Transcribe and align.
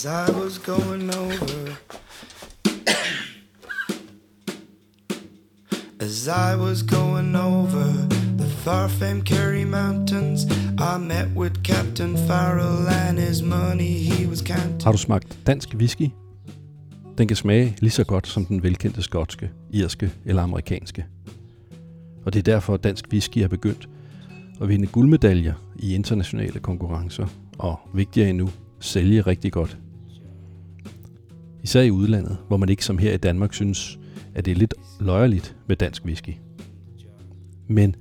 As 0.00 0.06
I 0.06 0.30
was 0.32 0.58
going 0.58 1.14
over 1.14 1.76
As 6.00 6.28
I 6.28 6.56
was 6.56 6.82
going 6.82 7.36
over 7.36 7.84
the 8.38 8.46
far 8.64 8.88
famed 8.88 9.24
Kerry 9.26 9.64
Mountains, 9.64 10.46
I 10.78 10.98
met 10.98 11.26
with 11.36 11.62
Captain 11.62 12.16
Farrell 12.16 12.88
and 12.88 13.18
his 13.18 13.42
money 13.42 13.92
he 14.10 14.26
was 14.26 14.42
counting. 14.42 14.82
Har 14.84 14.92
du 14.92 14.98
smagt 14.98 15.38
dansk 15.46 15.74
whisky? 15.74 16.10
Den 17.18 17.28
kan 17.28 17.36
smage 17.36 17.76
lige 17.80 17.90
så 17.90 18.04
godt 18.04 18.26
som 18.26 18.44
den 18.44 18.62
velkendte 18.62 19.02
skotske, 19.02 19.50
irske 19.70 20.10
eller 20.24 20.42
amerikanske. 20.42 21.06
Og 22.26 22.32
det 22.32 22.38
er 22.38 22.52
derfor, 22.52 22.74
at 22.74 22.84
dansk 22.84 23.04
whisky 23.12 23.38
er 23.38 23.48
begyndt 23.48 23.88
at 24.62 24.68
vinde 24.68 24.86
guldmedaljer 24.86 25.54
i 25.76 25.94
internationale 25.94 26.60
konkurrencer, 26.60 27.26
og 27.58 27.80
vigtigere 27.94 28.30
endnu, 28.30 28.50
sælge 28.78 29.20
rigtig 29.20 29.52
godt. 29.52 29.78
Især 31.62 31.82
i 31.82 31.90
udlandet, 31.90 32.36
hvor 32.48 32.56
man 32.56 32.68
ikke 32.68 32.84
som 32.84 32.98
her 32.98 33.12
i 33.12 33.16
Danmark 33.16 33.54
synes, 33.54 33.98
at 34.34 34.44
det 34.44 34.50
er 34.50 34.56
lidt 34.56 34.74
løjerligt 35.00 35.56
med 35.66 35.76
dansk 35.76 36.04
whisky. 36.04 36.34
Men 37.68 37.96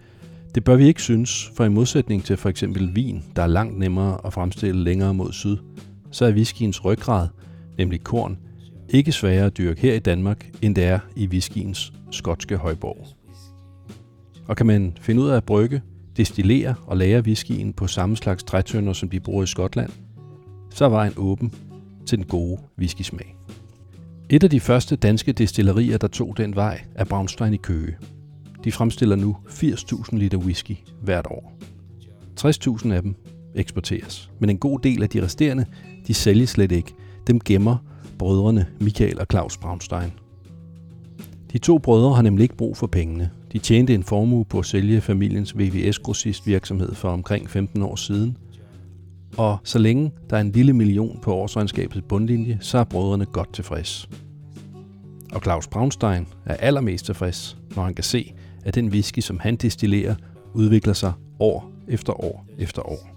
det 0.56 0.64
bør 0.64 0.76
vi 0.76 0.86
ikke 0.86 1.02
synes, 1.02 1.52
for 1.56 1.66
i 1.66 1.70
modsætning 1.70 2.24
til 2.24 2.38
for 2.38 2.50
eksempel 2.50 2.96
vin, 2.96 3.24
der 3.36 3.42
er 3.42 3.48
langt 3.48 3.80
nemmere 3.80 4.18
at 4.26 4.34
fremstille 4.34 4.84
længere 4.84 5.14
mod 5.14 5.32
syd, 5.32 5.58
så 6.12 6.26
er 6.26 6.32
whiskyens 6.32 6.86
ryggrad, 6.86 7.28
nemlig 7.78 8.04
korn, 8.04 8.38
ikke 8.90 9.12
sværere 9.12 9.46
at 9.46 9.58
dyrke 9.58 9.82
her 9.82 9.94
i 9.94 10.00
Danmark, 10.00 10.50
end 10.62 10.76
det 10.76 10.84
er 10.84 11.00
i 11.16 11.28
whiskyens 11.28 11.94
skotske 12.12 12.58
højborg. 12.58 13.08
Og 14.48 14.58
kan 14.58 14.66
man 14.66 14.98
finde 15.02 15.22
ud 15.22 15.30
af 15.30 15.38
at 15.38 15.44
brygge, 15.44 15.82
destillere 16.18 16.76
og 16.88 16.98
lagre 16.98 17.20
whiskyen 17.20 17.74
på 17.74 17.88
samme 17.88 18.18
slags 18.18 18.44
trætønder, 18.44 18.94
som 18.94 19.10
de 19.10 19.20
bruger 19.20 19.44
i 19.44 19.48
Skotland, 19.48 19.90
så 20.70 20.86
er 20.86 20.90
vejen 20.90 21.14
åben 21.18 21.54
til 22.10 22.18
den 22.18 22.26
gode 22.26 22.58
whiskysmag. 22.80 23.36
Et 24.30 24.44
af 24.44 24.50
de 24.50 24.60
første 24.60 24.96
danske 24.96 25.32
destillerier, 25.32 25.98
der 25.98 26.08
tog 26.08 26.38
den 26.38 26.56
vej, 26.56 26.82
er 26.96 27.04
Braunstein 27.04 27.54
i 27.54 27.58
Køge. 27.58 27.98
De 28.64 28.72
fremstiller 28.72 29.16
nu 29.16 29.38
80.000 29.48 30.18
liter 30.18 30.38
whisky 30.38 30.78
hvert 31.02 31.28
år. 31.28 31.54
60.000 32.40 32.92
af 32.92 33.02
dem 33.02 33.16
eksporteres, 33.56 34.32
men 34.40 34.50
en 34.50 34.58
god 34.58 34.80
del 34.80 35.04
af 35.04 35.10
de 35.10 35.24
resterende, 35.24 35.66
de 36.08 36.14
sælges 36.14 36.50
slet 36.50 36.72
ikke. 36.72 36.94
Dem 37.28 37.40
gemmer 37.40 37.78
brødrene 38.20 38.66
Michael 38.82 39.20
og 39.20 39.26
Claus 39.32 39.58
Braunstein. 39.58 40.12
De 41.52 41.58
to 41.58 41.78
brødre 41.78 42.16
har 42.16 42.22
nemlig 42.22 42.44
ikke 42.44 42.58
brug 42.58 42.78
for 42.78 42.88
pengene. 42.88 43.30
De 43.54 43.60
tjente 43.60 43.94
en 43.96 44.04
formue 44.04 44.46
på 44.46 44.60
at 44.60 44.66
sælge 44.66 45.02
familiens 45.02 45.58
VVS-grossistvirksomhed 45.58 46.96
for 46.96 47.10
omkring 47.10 47.50
15 47.50 47.82
år 47.82 47.96
siden. 47.96 48.38
Og 49.38 49.58
så 49.64 49.80
længe 49.80 50.12
der 50.30 50.38
er 50.38 50.42
en 50.42 50.52
lille 50.52 50.74
million 50.74 51.20
på 51.22 51.34
årsregnskabets 51.34 52.06
bundlinje, 52.10 52.58
så 52.62 52.78
er 52.78 52.84
brødrene 52.84 53.26
godt 53.26 53.54
tilfreds. 53.54 54.10
Og 55.34 55.42
Claus 55.42 55.68
Braunstein 55.68 56.28
er 56.46 56.56
allermest 56.56 57.06
tilfreds, 57.06 57.58
når 57.76 57.84
han 57.84 57.94
kan 57.94 58.04
se, 58.04 58.34
at 58.66 58.76
den 58.76 58.90
whisky, 58.90 59.20
som 59.20 59.40
han 59.40 59.56
destillerer, 59.56 60.16
udvikler 60.54 60.94
sig 60.94 61.14
år 61.40 61.72
efter 61.88 62.24
år 62.24 62.46
efter 62.58 62.90
år. 62.90 63.10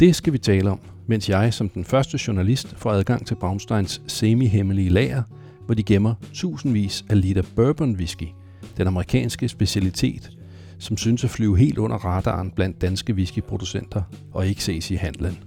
Det 0.00 0.16
skal 0.16 0.32
vi 0.32 0.38
tale 0.38 0.70
om, 0.70 0.80
mens 1.06 1.28
jeg 1.28 1.54
som 1.54 1.68
den 1.68 1.84
første 1.84 2.18
journalist 2.26 2.74
får 2.76 2.90
adgang 2.90 3.26
til 3.26 3.34
Braunsteins 3.34 4.02
semi-hemmelige 4.06 4.88
lager, 4.90 5.22
hvor 5.66 5.74
de 5.74 5.82
gemmer 5.82 6.14
tusindvis 6.32 7.04
af 7.10 7.20
liter 7.20 7.42
bourbon 7.56 7.96
whisky, 7.96 8.28
den 8.76 8.86
amerikanske 8.86 9.48
specialitet, 9.48 10.30
som 10.78 10.96
synes 10.96 11.24
at 11.24 11.30
flyve 11.30 11.58
helt 11.58 11.78
under 11.78 11.96
radaren 11.96 12.50
blandt 12.50 12.80
danske 12.80 13.12
whiskyproducenter 13.14 14.02
og 14.32 14.46
ikke 14.46 14.64
ses 14.64 14.90
i 14.90 14.94
handlen. 14.94 15.38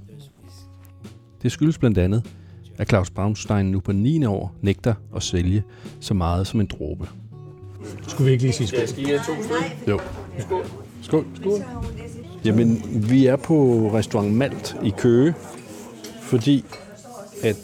Det 1.42 1.52
skyldes 1.52 1.78
blandt 1.78 1.98
andet, 1.98 2.26
at 2.78 2.90
Claus 2.90 3.10
Braunstein 3.10 3.66
nu 3.66 3.80
på 3.80 3.92
9. 3.92 4.26
år 4.26 4.56
nægter 4.62 4.94
at 5.16 5.24
sælge 5.24 5.64
så 6.00 6.14
meget 6.14 6.48
som 6.48 6.60
en 6.60 6.66
dråbe. 6.66 7.10
Skulle 8.08 8.26
vi 8.26 8.32
ikke 8.32 8.44
lige 8.44 8.54
sige 8.54 8.68
skål? 8.68 8.88
Skal 8.88 9.04
I 9.04 9.06
have 9.06 9.20
to 9.20 9.44
stykker? 9.44 9.92
Jo. 9.92 10.00
Skål. 11.02 11.26
Skål. 11.36 11.64
Jamen, 12.46 12.82
vi 13.10 13.26
er 13.26 13.36
på 13.36 13.90
restaurant 13.94 14.34
Malt 14.34 14.76
i 14.84 14.94
Køge, 14.98 15.34
fordi 16.22 16.66
at 17.44 17.56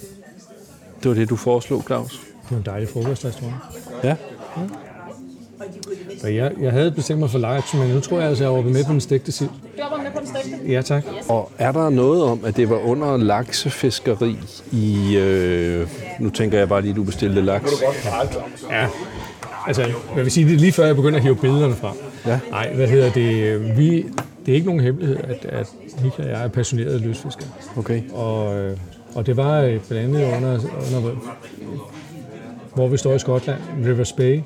det 1.04 1.10
var 1.10 1.16
det, 1.16 1.30
du 1.30 1.36
foreslog, 1.36 1.84
Claus. 1.84 2.20
Det 2.44 2.52
er 2.52 2.58
en 2.58 2.66
dejlig 2.66 2.90
frokostrestaurant. 2.90 3.56
Ja. 4.04 4.16
Og 6.24 6.36
jeg, 6.36 6.52
jeg 6.62 6.72
havde 6.72 6.92
bestemt 6.92 7.20
mig 7.20 7.30
for 7.30 7.40
large, 7.40 7.78
men 7.78 7.90
nu 7.96 8.00
tror 8.00 8.20
jeg 8.20 8.30
altså, 8.30 8.44
jeg 8.44 8.54
var 8.54 8.62
med 8.62 8.86
på 8.86 8.92
den 8.92 9.02
stegte 9.02 9.32
sild. 9.32 9.50
Du 9.50 9.84
var 9.92 9.98
med 10.04 10.12
på 10.12 10.20
den 10.20 10.28
stegte? 10.28 10.72
Ja, 10.72 10.82
tak. 10.82 11.04
Og 11.30 11.52
er 11.58 11.72
der 11.72 11.90
noget 11.90 12.24
om, 12.24 12.46
at 12.46 12.58
det 12.58 12.70
var 12.70 12.88
under 12.88 13.18
laksefiskeri 13.18 14.38
i... 14.72 15.18
Øh, 15.18 15.88
nu 16.20 16.30
tænker 16.30 16.58
jeg 16.58 16.70
bare 16.70 16.82
lige, 16.82 16.92
at 16.92 16.98
du 16.98 17.04
bestilte 17.04 17.42
laks. 17.42 17.72
Ja. 18.70 18.88
Altså, 19.68 19.82
jeg 20.16 20.24
vil 20.24 20.32
sige, 20.32 20.46
det 20.46 20.54
er 20.54 20.60
lige 20.60 20.72
før 20.72 20.86
jeg 20.86 20.96
begynder 20.96 21.18
at 21.18 21.24
hive 21.24 21.36
billederne 21.36 21.76
frem. 21.76 21.96
Ja. 22.26 22.40
Nej, 22.52 22.74
hvad 22.74 22.88
hedder 22.88 23.12
det? 23.12 23.78
Vi, 23.78 24.06
det 24.46 24.52
er 24.52 24.56
ikke 24.56 24.66
nogen 24.66 24.82
hemmelighed, 24.82 25.18
at, 25.18 25.46
at 25.46 25.68
Michael 26.04 26.30
og 26.30 26.36
jeg 26.36 26.44
er 26.44 26.48
passionerede 26.48 27.00
lystfiskere. 27.00 27.48
Okay. 27.78 28.02
Og, 28.14 28.58
øh, 28.58 28.78
og 29.16 29.26
det 29.26 29.38
var 29.38 29.62
øh, 29.62 29.80
blandt 29.90 30.18
andet 30.18 30.36
under, 30.38 30.60
under, 30.98 31.12
hvor 32.76 32.88
vi 32.88 32.98
står 32.98 33.14
i 33.14 33.20
Skotland, 33.20 33.60
Rivers 33.86 34.12
Bay, 34.14 34.42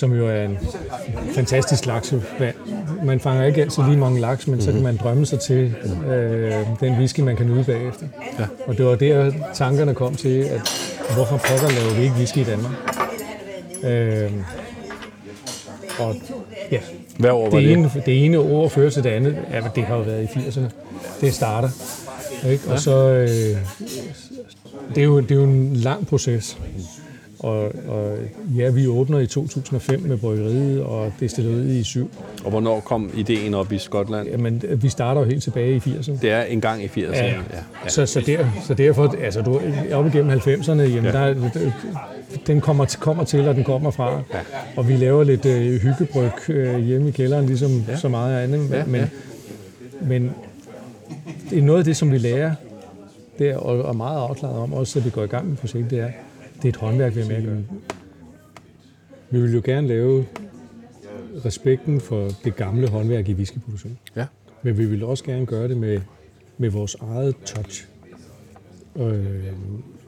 som 0.00 0.12
jo 0.12 0.28
er 0.28 0.44
en 0.44 0.58
fantastisk 1.34 1.86
laksevand. 1.86 2.54
Man 3.04 3.20
fanger 3.20 3.44
ikke 3.44 3.62
altid 3.62 3.82
lige 3.82 3.96
mange 3.96 4.20
laks, 4.20 4.46
men 4.48 4.60
så 4.60 4.72
kan 4.72 4.82
man 4.82 4.96
drømme 4.96 5.26
sig 5.26 5.40
til 5.40 5.74
øh, 6.06 6.52
den 6.80 6.92
whisky, 6.92 7.20
man 7.20 7.36
kan 7.36 7.46
nyde 7.46 7.64
bagefter. 7.64 8.06
Ja. 8.38 8.44
Og 8.66 8.78
det 8.78 8.86
var 8.86 8.94
der, 8.94 9.32
tankerne 9.54 9.94
kom 9.94 10.14
til, 10.14 10.38
at 10.38 10.60
hvorfor 11.14 11.36
pokker 11.36 11.70
laver 11.80 11.94
vi 11.96 12.02
ikke 12.02 12.14
whisky 12.14 12.38
i 12.38 12.44
Danmark? 12.44 12.72
Øh, 13.84 14.30
og 15.98 16.16
ja, 16.72 16.80
Hvad 17.18 17.30
år 17.30 17.50
var 17.50 17.58
det 17.58 17.68
det? 17.68 17.72
ene, 17.72 17.90
det 18.06 18.24
ene 18.24 18.38
ord 18.38 18.70
fører 18.70 18.90
til 18.90 19.04
det 19.04 19.10
andet. 19.10 19.36
Ja, 19.52 19.60
det 19.74 19.84
har 19.84 19.96
jo 19.96 20.02
været 20.02 20.22
i 20.22 20.26
80'erne. 20.38 20.70
Det 21.20 21.34
starter. 21.34 21.68
Ikke? 22.46 22.68
Og 22.68 22.80
så... 22.80 23.08
Øh, 23.08 23.28
det, 24.94 25.00
er 25.00 25.04
jo, 25.04 25.20
det 25.20 25.30
er 25.30 25.34
jo 25.34 25.44
en 25.44 25.76
lang 25.76 26.06
proces. 26.06 26.58
Og, 27.40 27.72
og 27.88 28.16
ja, 28.56 28.70
vi 28.70 28.86
åbner 28.86 29.18
i 29.18 29.26
2005 29.26 30.00
med 30.00 30.16
bryggeriet 30.16 30.82
og 30.82 31.12
destilleriet 31.20 31.66
i 31.70 31.82
7. 31.82 32.10
Og 32.44 32.50
hvornår 32.50 32.80
kom 32.80 33.10
ideen 33.16 33.54
op 33.54 33.72
i 33.72 33.78
Skotland? 33.78 34.28
Jamen, 34.28 34.62
vi 34.76 34.88
starter 34.88 35.20
jo 35.20 35.26
helt 35.26 35.42
tilbage 35.42 35.74
i 35.74 35.78
80'erne. 35.78 36.20
Det 36.22 36.30
er 36.30 36.42
en 36.42 36.60
gang 36.60 36.82
i 36.82 36.86
80'erne. 36.86 37.16
Ja, 37.16 37.26
Ja. 37.26 37.88
Så, 37.88 38.06
så, 38.06 38.20
der, 38.26 38.44
så 38.66 38.74
derfor, 38.74 39.14
altså 39.22 39.42
du, 39.42 39.60
op 39.92 40.06
igennem 40.06 40.38
90'erne, 40.38 40.70
jamen 40.80 41.04
Ja. 41.04 41.12
der, 41.12 41.50
den 42.46 42.60
kommer, 42.60 42.84
til- 42.84 43.00
kommer 43.00 43.24
til, 43.24 43.48
og 43.48 43.54
den 43.54 43.64
kommer 43.64 43.90
fra. 43.90 44.10
Ja. 44.12 44.38
Og 44.76 44.88
vi 44.88 44.96
laver 44.96 45.24
lidt 45.24 45.46
øh, 45.46 45.80
hyggebryg 45.80 46.50
øh, 46.50 46.78
hjemme 46.78 47.08
i 47.08 47.10
kælderen, 47.10 47.46
ligesom 47.46 47.84
ja. 47.88 47.96
så 47.96 48.08
meget 48.08 48.42
andet. 48.42 48.70
Ja, 48.70 48.84
men, 48.84 49.00
ja. 49.00 49.06
men 50.00 50.30
det 51.50 51.58
er 51.58 51.62
noget 51.62 51.78
af 51.78 51.84
det, 51.84 51.96
som 51.96 52.12
vi 52.12 52.18
lærer, 52.18 52.52
det 53.38 53.48
er, 53.50 53.56
og 53.56 53.88
er 53.88 53.92
meget 53.92 54.18
afklaret 54.20 54.56
om, 54.58 54.72
også 54.74 54.98
at 54.98 55.04
vi 55.04 55.10
går 55.10 55.22
i 55.22 55.26
gang 55.26 55.48
med 55.48 55.56
projektet, 55.56 55.90
det 55.90 55.98
er, 56.00 56.08
det 56.62 56.64
er 56.64 56.68
et 56.68 56.76
håndværk, 56.76 57.16
vi 57.16 57.20
er 57.20 57.26
med. 57.26 57.62
Vi 59.30 59.40
vil 59.40 59.54
jo 59.54 59.62
gerne 59.64 59.88
lave 59.88 60.26
respekten 61.44 62.00
for 62.00 62.30
det 62.44 62.56
gamle 62.56 62.88
håndværk 62.88 63.28
i 63.28 63.34
whiskyproduktion. 63.34 63.98
Ja. 64.16 64.26
Men 64.62 64.78
vi 64.78 64.86
vil 64.86 65.04
også 65.04 65.24
gerne 65.24 65.46
gøre 65.46 65.68
det 65.68 65.76
med, 65.76 66.00
med 66.58 66.70
vores 66.70 66.96
eget 67.00 67.36
touch. 67.44 67.86
Øh, 68.96 69.52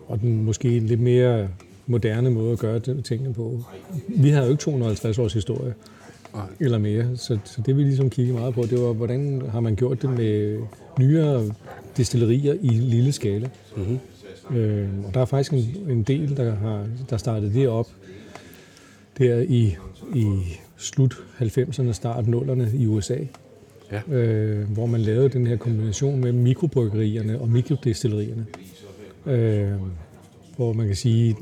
og 0.06 0.20
den 0.20 0.44
måske 0.44 0.78
lidt 0.78 1.00
mere 1.00 1.48
moderne 1.86 2.30
måde 2.30 2.52
at 2.52 2.58
gøre 2.58 2.80
tingene 2.80 3.34
på. 3.34 3.64
Vi 4.08 4.28
har 4.28 4.44
jo 4.44 4.50
ikke 4.50 4.60
250 4.60 5.18
års 5.18 5.32
historie 5.32 5.74
Nej. 6.34 6.46
eller 6.60 6.78
mere, 6.78 7.16
så, 7.16 7.38
så 7.44 7.62
det 7.66 7.76
vi 7.76 7.82
ligesom 7.82 8.10
kiggede 8.10 8.38
meget 8.38 8.54
på, 8.54 8.62
det 8.62 8.80
var, 8.80 8.92
hvordan 8.92 9.42
har 9.50 9.60
man 9.60 9.76
gjort 9.76 10.02
det 10.02 10.10
med 10.10 10.58
nyere 10.98 11.50
destillerier 11.96 12.54
i 12.62 12.68
lille 12.68 13.12
skala. 13.12 13.50
Mm-hmm. 13.76 13.98
Øh, 14.50 14.88
og 15.06 15.14
der 15.14 15.20
er 15.20 15.24
faktisk 15.24 15.52
en, 15.52 15.90
en 15.90 16.02
del, 16.02 16.36
der 16.36 16.54
har 16.54 16.86
der 17.10 17.16
startede 17.16 17.54
det 17.54 17.68
op 17.68 17.88
der 19.18 19.38
i, 19.48 19.76
i 20.14 20.26
slut 20.76 21.14
90'erne, 21.40 21.92
start 21.92 22.24
0'erne 22.24 22.76
i 22.76 22.86
USA, 22.86 23.16
Ja. 23.92 24.14
øh, 24.16 24.70
hvor 24.70 24.86
man 24.86 25.00
lavede 25.00 25.28
den 25.28 25.46
her 25.46 25.56
kombination 25.56 26.20
med 26.20 26.32
mikrobryggerierne 26.32 27.40
og 27.40 27.48
mikrodestillerierne. 27.48 28.46
Øh, 29.26 29.70
hvor 30.56 30.72
man 30.72 30.86
kan 30.86 30.96
sige, 30.96 31.36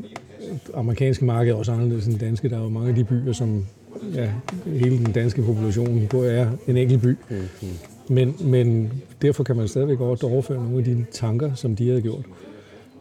at 0.51 0.71
amerikanske 0.75 1.25
marked 1.25 1.53
er 1.53 1.57
også 1.57 1.73
anderledes 1.73 2.07
end 2.07 2.19
danske. 2.19 2.49
Der 2.49 2.59
er 2.59 2.63
jo 2.63 2.69
mange 2.69 2.89
af 2.89 2.95
de 2.95 3.05
byer, 3.05 3.33
som 3.33 3.67
ja, 4.15 4.31
hele 4.67 4.99
den 4.99 5.13
danske 5.13 5.43
population 5.43 6.07
bor 6.11 6.25
er 6.25 6.51
en 6.69 6.77
enkelt 6.77 7.03
by. 7.03 7.17
Mm-hmm. 7.31 7.69
Men, 8.09 8.37
men 8.41 8.93
derfor 9.23 9.45
kan 9.45 9.57
man 9.57 9.69
stadigvæk 9.69 9.99
godt 9.99 10.23
overføre 10.23 10.63
nogle 10.63 10.79
af 10.79 10.85
de 10.85 11.05
tanker, 11.13 11.55
som 11.55 11.77
de 11.77 11.89
havde 11.89 12.03
gjort. 12.03 12.25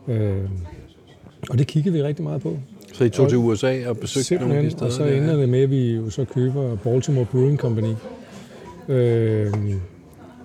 Øh, 0.08 0.50
og 1.50 1.58
det 1.58 1.68
kiggede 1.68 1.94
vi 1.94 2.04
rigtig 2.04 2.24
meget 2.24 2.42
på. 2.42 2.58
Så 2.94 3.04
I 3.04 3.10
tog 3.10 3.30
til 3.30 3.38
USA 3.38 3.90
og 3.90 3.98
besøgte 3.98 4.36
nogle 4.36 4.56
af 4.56 4.64
de 4.64 4.72
steder? 4.72 4.86
og 4.86 4.92
så 4.92 5.04
der? 5.04 5.12
ender 5.12 5.38
det 5.38 5.50
med, 5.50 5.60
at 5.60 5.70
vi 5.70 5.96
jo 5.96 6.10
så 6.10 6.26
køber 6.26 6.76
Baltimore 6.76 7.26
Brewing 7.26 7.60
Company. 7.60 7.94
Øh, 8.88 9.54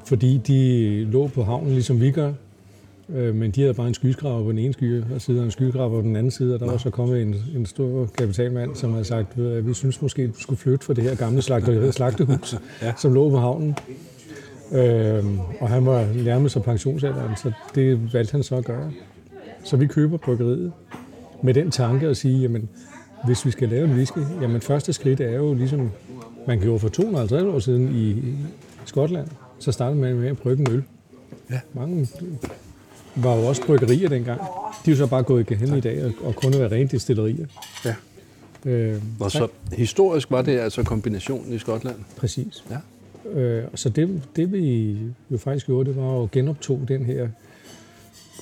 fordi 0.05 0.41
de 0.47 1.05
lå 1.05 1.29
på 1.29 1.43
havnen, 1.43 1.73
ligesom 1.73 2.01
vi 2.01 2.11
gør. 2.11 2.33
Øh, 3.15 3.35
men 3.35 3.51
de 3.51 3.61
havde 3.61 3.75
bare 3.75 3.89
en 3.89 3.95
skyskraber 3.95 4.45
på 4.45 4.51
den 4.51 4.59
ene 4.59 4.73
skyer, 4.73 5.05
og 5.15 5.21
siden 5.21 5.45
en 5.45 5.51
skyskraber 5.51 6.01
på 6.01 6.03
den 6.03 6.17
anden 6.17 6.31
side, 6.31 6.55
og 6.55 6.61
der 6.61 6.67
var 6.67 6.77
så 6.77 6.91
kommet 6.91 7.23
en, 7.23 7.37
en 7.57 7.67
stor 7.67 8.09
kapitalmand, 8.19 8.75
som 8.75 8.93
havde 8.93 9.05
sagt, 9.05 9.39
at 9.39 9.69
vi 9.69 9.75
synes 9.75 10.03
måske, 10.03 10.27
du 10.27 10.41
skulle 10.41 10.59
flytte 10.59 10.85
fra 10.85 10.95
det 10.95 11.05
her 11.05 11.15
gamle 11.15 11.43
slagte, 11.43 11.93
slagtehus, 11.93 12.57
ja. 12.83 12.93
som 12.97 13.15
lå 13.15 13.31
på 13.31 13.39
havnen. 13.39 13.77
Øh, 14.73 15.25
og 15.61 15.69
han 15.69 15.87
var 15.87 16.07
nærmest 16.25 16.53
sig 16.53 16.63
pensionsalderen, 16.63 17.37
så 17.37 17.53
det 17.75 18.15
valgte 18.15 18.33
han 18.33 18.43
så 18.43 18.57
at 18.57 18.65
gøre. 18.65 18.91
Så 19.65 19.77
vi 19.77 19.87
køber 19.87 20.17
bryggeriet 20.17 20.73
med 21.43 21.55
den 21.55 21.71
tanke 21.71 22.07
at 22.07 22.17
sige, 22.17 22.41
jamen, 22.41 22.69
hvis 23.25 23.47
vi 23.47 23.51
skal 23.51 23.69
lave 23.69 23.85
en 23.85 23.95
whisky, 23.95 24.19
jamen 24.41 24.61
første 24.61 24.93
skridt 24.93 25.21
er 25.21 25.33
jo 25.37 25.55
ligesom, 25.55 25.91
man 26.47 26.61
gjorde 26.61 26.79
for 26.79 26.89
250 26.89 27.43
år 27.43 27.59
siden 27.59 27.97
i 27.97 28.23
Skotland, 28.85 29.29
så 29.59 29.73
startede 29.73 30.01
man 30.01 30.17
med 30.17 30.29
at 30.29 30.39
brygge 30.39 30.61
en 30.61 30.73
øl. 30.73 30.83
Ja. 31.51 31.61
Mange 31.75 32.09
var 33.17 33.37
jo 33.37 33.47
også 33.47 33.67
bryggerier 33.67 34.09
dengang. 34.09 34.41
De 34.85 34.91
er 34.91 34.95
jo 34.95 34.97
så 34.97 35.07
bare 35.07 35.23
gået 35.23 35.49
hen 35.49 35.77
i 35.77 35.81
dag 35.81 36.05
og, 36.05 36.13
og 36.25 36.37
kun 36.37 36.53
være 36.53 36.71
rent 36.71 36.93
distillerier. 36.93 37.47
Ja. 37.85 37.95
Øh, 38.65 39.03
og 39.21 39.31
så 39.31 39.49
historisk 39.73 40.31
var 40.31 40.43
det 40.43 40.59
altså 40.59 40.83
kombinationen 40.83 41.53
i 41.53 41.59
Skotland? 41.59 41.97
Præcis. 42.17 42.65
Ja. 42.71 43.41
Øh, 43.41 43.65
så 43.75 43.89
det, 43.89 44.23
det 44.37 44.53
vi 44.53 44.97
jo 45.31 45.39
faktisk 45.39 45.67
gjorde, 45.67 45.89
det 45.89 45.97
var 45.97 46.23
at 46.23 46.31
genoptog 46.31 46.81
den 46.89 47.05
her 47.05 47.29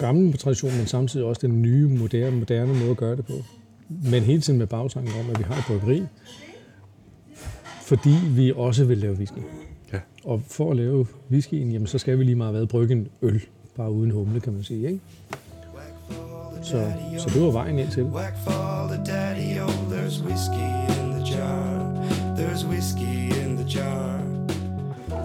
gamle 0.06 0.32
tradition, 0.32 0.72
men 0.76 0.86
samtidig 0.86 1.26
også 1.26 1.46
den 1.46 1.62
nye, 1.62 1.88
moderne, 1.88 2.36
moderne 2.36 2.74
måde 2.74 2.90
at 2.90 2.96
gøre 2.96 3.16
det 3.16 3.26
på. 3.26 3.32
Men 4.10 4.22
hele 4.22 4.40
tiden 4.40 4.58
med 4.58 4.66
bagtanken 4.66 5.12
om, 5.20 5.30
at 5.30 5.38
vi 5.38 5.44
har 5.44 5.54
et 5.54 5.64
bryggeri, 5.66 6.02
fordi 7.82 8.14
vi 8.28 8.52
også 8.56 8.84
vil 8.84 8.98
lave 8.98 9.14
whisky. 9.14 9.38
Ja. 9.92 9.98
Og 10.24 10.42
for 10.46 10.70
at 10.70 10.76
lave 10.76 11.06
whiskyen, 11.30 11.72
jamen, 11.72 11.86
så 11.86 11.98
skal 11.98 12.18
vi 12.18 12.24
lige 12.24 12.36
meget 12.36 12.54
hvad 12.54 12.66
brygge 12.66 12.92
en 12.92 13.08
øl, 13.22 13.42
bare 13.76 13.92
uden 13.92 14.10
humle, 14.10 14.40
kan 14.40 14.52
man 14.52 14.62
sige. 14.62 14.86
Ikke? 14.86 15.00
Så, 16.62 16.92
så 17.18 17.30
det 17.34 17.42
var 17.42 17.50
vejen 17.50 17.78
ind 17.78 17.88
til. 17.88 18.02
Oh. 18.02 18.12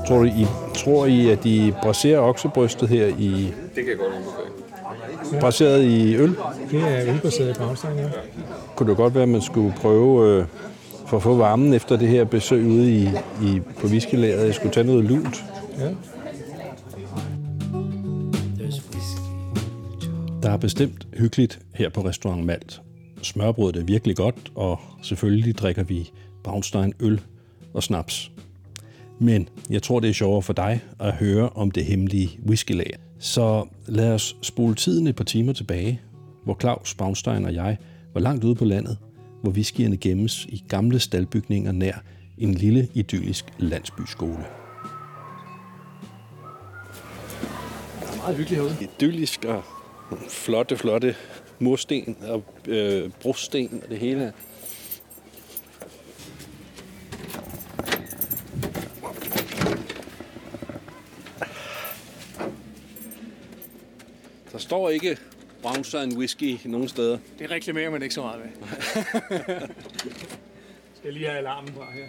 Tror 0.07 0.23
I, 0.23 0.45
tror 0.75 1.05
I, 1.05 1.29
at 1.29 1.43
de 1.43 1.73
braserer 1.83 2.19
oksebrystet 2.19 2.89
her 2.89 3.07
i... 3.07 3.53
Det 3.75 3.85
kan 3.85 3.87
jeg 3.87 3.97
godt 3.97 4.13
lide. 4.13 4.66
Braseret 5.39 5.83
i 5.83 6.15
øl? 6.15 6.35
Det 6.71 6.81
er 6.81 7.13
ølbaseret 7.13 7.49
i 7.49 7.53
Braunstein, 7.53 7.97
ja. 7.97 8.09
Kunne 8.75 8.89
det 8.89 8.97
godt 8.97 9.13
være, 9.13 9.23
at 9.23 9.29
man 9.29 9.41
skulle 9.41 9.73
prøve 9.77 10.39
øh, 10.39 10.45
for 11.07 11.17
at 11.17 11.23
få 11.23 11.35
varmen 11.35 11.73
efter 11.73 11.97
det 11.97 12.07
her 12.07 12.23
besøg 12.23 12.65
ude 12.65 12.91
i, 12.91 13.09
i, 13.43 13.61
på 13.79 13.87
whiskylæret, 13.87 14.45
jeg 14.45 14.55
skulle 14.55 14.73
tage 14.73 14.87
noget 14.87 15.05
lunt? 15.05 15.45
Ja. 15.79 15.89
Der 20.43 20.49
er 20.49 20.57
bestemt 20.57 21.07
hyggeligt 21.13 21.59
her 21.73 21.89
på 21.89 22.01
Restaurant 22.01 22.45
Malt. 22.45 22.81
Smørbrødet 23.21 23.75
er 23.75 23.83
virkelig 23.83 24.15
godt, 24.15 24.51
og 24.55 24.79
selvfølgelig 25.01 25.57
drikker 25.57 25.83
vi 25.83 26.11
Braunstein 26.43 26.93
øl 26.99 27.21
og 27.73 27.83
snaps. 27.83 28.31
Men 29.19 29.49
jeg 29.69 29.83
tror, 29.83 29.99
det 29.99 30.09
er 30.09 30.13
sjovere 30.13 30.41
for 30.41 30.53
dig 30.53 30.79
at 30.99 31.13
høre 31.13 31.49
om 31.49 31.71
det 31.71 31.85
hemmelige 31.85 32.39
whiskylager. 32.47 32.97
Så 33.19 33.67
lad 33.87 34.13
os 34.13 34.35
spole 34.41 34.75
tiden 34.75 35.07
et 35.07 35.15
par 35.15 35.23
timer 35.23 35.53
tilbage, 35.53 36.01
hvor 36.43 36.57
Claus 36.61 36.95
Braunstein 36.95 37.45
og 37.45 37.53
jeg 37.53 37.77
var 38.13 38.21
langt 38.21 38.43
ude 38.43 38.55
på 38.55 38.65
landet, 38.65 38.97
hvor 39.41 39.51
whiskyerne 39.51 39.97
gemmes 39.97 40.45
i 40.45 40.63
gamle 40.69 40.99
staldbygninger 40.99 41.71
nær 41.71 42.03
en 42.37 42.53
lille 42.53 42.87
idyllisk 42.93 43.45
landsbyskole. 43.57 44.45
Det 48.01 48.09
er 48.13 48.17
meget 48.17 48.37
hyggeligt 48.37 48.61
herude. 48.61 48.75
Idyllisk 48.81 49.45
og 49.45 49.63
flotte, 50.29 50.77
flotte 50.77 51.15
mursten 51.59 52.17
og 52.27 52.43
øh, 52.67 53.09
brosten 53.21 53.81
og 53.83 53.89
det 53.89 53.97
hele. 53.97 54.33
Der 64.57 64.61
står 64.61 64.89
ikke 64.89 65.17
Brownstein 65.61 66.17
whisky 66.17 66.57
nogen 66.65 66.87
steder. 66.87 67.17
Det 67.39 67.51
reklamerer 67.51 67.89
man 67.89 68.01
ikke 68.01 68.15
så 68.15 68.21
meget 68.21 68.39
med. 68.39 68.49
Skal 70.95 71.03
jeg 71.03 71.13
lige 71.13 71.25
have 71.25 71.37
alarmen 71.37 71.73
på 71.73 71.83
her? 71.93 72.05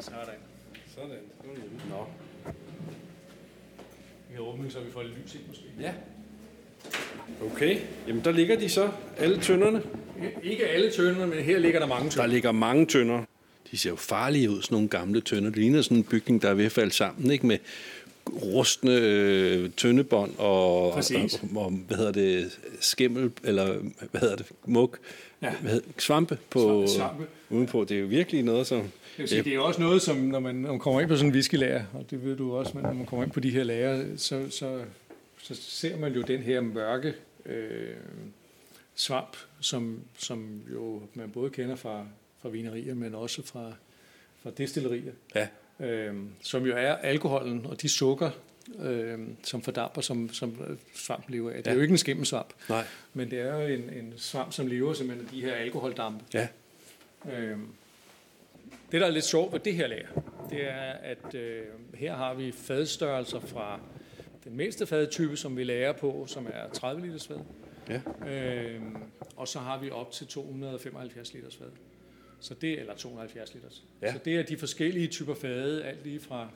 Sådan. 0.00 0.34
Sådan. 0.94 1.18
Nå. 1.90 2.06
Vi 4.28 4.34
kan 4.34 4.40
åbne, 4.40 4.70
så 4.70 4.80
vi 4.80 4.90
får 4.90 5.02
lidt 5.02 5.14
lys 5.24 5.34
ind 5.34 5.42
måske. 5.48 5.64
Ja. 5.80 5.92
Okay, 7.52 7.78
jamen 8.08 8.24
der 8.24 8.30
ligger 8.30 8.58
de 8.58 8.68
så, 8.68 8.90
alle 9.18 9.40
tønderne. 9.40 9.82
Ikke 10.42 10.66
alle 10.66 10.90
tønder, 10.90 11.26
men 11.26 11.38
her 11.38 11.58
ligger 11.58 11.80
der 11.80 11.86
mange 11.86 12.10
tønder. 12.10 12.26
Der 12.26 12.32
ligger 12.32 12.52
mange 12.52 12.86
tønder. 12.86 13.24
De 13.70 13.78
ser 13.78 13.90
jo 13.90 13.96
farlige 13.96 14.50
ud, 14.50 14.62
sådan 14.62 14.74
nogle 14.74 14.88
gamle 14.88 15.20
tønder. 15.20 15.50
Det 15.50 15.58
ligner 15.58 15.82
sådan 15.82 15.96
en 15.96 16.04
bygning, 16.04 16.42
der 16.42 16.48
er 16.48 16.54
ved 16.54 16.64
at 16.64 16.72
falde 16.72 16.92
sammen, 16.92 17.30
ikke? 17.30 17.46
Med 17.46 17.58
rustne 18.28 18.96
øh, 18.96 19.70
tøndebånd 19.76 20.34
og, 20.38 20.92
og, 20.92 21.02
og, 21.56 21.70
hvad 21.70 21.96
hedder 21.96 22.12
det, 22.12 22.58
skimmel, 22.80 23.30
eller 23.44 23.78
hvad 24.10 24.20
hedder 24.20 24.36
det, 24.36 24.46
muk, 24.64 24.98
ja. 25.42 25.52
hvad 25.60 25.70
hedder, 25.70 25.88
svampe 25.98 26.38
på 26.50 26.86
svampe. 26.86 27.26
udenpå. 27.50 27.84
Det 27.84 27.96
er 27.96 28.00
jo 28.00 28.06
virkelig 28.06 28.42
noget, 28.42 28.66
som... 28.66 28.82
Jeg 29.18 29.28
sige, 29.28 29.42
det 29.42 29.54
er 29.54 29.60
også 29.60 29.80
noget, 29.80 30.02
som 30.02 30.16
når 30.16 30.40
man, 30.40 30.54
når 30.54 30.68
man 30.68 30.78
kommer 30.78 31.00
ind 31.00 31.08
på 31.08 31.16
sådan 31.16 31.28
en 31.28 31.32
whiskylager, 31.32 31.84
og 31.92 32.06
det 32.10 32.24
ved 32.24 32.36
du 32.36 32.56
også, 32.56 32.72
men 32.74 32.82
når 32.82 32.92
man 32.92 33.06
kommer 33.06 33.24
ind 33.24 33.32
på 33.32 33.40
de 33.40 33.50
her 33.50 33.64
lager, 33.64 34.04
så, 34.16 34.46
så, 34.50 34.80
så 35.42 35.54
ser 35.54 35.96
man 35.96 36.12
jo 36.12 36.22
den 36.22 36.40
her 36.40 36.60
mørke 36.60 37.14
øh, 37.46 37.94
svamp, 38.94 39.36
som, 39.60 40.00
som 40.18 40.60
jo 40.74 41.02
man 41.14 41.30
både 41.30 41.50
kender 41.50 41.76
fra, 41.76 42.06
fra 42.42 42.48
vinerier, 42.48 42.94
men 42.94 43.14
også 43.14 43.42
fra, 43.42 43.72
fra 44.42 44.50
destillerier. 44.50 45.12
Ja. 45.34 45.48
Øhm, 45.80 46.28
som 46.42 46.66
jo 46.66 46.72
er 46.76 46.92
alkoholen 46.94 47.66
og 47.66 47.82
de 47.82 47.88
sukker, 47.88 48.30
øhm, 48.78 49.36
som 49.42 49.62
fordamper, 49.62 50.00
som, 50.00 50.32
som 50.32 50.78
svamp 50.94 51.28
lever 51.28 51.50
af. 51.50 51.56
Det 51.56 51.66
er 51.66 51.74
jo 51.74 51.80
ikke 51.80 51.92
en 51.92 51.98
skimmelsvamp, 51.98 52.48
Nej. 52.68 52.84
men 53.14 53.30
det 53.30 53.40
er 53.40 53.54
jo 53.54 53.66
en, 53.66 53.90
en 53.90 54.14
svamp, 54.16 54.52
som 54.52 54.66
lever 54.66 54.92
simpelthen 54.94 55.26
af 55.26 55.32
de 55.32 55.40
her 55.40 55.54
alkoholdampe. 55.54 56.24
Ja. 56.34 56.48
Øhm, 57.32 57.68
det, 58.92 59.00
der 59.00 59.06
er 59.06 59.10
lidt 59.10 59.24
sjovt 59.24 59.52
ved 59.52 59.60
det 59.60 59.74
her 59.74 59.86
lager, 59.86 60.08
det 60.50 60.64
er, 60.70 60.92
at 60.92 61.34
øh, 61.34 61.64
her 61.94 62.16
har 62.16 62.34
vi 62.34 62.52
fadstørrelser 62.52 63.40
fra 63.40 63.80
den 64.44 64.56
mindste 64.56 64.86
fadtype, 64.86 65.36
som 65.36 65.56
vi 65.56 65.64
lærer 65.64 65.92
på, 65.92 66.24
som 66.28 66.46
er 66.52 66.68
30 66.72 67.06
liters 67.06 67.26
fad. 67.26 67.40
Ja. 67.88 68.28
Øhm, 68.30 68.96
og 69.36 69.48
så 69.48 69.58
har 69.58 69.78
vi 69.78 69.90
op 69.90 70.12
til 70.12 70.26
275 70.26 71.34
liters 71.34 71.56
fad. 71.56 71.66
Så 72.40 72.54
det, 72.54 72.80
eller 72.80 72.96
270 72.96 73.54
liters. 73.54 73.82
Ja. 74.02 74.12
Så 74.12 74.18
det 74.24 74.36
er 74.36 74.42
de 74.42 74.56
forskellige 74.56 75.06
typer 75.06 75.34
fade, 75.34 75.84
alt 75.84 76.04
lige 76.04 76.20
fra 76.20 76.50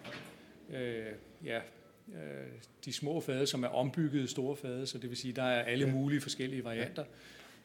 øh, 0.75 1.07
ja, 1.45 1.61
øh, 2.09 2.47
de 2.85 2.93
små 2.93 3.21
fade, 3.21 3.47
som 3.47 3.65
er 3.65 3.69
ombyggede 3.69 4.29
store 4.29 4.57
fade, 4.57 4.87
så 4.87 4.99
det 4.99 5.11
vil 5.11 5.19
sige, 5.19 5.33
der 5.33 5.43
er 5.43 5.63
alle 5.63 5.87
ja. 5.87 5.93
mulige 5.93 6.21
forskellige 6.21 6.65
varianter. 6.65 7.03
Ja. 7.03 7.09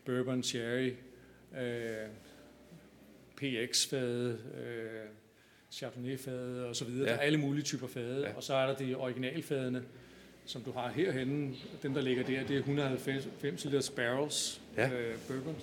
Bourbon, 0.06 0.44
sherry, 0.44 0.94
øh, 1.58 2.08
PX-fade, 3.36 4.40
øh, 4.64 5.10
Chardonnay-fade 5.72 6.66
og 6.66 6.76
så 6.76 6.86
videre. 6.86 7.08
Ja. 7.08 7.14
Der 7.14 7.20
er 7.20 7.24
alle 7.24 7.38
mulige 7.38 7.64
typer 7.64 7.88
fade, 7.88 8.28
ja. 8.28 8.34
og 8.34 8.44
så 8.44 8.54
er 8.54 8.68
der 8.68 8.76
de 8.76 8.96
originalfadene, 8.96 9.84
som 10.46 10.62
du 10.62 10.72
har 10.72 10.92
herhenne. 10.92 11.56
Den, 11.84 11.96
der 11.96 12.02
ligger 12.02 12.24
der, 12.24 12.44
det 12.44 12.56
er 12.56 12.60
190 12.60 13.66
liters 13.66 13.90
barrels 13.90 14.62
ja. 14.78 14.90
øh, 14.90 15.18
bourbon. 15.28 15.56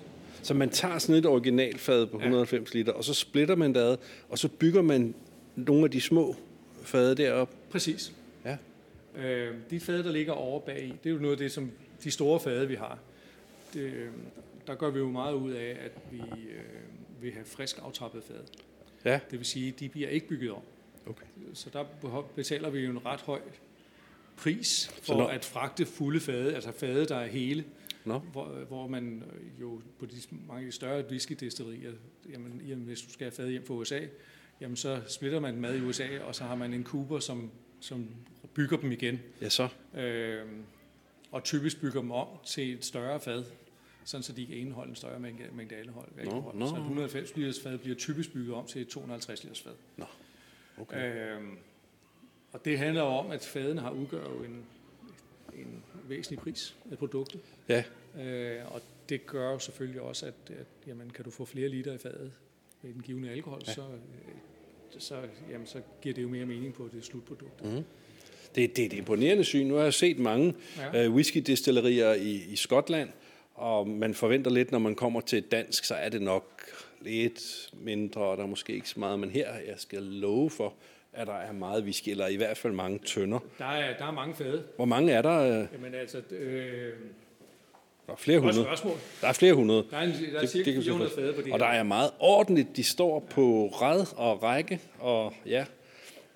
Så 0.43 0.55
man 0.55 0.71
tager 0.71 0.99
sådan 0.99 1.14
et 1.14 1.26
originalfad 1.26 2.07
på 2.07 2.16
190 2.16 2.75
ja. 2.75 2.78
liter, 2.78 2.93
og 2.93 3.05
så 3.05 3.14
splitter 3.14 3.57
man 3.57 3.75
det 3.75 3.81
ad, 3.81 3.97
og 4.28 4.38
så 4.38 4.49
bygger 4.49 4.83
man 4.83 5.14
nogle 5.57 5.85
af 5.85 5.90
de 5.90 6.00
små 6.00 6.37
fade 6.83 7.14
derop. 7.14 7.55
Præcis. 7.71 8.12
Ja. 8.45 8.57
Øh, 9.16 9.55
de 9.71 9.81
fade, 9.81 10.05
der 10.05 10.12
ligger 10.12 10.33
over 10.33 10.61
bag 10.61 10.95
det 11.05 11.11
er 11.11 11.14
jo 11.14 11.21
noget 11.21 11.33
af 11.33 11.38
det, 11.38 11.52
som 11.52 11.71
de 12.05 12.11
store 12.11 12.40
fade, 12.40 12.69
vi 12.69 12.75
har. 12.75 12.99
Det, 13.75 13.93
der 14.66 14.75
gør 14.75 14.90
vi 14.90 14.99
jo 14.99 15.11
meget 15.11 15.35
ud 15.35 15.52
af, 15.52 15.76
at 15.85 15.93
vi 16.11 16.19
øh, 16.19 17.23
vil 17.23 17.33
have 17.33 17.45
frisk 17.45 17.78
aftrappet 17.83 18.23
fad. 18.25 18.37
Ja. 19.05 19.21
Det 19.31 19.38
vil 19.38 19.47
sige, 19.47 19.69
at 19.69 19.81
de 19.81 19.88
bliver 19.88 20.09
ikke 20.09 20.28
bygget 20.28 20.50
om. 20.50 20.62
Okay. 21.07 21.26
Så 21.55 21.71
der 21.73 21.85
betaler 22.35 22.71
vi 22.71 22.81
jo 22.81 22.90
en 22.90 23.07
ret 23.07 23.21
høj 23.21 23.40
pris 24.37 24.90
for 25.02 25.14
når... 25.14 25.26
at 25.26 25.45
fragte 25.45 25.87
fulde 25.87 26.21
fade, 26.21 26.55
altså 26.55 26.73
fade, 26.73 27.07
der 27.07 27.16
er 27.16 27.26
hele, 27.26 27.64
no. 28.07 28.19
hvor, 28.19 28.45
hvor 28.69 28.87
man 28.87 29.23
jo 29.61 29.81
på 29.99 30.07
de 30.07 30.17
mange 30.49 30.73
større 30.73 31.05
whiskydestillerier, 31.11 31.93
jamen, 32.33 32.63
jamen, 32.69 32.85
hvis 32.85 33.03
du 33.03 33.11
skal 33.11 33.25
have 33.25 33.33
fade 33.33 33.51
hjem 33.51 33.67
fra 33.67 33.75
USA, 33.75 34.01
jamen 34.61 34.77
så 34.77 35.03
splitter 35.09 35.41
man 35.41 35.61
mad 35.61 35.77
i 35.77 35.81
USA, 35.81 36.21
og 36.21 36.35
så 36.35 36.45
har 36.45 36.55
man 36.55 36.75
en 36.75 36.85
kuber, 36.85 37.19
som, 37.19 37.51
som 37.81 38.09
bygger 38.55 38.77
dem 38.77 38.93
igen. 38.93 39.21
Ja, 39.41 39.49
så. 39.49 39.69
Øh, 39.95 40.47
og 41.31 41.45
typisk 41.45 41.81
bygger 41.81 42.01
dem 42.01 42.11
om 42.11 42.29
til 42.47 42.73
et 42.73 42.85
større 42.85 43.21
fad, 43.21 43.45
sådan 44.05 44.23
så 44.23 44.33
de 44.33 44.47
kan 44.47 44.57
indeholde 44.57 44.91
en 44.91 44.97
større 44.97 45.21
mængde, 45.21 45.45
mængde 45.53 45.75
alkohol. 45.75 46.09
No, 46.25 46.53
no. 46.55 46.67
Så 46.67 46.75
190 46.75 47.37
liters 47.37 47.61
fad 47.61 47.79
bliver 47.79 47.97
typisk 47.97 48.33
bygget 48.33 48.55
om 48.55 48.67
til 48.67 48.81
et 48.83 48.89
250 48.89 49.43
liters 49.43 49.63
fad. 49.63 49.73
No. 49.97 50.05
Okay. 50.79 51.35
Øhm, 51.37 51.59
og 52.53 52.65
det 52.65 52.79
handler 52.79 53.03
om, 53.03 53.31
at 53.31 53.45
fadene 53.45 53.81
har 53.81 53.91
udgør 53.91 54.25
jo 54.25 54.43
en, 54.43 54.65
en 55.55 55.83
væsentlig 56.09 56.39
pris 56.39 56.77
af 56.91 56.99
produktet. 56.99 57.41
Ja, 57.69 57.85
Øh, 58.21 58.75
og 58.75 58.81
det 59.09 59.27
gør 59.27 59.53
jo 59.53 59.59
selvfølgelig 59.59 60.01
også, 60.01 60.27
at, 60.27 60.35
at 60.49 60.67
jamen, 60.87 61.11
kan 61.11 61.25
du 61.25 61.31
få 61.31 61.45
flere 61.45 61.69
liter 61.69 61.93
i 61.95 61.99
fadet 61.99 62.33
med 62.83 62.93
den 62.93 63.03
givende 63.03 63.31
alkohol, 63.31 63.61
ja. 63.67 63.73
så, 63.73 63.81
øh, 63.81 64.99
så, 64.99 65.15
jamen, 65.51 65.67
så 65.67 65.81
giver 66.03 66.15
det 66.15 66.23
jo 66.23 66.29
mere 66.29 66.47
mening 66.47 66.75
på 66.75 66.89
det 66.93 67.05
slutprodukt. 67.05 67.65
Mm. 67.65 67.85
det, 68.55 68.77
det 68.77 68.79
er 68.79 68.87
et 68.87 68.93
imponerende 68.93 69.45
syn. 69.45 69.67
Nu 69.67 69.75
har 69.75 69.83
jeg 69.83 69.95
set 69.95 70.19
mange 70.19 70.55
Ja. 70.77 70.99
ja. 70.99 71.05
øh, 71.05 71.15
whiskydestillerier 71.15 72.13
i, 72.15 72.43
i 72.49 72.57
Skotland, 72.57 73.11
og 73.55 73.89
man 73.89 74.15
forventer 74.15 74.51
lidt, 74.51 74.73
når 74.73 74.79
man 74.79 74.95
kommer 74.95 75.21
til 75.21 75.43
dansk, 75.43 75.85
så 75.85 75.95
er 75.95 76.09
det 76.09 76.23
nok 76.23 76.63
lidt 77.01 77.71
mindre, 77.73 78.21
og 78.21 78.37
der 78.37 78.43
er 78.43 78.47
måske 78.49 78.75
ikke 78.75 78.89
så 78.89 79.01
meget. 79.01 79.19
Men 79.19 79.31
her, 79.31 79.55
jeg 79.55 79.75
skal 79.77 80.03
love 80.03 80.51
for, 80.51 80.75
at 81.17 81.27
der 81.27 81.35
er 81.35 81.53
meget 81.53 81.83
whisky, 81.85 82.09
eller 82.09 82.27
i 82.27 82.37
hvert 82.37 82.59
fald 82.59 82.73
mange 82.73 82.99
tønder. 82.99 83.39
Der, 83.59 83.65
er, 83.65 83.97
der 83.99 84.05
er 84.07 84.11
mange 84.13 84.35
fade. 84.35 84.63
Hvor 84.77 84.85
mange 84.85 85.13
er 85.13 85.23
der? 85.23 85.61
Øh, 85.61 85.67
Jamen 85.73 85.95
altså, 85.95 86.23
øh, 86.31 86.93
Der 88.07 88.13
er 88.13 88.17
flere 88.17 88.39
hundrede. 88.41 88.65
Der 89.21 89.29
er 89.29 89.33
flere 89.33 89.55
hundrede. 89.55 89.85
Der 89.91 89.97
er, 89.97 90.03
en, 90.03 90.11
der 90.33 90.41
er 90.41 90.47
cirka 90.47 90.65
kan 90.71 90.79
vi 90.79 90.83
se 90.83 90.85
400 90.85 91.11
først. 91.11 91.21
fade 91.21 91.33
på 91.33 91.41
det 91.43 91.53
Og 91.53 91.59
der 91.59 91.67
her. 91.73 91.73
er 91.79 91.83
meget 91.83 92.11
ordentligt. 92.19 92.77
De 92.77 92.85
står 92.85 93.21
på 93.31 93.69
rad 93.69 94.07
og 94.17 94.43
række, 94.43 94.81
og 94.99 95.35
ja, 95.47 95.65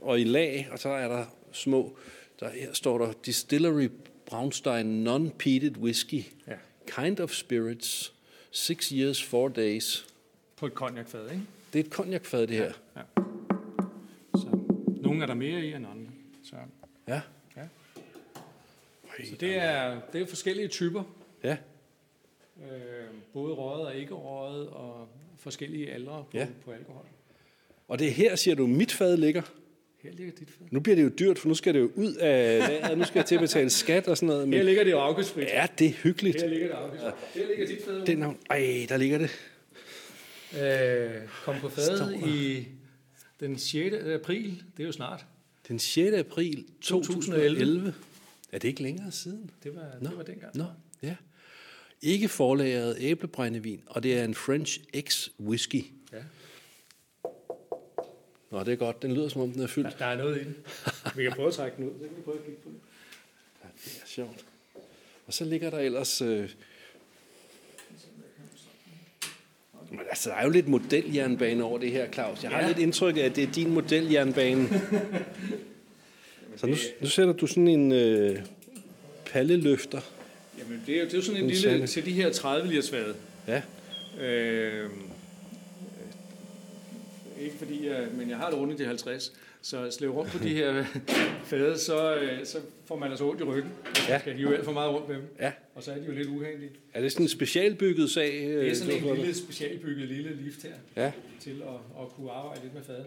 og 0.01 0.21
i 0.21 0.25
lag, 0.25 0.69
og 0.73 0.79
så 0.79 0.89
er 0.89 1.09
der 1.09 1.25
små, 1.53 1.97
der 2.41 2.49
her 2.51 2.73
står 2.73 2.99
der 2.99 3.13
Distillery 3.27 3.89
Brownstein 4.27 5.07
Non-Peated 5.09 5.79
Whisky, 5.79 6.23
Ja. 6.49 6.53
Kind 6.87 7.21
of 7.21 7.31
Spirits, 7.33 8.13
Six 8.51 8.89
Years, 8.89 9.23
Four 9.25 9.49
Days. 9.49 10.07
På 10.57 10.67
et 10.67 10.73
cognacfad, 10.73 11.25
ikke? 11.31 11.43
Det 11.73 11.79
er 11.81 11.85
et 11.85 11.91
konjakfad, 11.91 12.47
det 12.47 12.57
her. 12.57 12.73
Ja. 12.97 13.01
Så 13.17 13.23
nogle 15.11 15.23
er 15.23 15.27
der 15.27 15.35
mere 15.35 15.61
i 15.67 15.73
end 15.75 15.87
andre. 15.87 16.11
Så, 16.45 16.57
Ja. 17.09 17.21
ja. 17.57 17.63
så 19.25 19.35
det, 19.41 19.55
er, 19.57 20.01
det 20.13 20.21
er 20.23 20.27
forskellige 20.27 20.69
typer. 20.69 21.03
Ja. 21.45 21.57
Øh, 22.63 23.07
både 23.33 23.55
røget 23.55 23.87
og 23.87 23.95
ikke 23.97 24.15
røget, 24.15 24.69
og 24.69 25.09
forskellige 25.39 25.93
aldre 25.93 26.25
på, 26.31 26.37
Ja. 26.37 26.47
på 26.65 26.71
alkohol. 26.73 27.05
Og 27.89 27.99
det 27.99 28.07
er 28.07 28.11
her, 28.11 28.37
siger 28.37 28.55
du, 28.55 28.67
mit 28.67 28.93
fad 28.93 29.17
ligger. 29.17 29.43
Her 30.03 30.11
ligger 30.13 30.33
dit 30.33 30.49
fad. 30.51 30.67
Nu 30.71 30.81
bliver 30.81 30.97
det 30.97 31.03
jo 31.05 31.09
dyrt, 31.19 31.39
for 31.39 31.49
nu 31.49 31.55
skal 31.55 31.75
det 31.75 31.81
jo 31.81 31.91
ud 31.95 32.15
af 32.15 32.59
lageret. 32.69 32.99
Nu 32.99 33.05
skal 33.05 33.19
jeg 33.19 33.27
til 33.27 33.35
at 33.35 33.41
betale 33.41 33.71
skat 33.71 34.09
og 34.09 34.17
sådan 34.17 34.27
noget. 34.27 34.41
Her 34.49 34.57
Men 34.57 34.65
ligger 34.67 34.85
det 34.85 34.91
jo 34.91 34.99
afgiftsfrit. 34.99 35.47
er 35.51 35.67
det 35.67 35.91
hyggeligt? 35.91 36.41
Her 36.43 36.49
ligger 36.49 36.67
det 36.67 36.75
afgiftsfrit. 36.75 37.15
Her 37.35 37.49
ligger 37.49 37.67
dit 37.67 37.85
fad. 37.85 38.07
Det 38.07 38.19
navn. 38.19 38.39
Ej, 38.51 38.87
der 38.89 38.97
ligger 38.97 39.19
det. 39.19 39.31
Øh, 40.63 41.29
kom 41.45 41.55
på 41.61 41.69
fadet 41.69 42.15
i 42.27 42.67
den 43.41 43.59
6. 43.59 43.95
april. 43.97 44.63
Det 44.77 44.83
er 44.83 44.87
jo 44.87 44.93
snart. 44.93 45.27
Den 45.69 45.79
6. 45.79 46.15
april 46.17 46.65
2011. 46.83 47.57
2011. 47.57 47.95
Er 48.53 48.59
det 48.59 48.69
ikke 48.69 48.83
længere 48.83 49.13
siden? 49.13 49.51
Det 49.63 49.75
var, 49.77 49.87
Nå. 50.01 50.09
det 50.09 50.17
var 50.17 50.23
dengang. 50.23 50.57
Nå, 50.57 50.65
ja. 51.03 51.17
Ikke 52.03 52.29
forlagret 52.29 52.97
æblebrændevin, 53.01 53.83
og 53.87 54.03
det 54.03 54.19
er 54.19 54.25
en 54.25 54.35
French 54.35 54.81
X 55.01 55.29
whisky. 55.41 55.85
Ja. 56.13 56.23
Nå, 58.51 58.61
det 58.65 58.69
er 58.73 58.77
godt. 58.77 59.03
Den 59.03 59.15
lyder, 59.15 59.29
som 59.29 59.41
om 59.41 59.51
den 59.53 59.61
er 59.61 59.67
Der, 59.67 59.73
fyldt. 59.73 59.99
der 59.99 60.05
er 60.07 60.17
noget 60.19 60.41
i 60.41 60.45
den. 60.45 60.57
Vi 61.17 61.23
kan 61.23 61.33
prøve 61.33 61.49
at 61.49 61.55
trække 61.55 61.77
den 61.77 61.85
ud. 61.85 61.93
Så 62.01 62.09
kan 62.09 62.17
vi 62.17 62.23
prøve 62.23 62.39
at 62.39 62.45
kigge 62.45 62.61
på. 62.63 62.71
Ja, 63.65 63.69
det 63.85 64.01
er 64.03 64.07
sjovt. 64.07 64.45
Og 65.27 65.35
så 65.35 65.45
ligger 65.45 65.71
der 65.71 65.79
ellers... 65.79 66.23
Øh... 66.23 66.51
Men 69.91 70.01
altså, 70.11 70.31
der 70.31 70.37
er 70.37 70.45
jo 70.45 70.51
lidt 70.51 70.69
modeljernbane 70.69 71.65
over 71.65 71.79
det 71.79 71.91
her, 71.91 72.11
Claus. 72.13 72.43
Jeg 72.43 72.51
har 72.51 72.61
Ja. 72.61 72.67
lidt 72.69 72.79
indtryk 72.79 73.17
af, 73.17 73.21
at 73.21 73.37
det 73.37 73.45
er 73.49 73.53
din 73.53 73.71
modeljernbane. 73.75 74.69
så 76.57 76.67
nu, 76.67 76.75
nu 77.01 77.07
sætter 77.09 77.33
du 77.33 77.47
sådan 77.47 77.69
en 77.69 77.93
øh, 77.93 78.39
palleløfter. 79.33 80.01
Jamen, 80.59 80.83
det 80.87 80.95
er 80.95 80.99
jo, 81.01 81.05
det 81.05 81.13
er 81.13 81.19
jo 81.19 81.23
sådan 81.23 81.37
en 81.37 81.45
En 81.45 81.51
lille, 81.51 81.63
sande. 81.63 81.87
til 81.87 82.05
de 82.07 82.13
her 82.13 82.33
30 82.33 82.69
liters 82.69 82.91
fade. 82.91 83.15
Ja, 83.49 83.63
Øh, 84.25 84.91
ikke 87.41 87.55
fordi, 87.59 87.87
jeg, 87.89 88.07
men 88.19 88.29
jeg 88.31 88.37
har 88.37 88.51
det 88.51 88.59
rundt 88.59 88.75
i 88.75 88.83
de 88.83 88.87
50, 88.87 89.33
så 89.63 89.91
slæv 89.91 90.11
rundt 90.11 90.33
på 90.33 90.39
de 90.39 90.49
her 90.55 90.85
fade, 91.51 91.79
så, 91.79 92.15
øh, 92.17 92.47
så 92.47 92.59
får 92.87 92.97
man 92.97 93.11
altså 93.11 93.25
ondt 93.25 93.41
i 93.41 93.45
ryggen. 93.45 93.73
Ja. 94.09 94.13
Ja. 94.13 94.19
Skal 94.21 94.35
hive 94.37 94.57
alt 94.57 94.65
for 94.65 94.73
meget 94.73 94.91
rundt 94.95 95.09
med 95.09 95.17
dem. 95.17 95.25
ja. 95.41 95.53
Og 95.75 95.83
så 95.83 95.93
er 95.93 95.97
de 95.99 96.05
jo 96.07 96.13
lidt 96.13 96.29
uheldige. 96.29 96.71
Er 96.95 97.01
det 97.01 97.13
sådan 97.13 97.25
en 97.25 97.29
specialbygget 97.29 98.11
sag? 98.11 98.33
Det 98.33 98.71
er 98.71 98.75
sådan 98.75 98.91
øh, 98.91 98.97
en 98.97 99.03
har 99.03 99.09
fået? 99.09 99.19
lille 99.19 99.35
specialbygget 99.35 100.09
lille 100.09 100.37
lift 100.37 100.63
her, 100.63 100.73
Ja, 100.97 101.13
til 101.41 101.63
at, 101.63 102.03
at 102.03 102.09
kunne 102.17 102.31
arbejde 102.31 102.63
lidt 102.63 102.75
med 102.75 102.83
fadene. 102.85 103.05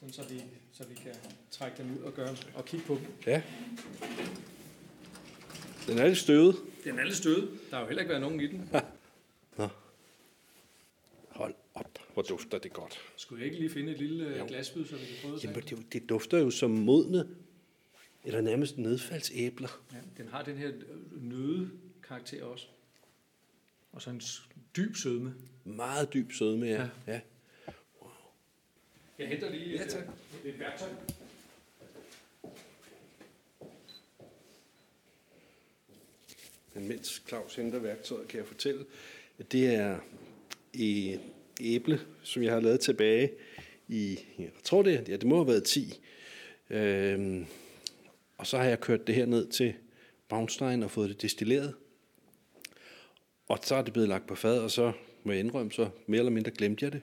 Sådan 0.00 0.12
så 0.12 0.22
vi, 0.30 0.42
så 0.72 0.82
vi 0.88 0.94
kan 0.94 1.12
trække 1.50 1.76
dem 1.82 1.86
ud 1.98 2.02
og, 2.02 2.14
gøre, 2.14 2.28
og 2.54 2.64
kigge 2.64 2.86
på 2.86 2.94
dem. 2.94 3.06
ja. 3.26 3.42
Den 5.86 5.98
er 5.98 6.06
lidt 6.06 6.18
støvet. 6.18 6.56
Den 6.84 6.98
er 6.98 7.04
lidt 7.04 7.16
stød. 7.16 7.48
Der 7.70 7.76
har 7.76 7.80
jo 7.80 7.86
heller 7.86 8.00
ikke 8.02 8.10
været 8.10 8.22
nogen 8.22 8.40
i 8.40 8.46
den. 8.46 8.70
Nå. 9.58 9.68
Op, 11.76 11.98
hvor 12.14 12.22
dufter 12.22 12.58
det 12.58 12.72
godt. 12.72 12.98
Skulle 13.16 13.40
jeg 13.40 13.46
ikke 13.46 13.58
lige 13.58 13.70
finde 13.70 13.92
et 13.92 13.98
lille 13.98 14.24
Jo. 14.30 14.36
jo. 14.36 14.46
glasbyd, 14.46 14.86
så 14.86 14.96
vi 14.96 15.06
kan 15.06 15.14
prøve 15.22 15.34
at 15.36 15.44
Jamen, 15.44 15.62
tage 15.62 15.76
det, 15.76 15.92
det 15.92 16.08
dufter 16.08 16.38
jo 16.38 16.50
som 16.50 16.70
modne, 16.70 17.28
eller 18.24 18.40
nærmest 18.40 18.78
nedfaldsæbler. 18.78 19.82
Ja, 19.92 19.98
den 20.22 20.28
har 20.28 20.42
den 20.42 20.56
her 20.56 20.72
nøde 21.20 21.70
karakter 22.02 22.44
også. 22.44 22.66
Og 23.92 24.02
så 24.02 24.10
en 24.10 24.22
dyb 24.76 24.96
sødme. 24.96 25.34
Meget 25.64 26.12
dyb 26.14 26.32
sødme, 26.32 26.66
ja. 26.66 26.82
Ja. 26.82 27.12
ja. 27.12 27.20
Jeg 29.18 29.28
henter 29.28 29.50
lige 29.50 29.70
Ja, 29.70 29.86
tak. 29.86 30.02
et, 30.44 30.48
et 30.54 30.58
værktøj. 30.58 30.88
Men 36.74 36.88
mens 36.88 37.22
Claus 37.28 37.54
henter 37.54 37.78
værktøjet, 37.78 38.28
kan 38.28 38.38
jeg 38.38 38.46
fortælle, 38.46 38.84
at 39.38 39.52
det 39.52 39.66
er 39.74 39.98
et 40.74 41.20
æble, 41.60 42.00
som 42.22 42.42
jeg 42.42 42.52
har 42.52 42.60
lavet 42.60 42.80
tilbage 42.80 43.30
i, 43.88 44.18
jeg 44.38 44.50
tror 44.64 44.82
det, 44.82 45.08
ja, 45.08 45.16
det 45.16 45.26
må 45.26 45.36
have 45.36 45.46
været 45.46 45.64
10. 45.64 46.00
Øhm, 46.70 47.46
og 48.38 48.46
så 48.46 48.58
har 48.58 48.64
jeg 48.64 48.80
kørt 48.80 49.06
det 49.06 49.14
her 49.14 49.26
ned 49.26 49.46
til 49.46 49.74
Braunstein 50.28 50.82
og 50.82 50.90
fået 50.90 51.08
det 51.08 51.22
destilleret. 51.22 51.74
Og 53.48 53.58
så 53.62 53.74
er 53.74 53.82
det 53.82 53.92
blevet 53.92 54.08
lagt 54.08 54.26
på 54.26 54.34
fad, 54.34 54.58
og 54.58 54.70
så 54.70 54.92
må 55.24 55.32
jeg 55.32 55.40
indrømme, 55.40 55.72
så 55.72 55.88
mere 56.06 56.18
eller 56.18 56.32
mindre 56.32 56.50
glemte 56.50 56.84
jeg 56.84 56.92
det. 56.92 57.02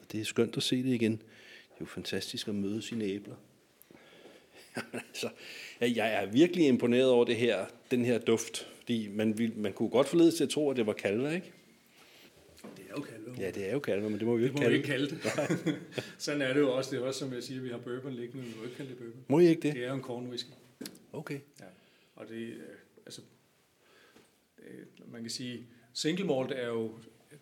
Og 0.00 0.12
det 0.12 0.20
er 0.20 0.24
skønt 0.24 0.56
at 0.56 0.62
se 0.62 0.82
det 0.82 0.94
igen. 0.94 1.12
Det 1.12 1.76
er 1.76 1.80
jo 1.80 1.86
fantastisk 1.86 2.48
at 2.48 2.54
møde 2.54 2.82
sine 2.82 3.04
æbler. 3.04 3.34
så, 4.74 4.80
altså, 5.08 5.30
jeg 5.80 6.14
er 6.14 6.26
virkelig 6.26 6.66
imponeret 6.66 7.10
over 7.10 7.24
det 7.24 7.36
her, 7.36 7.66
den 7.90 8.04
her 8.04 8.18
duft. 8.18 8.68
Fordi 8.78 9.08
man, 9.08 9.38
vil, 9.38 9.52
man 9.56 9.72
kunne 9.72 9.88
godt 9.88 10.08
forledes 10.08 10.34
til 10.34 10.44
at 10.44 10.50
tro, 10.50 10.70
at 10.70 10.76
det 10.76 10.86
var 10.86 10.92
kalve, 10.92 11.34
ikke? 11.34 11.52
Det 12.76 12.84
er 12.88 12.94
jo 12.96 13.02
kalve. 13.02 13.29
Ja, 13.40 13.50
det 13.50 13.68
er 13.68 13.72
jo 13.72 13.78
kalve, 13.80 14.10
men 14.10 14.18
det 14.18 14.26
må 14.26 14.36
vi 14.36 14.42
Det 14.42 14.48
ikke 14.48 14.62
må 14.62 14.68
vi 14.68 14.80
kalde. 14.80 15.04
ikke 15.06 15.20
kalde 15.20 15.50
det. 15.64 15.80
Sådan 16.18 16.42
er 16.42 16.52
det 16.52 16.60
jo 16.60 16.72
også. 16.76 16.90
Det 16.90 17.02
er 17.02 17.06
også, 17.06 17.18
som 17.20 17.32
jeg 17.32 17.42
siger, 17.42 17.60
vi 17.60 17.68
har 17.68 17.78
bourbon 17.78 18.12
liggende, 18.12 18.42
men 18.42 18.52
vi 18.52 18.58
må 18.58 18.64
ikke 18.64 18.76
kalde 18.76 18.90
det 18.90 18.98
bourbon. 18.98 19.24
Må 19.28 19.38
I 19.38 19.46
ikke 19.46 19.62
det? 19.62 19.74
Det 19.74 19.84
er 19.84 19.88
jo 19.88 19.94
en 19.94 20.02
corn 20.02 20.26
whisky. 20.28 20.50
Okay. 21.12 21.40
Ja. 21.60 21.64
Og 22.16 22.28
det, 22.28 22.34
øh, 22.48 22.56
altså, 23.06 23.20
øh, 24.68 24.86
man 25.12 25.20
kan 25.20 25.30
sige, 25.30 25.66
single 25.94 26.24
malt 26.26 26.52
er 26.52 26.66
jo, 26.66 26.92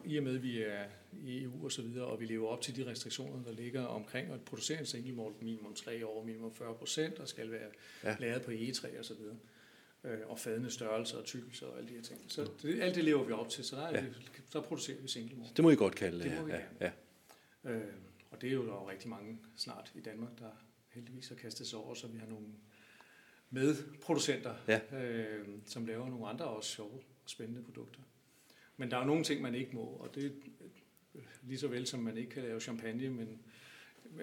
i 0.04 0.16
og 0.16 0.24
med 0.24 0.34
at 0.34 0.42
vi 0.42 0.62
er 0.62 0.84
i 1.24 1.42
EU 1.42 1.64
og 1.64 1.72
så 1.72 1.82
videre, 1.82 2.04
og 2.04 2.20
vi 2.20 2.24
lever 2.26 2.48
op 2.48 2.60
til 2.62 2.76
de 2.76 2.86
restriktioner, 2.90 3.42
der 3.44 3.52
ligger 3.52 3.84
omkring 3.84 4.32
at 4.32 4.40
producere 4.40 4.80
en 4.80 4.86
single 4.86 5.12
malt 5.14 5.42
minimum 5.42 5.74
3 5.74 6.06
år, 6.06 6.24
minimum 6.24 6.54
40 6.54 6.74
procent, 6.74 7.18
og 7.18 7.28
skal 7.28 7.50
være 7.50 7.68
Ja. 8.04 8.16
lavet 8.20 8.42
på 8.42 8.50
egetræ 8.50 8.88
og 8.98 9.04
så 9.04 9.14
videre. 9.14 9.36
Øh, 10.04 10.18
og 10.26 10.38
fadende 10.38 10.70
størrelse 10.70 11.18
og 11.18 11.24
tykkelse 11.24 11.66
og 11.66 11.78
alle 11.78 11.88
de 11.88 11.94
her 11.94 12.02
ting. 12.02 12.20
Så 12.28 12.50
det, 12.62 12.80
alt 12.80 12.94
det 12.94 13.04
lever 13.04 13.24
vi 13.24 13.32
op 13.32 13.48
til, 13.48 13.64
så 13.64 13.76
der 13.76 13.82
er 13.82 13.94
Ja. 13.94 14.00
vi, 14.00 14.08
så 14.50 14.60
producerer 14.60 15.00
vi 15.02 15.08
single 15.08 15.36
malt. 15.36 15.56
Det 15.56 15.62
må 15.62 15.70
I 15.70 15.74
godt 15.76 15.94
kalde 15.94 16.24
det. 16.24 16.36
Må 16.38 16.42
vi 16.44 16.52
ja, 16.52 16.56
gerne. 16.58 16.92
ja. 17.64 17.70
Øh, 17.70 17.92
og 18.30 18.40
det 18.40 18.48
er 18.48 18.52
jo 18.54 18.66
der 18.66 18.72
er 18.72 18.90
rigtig 18.90 19.08
mange 19.08 19.38
snart 19.56 19.92
i 19.94 20.00
Danmark, 20.00 20.38
der 20.38 20.50
heldigvis 20.88 21.28
har 21.28 21.36
kastet 21.36 21.66
sig 21.66 21.78
over, 21.78 21.94
så 21.94 22.06
vi 22.06 22.18
har 22.18 22.26
nogle 22.26 22.46
medproducenter, 23.50 24.54
Ja. 24.68 24.80
øh, 25.04 25.46
som 25.66 25.86
laver 25.86 26.08
nogle 26.08 26.26
andre 26.28 26.44
også 26.44 26.70
sjove 26.70 26.92
og 26.94 27.02
spændende 27.26 27.62
produkter. 27.62 28.00
Men 28.76 28.90
der 28.90 28.96
er 28.96 29.00
jo 29.00 29.06
nogle 29.06 29.24
ting, 29.24 29.42
man 29.42 29.54
ikke 29.54 29.70
må, 29.74 29.80
og 29.80 30.14
det 30.14 30.24
er 30.24 30.30
lige 31.42 31.58
så 31.58 31.68
vel 31.68 31.86
som 31.86 32.00
man 32.00 32.16
ikke 32.16 32.30
kan 32.30 32.42
lave 32.42 32.60
champagne, 32.60 33.08
men 33.10 33.40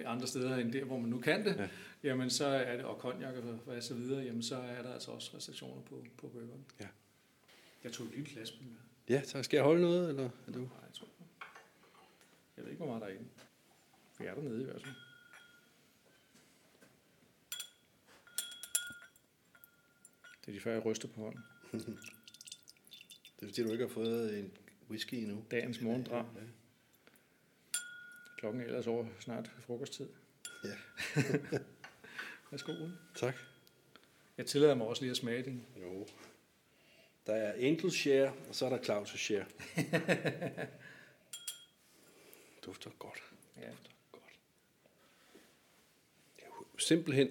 andre 0.06 0.26
steder 0.26 0.56
end 0.56 0.72
der, 0.72 0.84
hvor 0.84 0.98
man 0.98 1.10
nu 1.10 1.18
kan 1.20 1.44
det, 1.44 1.56
Ja. 1.56 1.62
ja. 1.62 1.68
jamen 2.02 2.30
så 2.30 2.46
er 2.46 2.76
det, 2.76 2.84
og 2.84 2.98
konjak 2.98 3.34
og 3.34 3.42
hvad 3.42 3.82
så 3.82 3.94
videre, 3.94 4.24
jamen 4.24 4.42
så 4.42 4.56
er 4.56 4.82
der 4.82 4.92
altså 4.94 5.10
også 5.10 5.36
restriktioner 5.36 5.82
på, 5.82 6.04
på 6.16 6.28
bøgerne. 6.28 6.64
Ja. 6.80 6.86
Jeg 7.84 7.92
tog 7.92 8.06
et 8.06 8.12
lille 8.12 8.26
glas 8.30 8.52
med. 8.60 8.68
ja, 9.08 9.22
så 9.24 9.42
skal 9.42 9.56
jeg 9.56 9.64
holde 9.64 9.82
noget, 9.82 10.08
eller 10.08 10.24
er 10.24 10.52
du? 10.52 10.58
Nej, 10.58 10.68
jeg 10.86 10.94
tror 10.94 11.06
ikke. 11.06 11.34
Jeg 12.56 12.64
ved 12.64 12.70
ikke, 12.72 12.84
hvor 12.84 12.92
meget 12.98 13.00
der 13.02 13.08
er 13.08 13.12
i 13.12 13.16
den. 13.18 13.30
Vi 14.18 14.24
er 14.24 14.34
dernede 14.34 14.60
i 14.60 14.64
hvert 14.64 14.82
fald. 14.82 14.94
Det 20.40 20.48
er 20.48 20.52
de 20.52 20.60
før, 20.60 20.72
jeg 20.72 20.84
ryster 20.84 21.08
på 21.08 21.20
hånden. 21.20 21.42
Det 23.40 23.42
er 23.42 23.46
fordi, 23.46 23.62
du 23.62 23.72
ikke 23.72 23.84
har 23.86 23.92
fået 23.94 24.38
en 24.38 24.52
whisky 24.90 25.14
endnu. 25.14 25.44
Dagens 25.50 25.80
morgendrag. 25.80 26.24
Ja. 26.36 26.40
Klokken 28.46 28.62
er 28.62 28.66
ellers 28.66 28.86
over 28.86 29.06
snart 29.20 29.50
frokosttid. 29.60 30.08
Ja. 30.64 30.76
Værsgo. 32.50 32.72
Ole. 32.72 32.98
Tak. 33.14 33.34
Jeg 34.36 34.46
tillader 34.46 34.74
mig 34.74 34.86
også 34.86 35.02
lige 35.02 35.10
at 35.10 35.16
smage 35.16 35.42
den. 35.42 35.66
Jo. 35.82 36.06
Der 37.26 37.34
er 37.34 37.52
Angel 37.52 37.92
Share, 37.92 38.32
og 38.48 38.54
så 38.54 38.66
er 38.66 38.68
der 38.68 38.78
Claus' 38.78 39.16
Share. 39.16 39.46
Dufter 42.66 42.90
godt. 42.98 43.22
Ja. 43.56 43.68
Dufter 43.70 43.90
godt. 44.12 44.38
Det 46.36 46.42
er 46.42 46.46
jo 46.46 46.78
simpelthen 46.78 47.28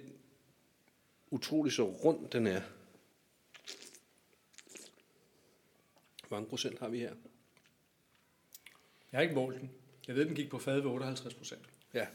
utrolig 1.29 1.71
så 1.73 1.83
rund 1.83 2.29
den 2.29 2.47
er. 2.47 2.61
Hvor 6.27 6.37
mange 6.37 6.49
procent 6.49 6.79
har 6.79 6.89
vi 6.89 6.99
her? 6.99 7.15
Jeg 9.11 9.17
har 9.17 9.21
ikke 9.21 9.35
målt 9.35 9.61
den. 9.61 9.71
Jeg 10.07 10.15
ved, 10.15 10.25
den 10.25 10.35
gik 10.35 10.49
på 10.49 10.59
fad 10.59 10.79
ved 10.79 10.91
58 10.91 11.33
procent. 11.33 11.69
Ja. 11.93 12.07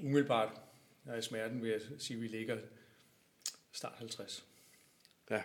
Umiddelbart, 0.00 0.60
jeg 1.06 1.24
smager 1.24 1.48
den, 1.48 1.62
vil 1.62 1.70
jeg 1.70 1.80
sige, 1.98 2.16
at 2.16 2.22
vi 2.22 2.28
ligger 2.28 2.58
start 3.72 3.94
50. 3.96 4.44
Ja. 5.30 5.42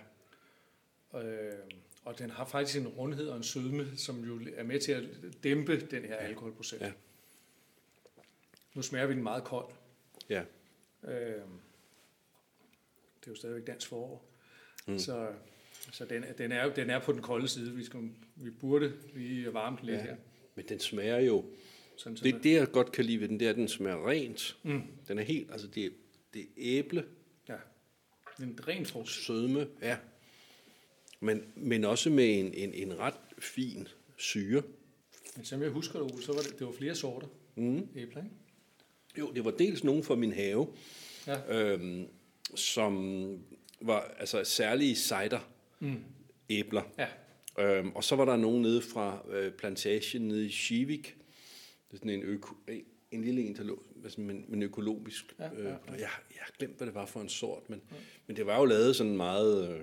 Øh, 1.19 1.59
og 2.05 2.19
den 2.19 2.29
har 2.29 2.45
faktisk 2.45 2.79
en 2.79 2.87
rundhed 2.87 3.29
og 3.29 3.37
en 3.37 3.43
sødme, 3.43 3.97
som 3.97 4.23
jo 4.23 4.41
er 4.55 4.63
med 4.63 4.79
til 4.79 4.91
at 4.91 5.03
dæmpe 5.43 5.85
den 5.85 6.05
her 6.05 6.15
alkoholprocent. 6.15 6.81
Ja. 6.81 6.91
Nu 8.73 8.81
smager 8.81 9.05
vi 9.05 9.13
den 9.13 9.23
meget 9.23 9.43
kold. 9.43 9.73
Ja. 10.29 10.43
Øh, 11.03 11.43
det 13.19 13.27
er 13.27 13.31
jo 13.31 13.35
stadigvæk 13.35 13.67
dansk 13.67 13.87
forår. 13.87 14.25
Mm. 14.87 14.99
Så, 14.99 15.33
så 15.91 16.05
den, 16.05 16.23
den, 16.37 16.51
er, 16.51 16.73
den 16.73 16.89
er 16.89 16.99
på 16.99 17.11
den 17.11 17.21
kolde 17.21 17.47
side. 17.47 17.71
Vi, 17.75 17.83
skal, 17.83 17.99
vi 18.35 18.49
burde 18.49 18.93
lige 19.15 19.53
varme 19.53 19.77
den 19.77 19.85
lidt 19.85 19.97
ja. 19.97 20.03
her. 20.03 20.15
Men 20.55 20.65
den 20.69 20.79
smager 20.79 21.19
jo... 21.19 21.45
Sådan, 21.97 22.17
så 22.17 22.23
Det, 22.23 22.43
det, 22.43 22.53
jeg 22.53 22.71
godt 22.71 22.91
kan 22.91 23.05
lide 23.05 23.19
ved 23.21 23.27
den, 23.27 23.39
det 23.39 23.45
er, 23.45 23.49
at 23.49 23.55
den 23.55 23.67
smager 23.67 24.09
rent. 24.09 24.57
Mm. 24.63 24.81
Den 25.07 25.19
er 25.19 25.23
helt... 25.23 25.51
Altså, 25.51 25.67
det, 25.67 25.85
er- 25.85 25.89
det 26.33 26.41
er 26.41 26.45
æble, 26.57 27.05
Ja. 27.49 27.55
En 28.43 28.59
ren 28.67 28.85
frugt. 28.85 29.09
sødme, 29.09 29.67
ja. 29.81 29.97
Men, 31.19 31.43
men 31.55 31.83
også 31.83 32.09
med 32.09 32.39
en, 32.39 32.53
en, 32.53 32.73
en 32.73 32.99
ret 32.99 33.13
fin 33.39 33.87
syre. 34.17 34.63
Men 35.35 35.45
som 35.45 35.61
jeg 35.61 35.69
husker 35.69 35.99
det, 35.99 36.23
så 36.23 36.33
var 36.33 36.41
det, 36.41 36.59
det 36.59 36.67
var 36.67 36.73
flere 36.73 36.95
sorter 36.95 37.27
Mm. 37.55 37.87
æbler, 37.95 38.23
ikke? 38.23 38.35
Jo, 39.19 39.31
det 39.31 39.45
var 39.45 39.51
dels 39.51 39.83
nogen 39.83 40.03
fra 40.03 40.15
min 40.15 40.33
have, 40.33 40.67
Ja. 41.27 41.61
øhm, 41.63 42.07
som 42.55 42.93
var 43.81 44.01
altså 44.19 44.43
særlige 44.43 44.95
cider 44.95 45.49
Mm. 45.83 46.03
æbler. 46.49 46.81
Ja. 46.97 47.07
Øhm, 47.59 47.91
og 47.95 48.03
så 48.03 48.15
var 48.15 48.25
der 48.25 48.35
nogen 48.37 48.61
nede 48.61 48.81
fra 48.81 49.25
øh, 49.29 49.51
plantagen 49.51 50.27
nede 50.27 50.45
i 50.45 50.51
Skivik. 50.51 51.03
Det 51.91 51.93
er 51.93 51.97
sådan 51.97 52.09
en, 52.09 52.23
øko, 52.23 52.55
en- 53.11 53.23
lille 53.23 53.41
en, 53.41 53.55
der 53.55 53.63
lå, 53.63 53.83
altså, 54.03 54.21
men, 54.21 54.45
men 54.47 54.63
økologisk. 54.63 55.35
Ja, 55.39 55.43
ja, 55.43 55.51
Øh, 55.53 55.65
ja. 55.65 55.71
og 55.71 55.93
jeg, 55.93 55.99
jeg 55.99 56.39
har 56.39 56.51
glemt, 56.57 56.77
hvad 56.77 56.87
det 56.87 56.95
var 56.95 57.05
for 57.05 57.21
en 57.21 57.29
sort, 57.29 57.69
men, 57.69 57.81
men 58.27 58.35
det 58.37 58.45
var 58.45 58.59
jo 58.59 58.65
lavet 58.65 58.95
sådan 58.95 59.17
meget 59.17 59.69
øh, 59.75 59.81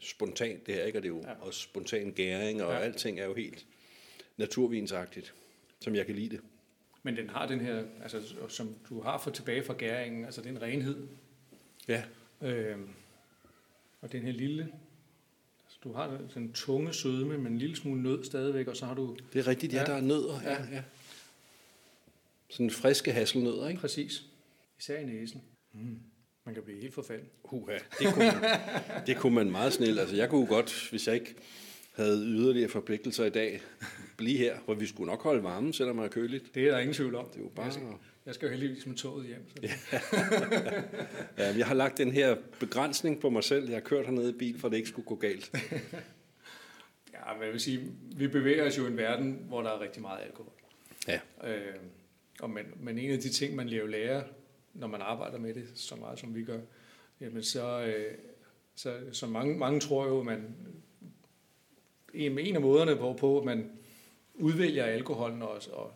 spontant 0.00 0.66
det 0.66 0.74
her, 0.74 0.84
ikke? 0.84 0.98
Og 0.98 1.02
det 1.02 1.08
er 1.08 1.14
jo 1.14 1.22
Ja. 1.26 1.34
også 1.46 1.60
spontan 1.60 2.12
gæring, 2.12 2.62
og 2.62 2.72
Ja. 2.72 2.78
alting 2.78 3.20
er 3.20 3.24
jo 3.24 3.34
helt 3.34 3.66
naturvinsagtigt, 4.36 5.34
som 5.80 5.94
jeg 5.94 6.06
kan 6.06 6.14
lide 6.14 6.28
det. 6.36 6.40
Men 7.02 7.16
den 7.16 7.30
har 7.30 7.46
den 7.46 7.60
her, 7.60 7.84
altså, 8.02 8.34
som 8.48 8.74
du 8.88 9.00
har 9.00 9.18
fået 9.18 9.34
tilbage 9.36 9.62
fra 9.64 9.74
gæringen, 9.78 10.24
altså 10.24 10.42
den 10.42 10.62
renhed. 10.62 11.08
Ja, 11.88 12.02
Øhm, 12.42 12.88
og 14.00 14.12
den 14.12 14.22
her 14.22 14.32
lille, 14.32 14.68
du 15.88 15.92
har 15.92 16.18
den 16.34 16.52
tunge 16.52 16.92
sødme, 16.92 17.38
men 17.38 17.52
en 17.52 17.58
lille 17.58 17.76
smule 17.76 18.02
nød 18.02 18.24
stadigvæk, 18.24 18.66
og 18.66 18.76
så 18.76 18.86
har 18.86 18.94
du 18.94 19.16
det 19.32 19.38
er 19.38 19.46
rigtigt, 19.46 19.72
ja, 19.72 19.78
Ja. 19.78 19.84
der 19.84 19.92
er 19.92 20.00
nødder. 20.00 20.40
Ja, 20.42 20.50
Ja. 20.52 20.58
ja. 20.72 20.82
Sådan 22.50 22.70
friske 22.70 23.12
hasselnødder, 23.12 23.68
ikke? 23.68 23.80
præcis, 23.80 24.22
især 24.78 24.98
i 24.98 25.04
næsen. 25.04 25.42
Mm. 25.74 25.98
Man 26.44 26.54
kan 26.54 26.62
blive 26.64 26.80
helt 26.80 26.94
forfalden. 26.94 27.26
Uha, 27.44 27.78
det 27.98 28.14
kunne, 28.14 28.26
man, 28.26 28.50
det 29.06 29.16
kunne 29.16 29.34
man 29.34 29.50
meget 29.50 29.72
snil. 29.72 29.98
Altså, 29.98 30.16
jeg 30.16 30.30
kunne 30.30 30.46
godt, 30.46 30.86
hvis 30.90 31.06
jeg 31.06 31.14
ikke 31.14 31.34
havde 31.92 32.24
yderligere 32.26 32.68
forpligtelser 32.68 33.24
i 33.24 33.30
dag, 33.30 33.60
blive 34.18 34.38
her, 34.38 34.58
hvor 34.64 34.74
vi 34.74 34.86
skulle 34.86 35.10
nok 35.10 35.22
holde 35.22 35.42
varmen, 35.42 35.72
selvom 35.72 35.96
det 35.96 36.04
er 36.04 36.08
køligt. 36.08 36.54
Det 36.54 36.66
er 36.66 36.70
der 36.70 36.78
ingen 36.78 36.94
tvivl 36.94 37.14
om. 37.14 37.28
Det 37.28 37.38
er 37.38 37.42
jo 37.42 37.48
bare... 37.48 37.64
Jeg 37.64 37.72
skal, 37.72 37.86
jeg 38.26 38.34
skal 38.34 38.46
jo 38.46 38.50
heldigvis 38.50 38.86
med 38.86 38.96
toget 38.96 39.26
hjem. 39.26 39.44
Så. 39.48 39.62
Ja. 39.62 40.00
Ja, 41.44 41.56
jeg 41.58 41.66
har 41.66 41.74
lagt 41.74 41.98
den 41.98 42.12
her 42.12 42.36
begrænsning 42.60 43.20
på 43.20 43.30
mig 43.30 43.44
selv. 43.44 43.64
Jeg 43.68 43.76
har 43.76 43.80
kørt 43.80 44.06
hernede 44.06 44.30
i 44.30 44.32
bil, 44.38 44.58
for 44.58 44.68
det 44.68 44.76
ikke 44.76 44.88
skulle 44.88 45.06
gå 45.06 45.14
galt. 45.14 45.50
ja, 47.14 47.34
men 47.34 47.42
jeg 47.42 47.52
vil 47.52 47.60
sige, 47.60 47.80
vi 48.16 48.28
bevæger 48.28 48.66
os 48.66 48.78
jo 48.78 48.84
i 48.84 48.88
en 48.88 48.96
verden, 48.96 49.44
hvor 49.48 49.62
der 49.62 49.70
er 49.70 49.80
rigtig 49.80 50.02
meget 50.02 50.24
alkohol. 50.24 50.52
Ja, 51.08 51.20
Øh, 51.44 51.74
og 52.40 52.50
men, 52.50 52.64
men 52.80 52.98
en 52.98 53.10
af 53.10 53.18
de 53.18 53.28
ting, 53.28 53.54
man 53.54 53.68
lærer, 53.68 54.22
når 54.74 54.86
man 54.86 55.00
arbejder 55.00 55.38
med 55.38 55.54
det 55.54 55.68
så 55.74 55.96
meget, 55.96 56.18
som 56.18 56.34
vi 56.34 56.44
gør, 56.44 56.58
jamen 57.20 57.42
så, 57.42 57.82
øh, 57.82 58.14
så, 58.74 58.96
så 59.12 59.26
mange, 59.26 59.58
mange 59.58 59.80
tror 59.80 60.06
jo, 60.06 60.22
man, 60.22 60.54
en, 62.14 62.38
en 62.38 62.54
af 62.54 62.60
måderne, 62.60 62.94
hvorpå 62.94 63.42
man 63.46 63.70
udvælger 64.38 64.84
alkoholen 64.84 65.42
og, 65.42 65.60
og, 65.72 65.92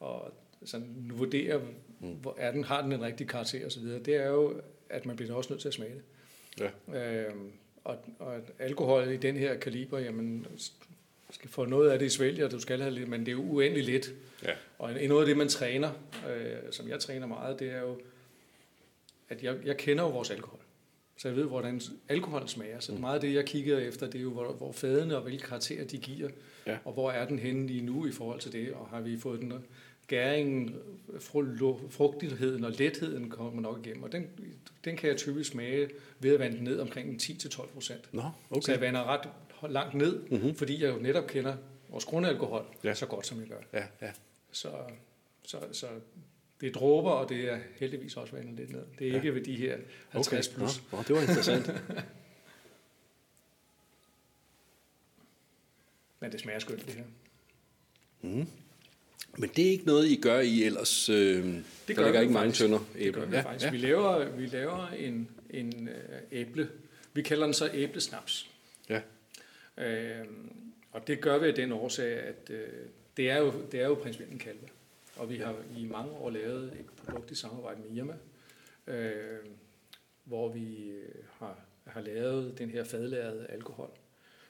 og 0.00 0.32
sådan 0.64 1.10
vurderer, 1.14 1.60
hvor 1.98 2.34
er 2.38 2.52
den, 2.52 2.64
har 2.64 2.82
den 2.82 2.92
en 2.92 3.02
rigtig 3.02 3.28
karakter 3.28 3.66
osv., 3.66 3.82
det 3.82 4.08
er 4.08 4.26
jo, 4.28 4.60
at 4.90 5.06
man 5.06 5.16
bliver 5.16 5.34
også 5.34 5.52
nødt 5.52 5.60
til 5.60 5.68
at 5.68 5.74
smage 5.74 5.94
det. 5.94 6.02
ja. 6.92 7.26
Øh, 7.28 7.34
og, 7.84 7.96
og 8.18 8.40
alkohol 8.58 9.08
i 9.08 9.16
den 9.16 9.36
her 9.36 9.56
kaliber, 9.58 9.98
jamen, 9.98 10.46
skal 11.30 11.50
få 11.50 11.64
noget 11.64 11.90
af 11.90 11.98
det 11.98 12.06
i 12.06 12.08
svælger, 12.08 12.48
du 12.48 12.60
skal 12.60 12.80
have 12.80 12.94
lidt, 12.94 13.08
men 13.08 13.20
det 13.20 13.28
er 13.28 13.32
jo 13.32 13.42
uendelig 13.42 13.84
lidt. 13.84 14.12
ja. 14.44 14.52
Og 14.78 15.02
en- 15.02 15.08
noget 15.08 15.22
af 15.22 15.26
det, 15.26 15.36
man 15.36 15.48
træner, 15.48 15.90
øh, 16.30 16.56
som 16.70 16.88
jeg 16.88 17.00
træner 17.00 17.26
meget, 17.26 17.58
det 17.58 17.70
er 17.70 17.80
jo, 17.80 18.00
at 19.28 19.42
jeg, 19.42 19.56
jeg 19.64 19.76
kender 19.76 20.04
jo 20.04 20.10
vores 20.10 20.30
alkohol. 20.30 20.58
Så 21.16 21.28
jeg 21.28 21.36
ved, 21.36 21.44
hvordan 21.44 21.80
alkohol 22.08 22.48
smager. 22.48 22.80
Så 22.80 22.92
meget 22.92 23.14
af 23.14 23.20
det, 23.20 23.34
jeg 23.34 23.44
kigger 23.44 23.78
efter, 23.78 24.06
det 24.06 24.18
er 24.18 24.22
jo, 24.22 24.30
hvor, 24.30 24.52
hvor 24.52 24.72
fadene 24.72 25.16
og 25.16 25.22
hvilke 25.22 25.42
karakterer 25.46 25.84
de 25.84 25.98
giver. 25.98 26.28
Ja. 26.66 26.78
Og 26.84 26.92
hvor 26.92 27.10
er 27.10 27.26
den 27.28 27.38
henne 27.38 27.66
lige 27.66 27.82
nu 27.82 28.06
i 28.06 28.12
forhold 28.12 28.40
til 28.40 28.52
det. 28.52 28.72
Og 28.72 28.86
har 28.90 29.00
vi 29.00 29.18
fået 29.18 29.40
den 29.40 29.52
gæringen, 30.06 30.74
fru- 31.08 31.88
frugtigheden 31.90 32.64
og 32.64 32.70
letheden 32.78 33.30
kommer 33.30 33.60
nok 33.62 33.86
igennem. 33.86 34.02
Og 34.02 34.12
den, 34.12 34.26
den 34.84 34.96
kan 34.96 35.08
jeg 35.08 35.16
typisk 35.16 35.50
smage 35.50 35.88
ved 36.20 36.34
at 36.34 36.40
vande 36.40 36.56
den 36.56 36.64
ned 36.64 36.80
omkring 36.80 37.22
10-12 37.22 37.66
procent. 37.74 38.08
Så 38.12 38.30
okay. 38.50 38.72
jeg 38.72 38.80
vander 38.80 39.04
ret 39.04 39.28
langt 39.72 39.94
ned, 39.94 40.18
Mhm. 40.20 40.32
mm-hmm. 40.34 40.54
fordi 40.54 40.82
jeg 40.84 40.94
jo 40.94 40.98
netop 41.02 41.26
kender 41.26 41.56
vores 41.88 42.04
grundalkohol 42.04 42.64
Ja. 42.84 42.94
så 42.94 43.06
godt, 43.06 43.26
som 43.26 43.40
jeg 43.40 43.48
gør. 43.48 43.78
Ja, 43.80 43.84
ja. 44.06 44.10
Så, 44.52 44.68
så, 45.44 45.56
så 45.72 45.86
det 46.60 46.68
er 46.68 46.72
dråber, 46.72 47.10
og 47.10 47.28
det 47.28 47.52
er 47.52 47.58
heldigvis 47.76 48.16
også 48.16 48.36
vandet 48.36 48.54
lidt 48.56 48.70
ned. 48.72 48.82
Det 48.98 49.06
er 49.06 49.10
Ja. 49.10 49.16
ikke 49.16 49.34
ved 49.34 49.42
de 49.42 49.56
her 49.56 49.76
50 50.10 50.48
okay. 50.48 50.56
plus. 50.58 50.82
Nå, 50.92 50.98
nå, 50.98 51.02
det 51.08 51.14
var 51.16 51.20
interessant. 51.22 51.66
Men 56.22 56.32
det 56.32 56.40
smager 56.40 56.58
skønt, 56.58 56.86
det 56.86 56.94
her. 56.94 57.04
Men 59.38 59.50
det 59.56 59.66
er 59.66 59.70
ikke 59.70 59.86
noget, 59.86 60.06
I 60.06 60.20
gør 60.20 60.40
I 60.40 60.64
ellers? 60.64 61.08
Øh, 61.08 61.16
det 61.16 61.64
der 61.88 61.94
gør 61.94 62.04
ligger 62.04 62.20
vi 62.20 62.24
ikke 62.24 62.32
mange 62.32 62.52
tønder 62.52 62.78
Det 62.94 63.14
gør 63.14 63.24
vi 63.24 63.36
ja, 63.36 63.42
faktisk. 63.42 63.64
Ja. 63.64 63.70
Vi 63.70 63.76
laver, 63.76 64.28
vi 64.28 64.46
laver 64.46 64.88
en, 64.88 65.28
en 65.50 65.88
øh, 65.88 66.18
æble. 66.32 66.70
Vi 67.12 67.22
kalder 67.22 67.44
den 67.44 67.54
så 67.54 67.70
æblesnaps. 67.74 68.50
Ja. 68.88 69.00
Øh, 69.78 70.26
og 70.92 71.06
det 71.06 71.20
gør 71.20 71.38
vi 71.38 71.46
af 71.46 71.54
den 71.54 71.72
årsag, 71.72 72.18
at 72.18 72.50
øh, 72.50 72.68
det, 73.16 73.30
er 73.30 73.38
jo, 73.38 73.52
det 73.72 73.80
er 73.80 73.86
jo 73.86 73.94
principielt 73.94 74.32
en 74.32 74.38
kalve. 74.38 74.68
Og 75.16 75.30
vi 75.30 75.36
har 75.36 75.54
i 75.76 75.84
mange 75.84 76.12
år 76.12 76.30
lavet 76.30 76.64
et 76.64 76.86
produkt 76.96 77.30
i 77.30 77.34
samarbejde 77.34 77.80
med 77.80 77.96
Irma, 77.96 78.14
øh, 78.86 79.38
hvor 80.24 80.48
vi 80.48 80.88
øh, 80.88 81.08
har, 81.38 81.58
har 81.86 82.00
lavet 82.00 82.58
den 82.58 82.70
her 82.70 82.84
fadlærede 82.84 83.46
alkohol. 83.48 83.90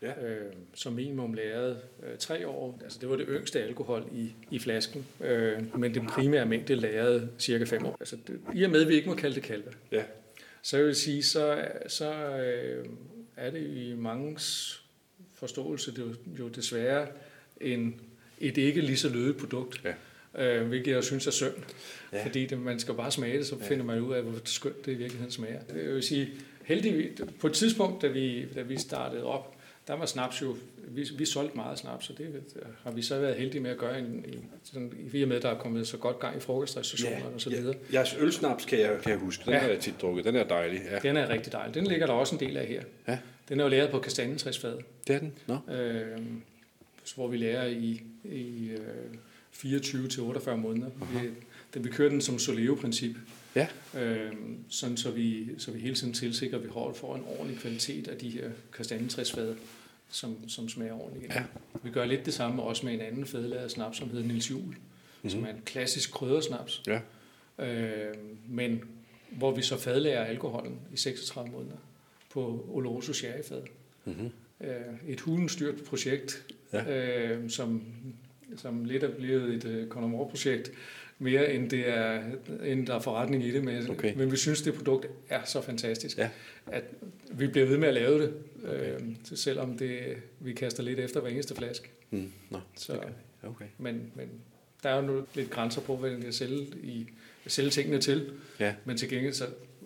Ja. 0.03 0.25
Øh, 0.27 0.53
som 0.75 0.93
minimum 0.93 1.35
lavet 1.35 1.79
øh, 2.03 2.19
tre 2.19 2.49
år. 2.49 2.81
Altså 2.83 2.99
det 3.01 3.09
var 3.09 3.17
det 3.17 3.27
yngste 3.29 3.62
alkohol 3.62 4.05
i, 4.12 4.33
i 4.51 4.59
flasken, 4.59 5.07
øh, 5.21 5.79
men 5.79 5.95
den 5.95 6.07
primære 6.07 6.47
mængde 6.47 6.75
lavet 6.75 7.31
cirka 7.38 7.65
fem 7.65 7.85
år. 7.87 7.97
Altså 8.01 8.17
det, 8.27 8.41
I 8.55 8.62
og 8.62 8.71
med, 8.71 8.83
at 8.83 8.88
vi 8.88 8.95
ikke 8.95 9.09
må 9.09 9.15
kalde 9.15 9.35
det 9.35 9.43
kalve, 9.43 9.73
ja. 9.93 10.03
så 10.62 10.77
jeg 10.77 10.87
vil 10.87 10.95
sige, 10.95 11.23
så, 11.23 11.69
så 11.87 12.15
øh, 12.15 12.87
er 13.37 13.51
det 13.51 13.67
i 13.67 13.95
mangens 13.97 14.79
forståelse 15.35 15.91
det 15.91 15.99
er 15.99 16.38
jo, 16.38 16.49
desværre 16.49 17.07
en, 17.61 18.01
et 18.41 18.59
ikke 18.59 18.81
lige 18.81 18.97
så 18.97 19.09
lødigt 19.09 19.37
produkt. 19.37 19.85
Ja. 19.85 19.95
Øh, 20.35 20.69
hvilket 20.69 20.93
jeg 20.93 21.05
synes 21.05 21.27
er 21.27 21.31
synd. 21.31 21.55
Ja. 22.12 22.25
Fordi 22.25 22.47
det, 22.47 22.59
man 22.59 22.79
skal 22.79 22.95
bare 22.95 23.11
smage 23.11 23.38
det, 23.38 23.47
så 23.47 23.57
ja. 23.61 23.69
finder 23.69 23.85
man 23.85 24.01
ud 24.01 24.15
af, 24.15 24.23
hvor 24.23 24.41
skønt 24.45 24.87
det 24.87 24.93
i 24.93 24.95
virkeligheden 24.95 25.33
smager. 25.33 25.61
Jeg 25.75 25.95
vil 25.95 26.03
sige, 26.03 26.29
heldigvis, 26.65 27.21
på 27.41 27.47
et 27.47 27.53
tidspunkt, 27.53 28.03
da 28.03 28.07
vi, 28.07 28.47
da 28.55 28.62
vi 28.62 28.79
startede 28.79 29.25
op, 29.25 29.57
der 29.88 29.95
var 29.95 30.07
snaps 30.07 30.42
jo, 30.42 30.57
vi, 30.88 31.09
vi 31.18 31.25
solgte 31.25 31.57
meget 31.57 31.79
snaps, 31.79 32.11
og 32.11 32.18
det 32.18 32.42
har 32.85 32.90
vi 32.90 33.03
så 33.03 33.18
været 33.18 33.37
heldige 33.37 33.61
med 33.61 33.71
at 33.71 33.79
gøre, 33.79 34.01
i, 34.01 34.05
sådan, 34.64 34.92
i 35.12 35.23
og 35.23 35.29
med, 35.29 35.37
at 35.37 35.42
der 35.42 35.49
er 35.49 35.59
kommet 35.59 35.88
så 35.88 35.97
godt 35.97 36.18
gang 36.18 36.37
i 36.37 36.40
frokostrestriktioner 36.40 37.27
og 37.35 37.40
så 37.40 37.51
videre. 37.51 37.75
Ja. 37.92 37.99
Jeres 37.99 38.16
ølsnaps 38.18 38.64
kan 38.64 38.79
jeg, 38.79 38.99
kan 39.03 39.11
jeg 39.11 39.18
huske. 39.18 39.45
Den 39.45 39.53
ja. 39.53 39.57
Ja. 39.57 39.62
har 39.62 39.71
jeg 39.71 39.81
tit 39.81 39.95
drukket. 40.01 40.25
Den 40.25 40.37
er 40.37 40.45
dejlig. 40.45 40.81
Ja. 40.90 40.99
Den 40.99 41.16
er 41.16 41.29
rigtig 41.29 41.53
dejlig. 41.53 41.75
Den 41.75 41.87
ligger 41.87 42.07
der 42.07 42.14
også 42.14 42.35
en 42.35 42.40
del 42.40 42.57
af 42.57 42.66
her. 42.66 42.83
Ja. 43.09 43.18
Den 43.49 43.61
er 43.61 43.64
jo 43.64 43.71
lavet 43.71 43.90
på 43.90 43.99
kastanjetræsfad. 43.99 44.79
Det 45.07 45.14
er 45.14 45.18
den. 45.18 45.33
Nå. 45.47 45.73
Øh, 45.75 46.18
hvor 47.14 47.29
vi 47.29 47.37
lærer 47.37 47.66
i, 47.66 48.03
i 48.25 48.71
øh, 48.71 48.79
24 49.51 50.09
til 50.09 50.23
48 50.23 50.57
måneder. 50.57 50.90
Vi, 51.12 51.29
den, 51.75 51.85
vi 51.85 51.90
kører 51.90 52.09
den 52.09 52.21
som 52.21 52.38
Soleo-princip. 52.38 53.16
Ja. 53.57 53.67
Øh, 53.99 54.33
sådan 54.69 54.97
så 54.97 55.11
vi, 55.11 55.49
så 55.59 55.71
vi 55.71 55.81
hele 55.81 55.95
tiden 55.95 56.12
tilsikrer, 56.12 56.59
at 56.59 56.65
vi 56.65 56.69
holder 56.69 56.95
for 56.95 57.15
en 57.15 57.23
ordentlig 57.38 57.59
kvalitet 57.59 58.09
af 58.09 58.17
de 58.19 58.31
her 58.31 58.51
kastanjetræsfade, 58.77 59.57
som, 60.11 60.49
som 60.49 60.69
smager 60.69 60.93
ordentligt. 60.93 61.35
Ja. 61.35 61.43
Vi 61.83 61.91
gør 61.91 62.05
lidt 62.05 62.27
det 62.27 62.35
samme 62.35 62.62
også 62.62 62.87
med 62.87 62.95
en 62.95 63.01
anden 63.01 63.27
fadelaget 63.27 63.71
snaps, 63.71 63.99
som 63.99 64.11
hedder 64.11 64.27
Nils 64.27 64.51
Juhl, 64.51 64.62
mm-hmm. 64.65 65.31
som 65.31 65.45
er 65.45 65.49
en 65.49 65.62
klassisk 65.65 66.12
kryddersnaps. 66.12 66.83
Ja. 66.87 67.01
Øh, 67.59 68.15
men 68.49 68.81
hvor 69.31 69.51
vi 69.55 69.62
så 69.62 69.79
fadlærer 69.79 70.25
alkoholen 70.25 70.79
i 70.93 70.97
36 70.97 71.51
måneder 71.51 71.77
på 72.31 72.67
Oloroso 72.69 73.12
Sherryfad. 73.12 73.62
Mm-hmm. 74.05 74.31
Øh, 74.61 74.77
et 75.09 75.21
hulenstyrt 75.21 75.85
projekt, 75.85 76.45
Ja. 76.73 77.29
øh, 77.31 77.51
som, 77.51 77.83
som 78.57 78.85
lidt 78.85 79.03
er 79.03 79.11
blevet 79.11 79.55
et 79.55 79.65
øh, 79.65 79.88
Connemore-projekt, 79.88 80.71
mere 81.22 81.52
end, 81.54 81.70
det 81.70 81.88
er, 81.88 82.22
end 82.64 82.87
der 82.87 82.94
er 82.94 82.98
forretning 83.00 83.44
i 83.44 83.50
det. 83.50 83.64
Men, 83.64 83.90
Okay. 83.90 84.14
men 84.14 84.32
vi 84.32 84.37
synes, 84.37 84.62
det 84.62 84.74
produkt 84.74 85.06
er 85.28 85.40
så 85.44 85.61
fantastisk, 85.62 86.18
Ja. 86.18 86.28
at 86.66 86.85
vi 87.32 87.46
bliver 87.46 87.66
ved 87.66 87.78
med 87.78 87.88
at 87.88 87.94
lave 87.94 88.22
det, 88.22 88.35
øh, 88.72 89.00
selvom 89.24 89.78
det, 89.78 90.00
vi 90.40 90.52
kaster 90.52 90.82
lidt 90.82 90.98
efter 90.98 91.20
hver 91.20 91.30
eneste 91.30 91.54
flaske. 91.54 91.88
Mm. 92.11 92.32
Nå, 92.50 92.58
Så, 92.76 92.98
okay. 93.42 93.64
men, 93.78 94.12
men 94.14 94.28
der 94.82 94.88
er 94.88 94.96
jo 94.96 95.02
nu 95.02 95.22
lidt 95.35 95.50
grænser 95.50 95.80
på, 95.80 95.96
hvad 95.96 96.11
den 96.11 96.22
kan 96.22 96.32
sælge, 96.32 96.66
i, 96.82 97.06
sælge 97.46 97.70
tingene 97.70 97.98
til. 98.00 98.32
Ja. 98.61 98.74
Men 98.85 98.96
til 98.96 99.08
gengæld, 99.08 99.32
så 99.35 99.44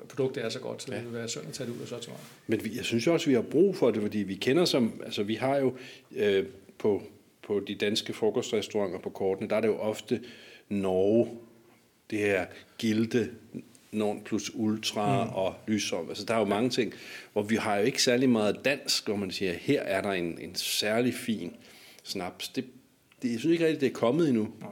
produktet 0.08 0.44
er 0.44 0.48
så 0.48 0.60
godt, 0.60 0.82
så 0.82 0.92
Ja. 0.92 0.98
det 0.98 1.06
vil 1.06 1.14
være 1.14 1.28
synd 1.28 1.44
at 1.48 1.52
tage 1.52 1.70
det 1.70 1.76
ud 1.76 1.80
af 1.82 1.88
sortimentet. 1.88 2.26
Men 2.46 2.64
vi, 2.64 2.76
jeg 2.76 2.84
synes 2.84 3.06
jo 3.06 3.12
også, 3.12 3.26
vi 3.26 3.34
har 3.34 3.42
brug 3.42 3.76
for 3.76 3.90
det, 3.90 4.02
fordi 4.02 4.18
vi 4.18 4.34
kender 4.34 4.64
som, 4.64 5.00
altså 5.04 5.22
vi 5.22 5.34
har 5.34 5.56
jo 5.56 5.76
øh, 6.16 6.44
på, 6.78 7.02
på 7.42 7.60
de 7.68 7.74
danske 7.74 8.12
frokostrestauranter 8.12 8.98
på 8.98 9.10
kortene, 9.10 9.48
der 9.50 9.56
er 9.56 9.60
det 9.60 9.68
jo 9.68 9.76
ofte 9.78 10.20
Norge, 10.68 11.38
det 12.10 12.18
her 12.18 12.46
Gilde, 12.78 13.30
Non 13.92 14.22
plus 14.24 14.50
Ultra 14.54 15.24
mm. 15.24 15.30
og 15.30 15.54
Lysom. 15.66 16.08
Altså 16.08 16.24
der 16.24 16.34
er 16.34 16.38
jo 16.38 16.44
mange 16.44 16.70
ting, 16.70 16.92
hvor 17.32 17.42
vi 17.42 17.56
har 17.56 17.76
jo 17.76 17.82
ikke 17.84 18.02
særlig 18.02 18.28
meget 18.28 18.64
dansk, 18.64 19.06
hvor 19.06 19.16
man 19.16 19.30
siger, 19.30 19.52
her 19.52 19.82
er 19.82 20.00
der 20.02 20.10
en, 20.12 20.38
en 20.40 20.54
særlig 20.54 21.14
fin 21.14 21.56
snaps. 22.02 22.48
Det, 22.48 22.64
det, 23.22 23.32
jeg 23.32 23.38
synes 23.40 23.52
ikke 23.52 23.66
rigtig, 23.66 23.80
det 23.80 23.86
er 23.86 23.92
kommet 23.92 24.28
endnu. 24.28 24.48
Nej. 24.60 24.70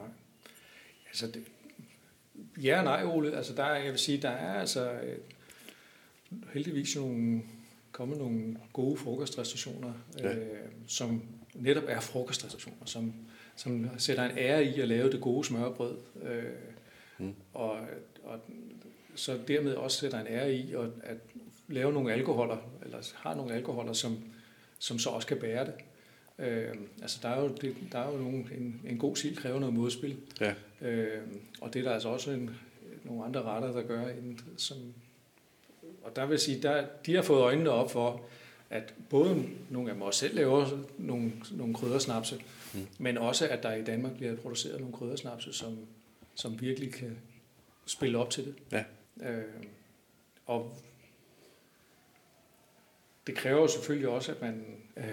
Altså, 1.09 1.27
det, 1.27 1.45
ja 2.63 2.79
og 2.79 2.85
nej, 2.85 3.05
Ole. 3.05 3.37
Altså, 3.37 3.55
der, 3.55 3.65
er- 3.65 3.83
jeg 3.83 3.91
vil 3.93 3.99
sige, 3.99 4.19
der 4.23 4.31
er 4.31 4.61
altså 4.61 4.93
øh, 4.93 5.19
heldigvis 6.53 6.97
nogle, 6.97 7.43
kommet 7.93 8.19
nogle 8.19 8.57
gode 8.73 8.97
frokostrestaurationer, 8.97 9.93
Ja. 10.19 10.35
øh, 10.35 10.47
som 10.87 11.23
netop 11.55 11.85
er 11.89 12.01
frokostrestaurationer, 12.01 12.85
som, 12.87 13.13
som 13.57 13.87
sætter 13.99 14.25
en 14.25 14.38
ære 14.38 14.64
i 14.64 14.81
at 14.81 14.88
lave 14.88 15.11
det 15.12 15.21
gode 15.21 15.45
smørbrød, 15.45 15.97
øh, 16.23 16.43
Mm. 17.19 17.35
og, 17.55 17.77
og 18.25 18.38
så 19.14 19.38
dermed 19.49 19.75
også 19.75 19.99
sætter 19.99 20.21
en 20.21 20.27
ære 20.27 20.53
i 20.55 20.73
at, 20.75 20.85
at 21.03 21.17
lave 21.69 21.93
nogle 21.93 22.12
alkoholer, 22.12 22.57
eller 22.85 22.99
har 23.14 23.35
nogle 23.35 23.55
alkoholer, 23.55 23.93
som, 23.93 24.19
som 24.79 24.99
så 24.99 25.11
også 25.11 25.29
kan 25.29 25.37
bære 25.37 25.67
det. 25.67 25.75
Øh, 26.47 26.75
altså 27.03 27.19
der 27.23 27.29
er 27.29 27.40
jo, 27.43 27.49
det, 27.61 27.77
der 27.93 27.99
er 27.99 28.12
jo 28.12 28.19
nogle, 28.19 28.38
en, 28.57 28.81
en 28.88 28.99
god 28.99 29.17
sild 29.17 29.37
kræver 29.37 29.59
noget 29.61 29.75
modspil, 29.75 30.17
Ja. 30.40 30.55
øh, 30.83 31.23
og 31.61 31.75
det 31.75 31.81
er 31.81 31.85
der 31.85 31.93
altså 31.95 32.09
også 32.09 32.31
en, 32.31 32.51
nogle 33.05 33.25
andre 33.25 33.43
retter, 33.43 33.73
der 33.73 33.83
gør, 33.83 34.09
en, 34.09 34.40
som, 34.57 34.77
og 36.03 36.17
der 36.17 36.27
vil 36.27 36.38
sige, 36.38 36.62
der, 36.62 36.85
de 37.07 37.14
har 37.14 37.23
fået 37.23 37.40
øjnene 37.40 37.71
op 37.71 37.90
for, 37.90 38.21
at 38.71 38.95
både 39.11 39.45
nogle 39.71 39.88
af 39.88 39.95
dem 39.95 40.03
også 40.03 40.21
selv 40.21 40.35
laver 40.37 40.67
nogle, 40.99 41.33
nogle 41.51 41.75
kryddersnapse, 41.75 42.40
Mm. 42.75 42.81
mm. 42.81 42.87
men 42.99 43.19
også 43.19 43.49
at 43.49 43.63
der 43.63 43.75
i 43.75 43.85
Danmark 43.85 44.17
bliver 44.17 44.37
produceret 44.37 44.81
nogle 44.81 44.95
kryddersnapse, 44.95 45.53
som, 45.53 45.79
som 46.35 46.61
virkelig 46.61 46.93
kan 46.93 47.19
spille 47.87 48.19
op 48.19 48.31
til 48.31 48.45
det. 48.45 48.55
Ja. 48.73 48.85
Øh, 49.31 49.45
og 50.47 50.79
det 53.27 53.35
kræver 53.35 53.61
jo 53.61 53.69
selvfølgelig 53.69 54.09
også, 54.09 54.33
at 54.33 54.41
man 54.41 54.65
øh, 54.97 55.05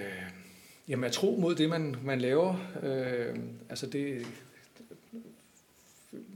jamen, 0.87 1.03
er 1.03 1.09
tro 1.09 1.37
mod 1.39 1.55
det, 1.55 1.69
man, 1.69 1.95
man 2.03 2.21
laver. 2.21 2.71
Øh, 2.83 3.39
altså 3.69 3.87
det, 3.87 4.25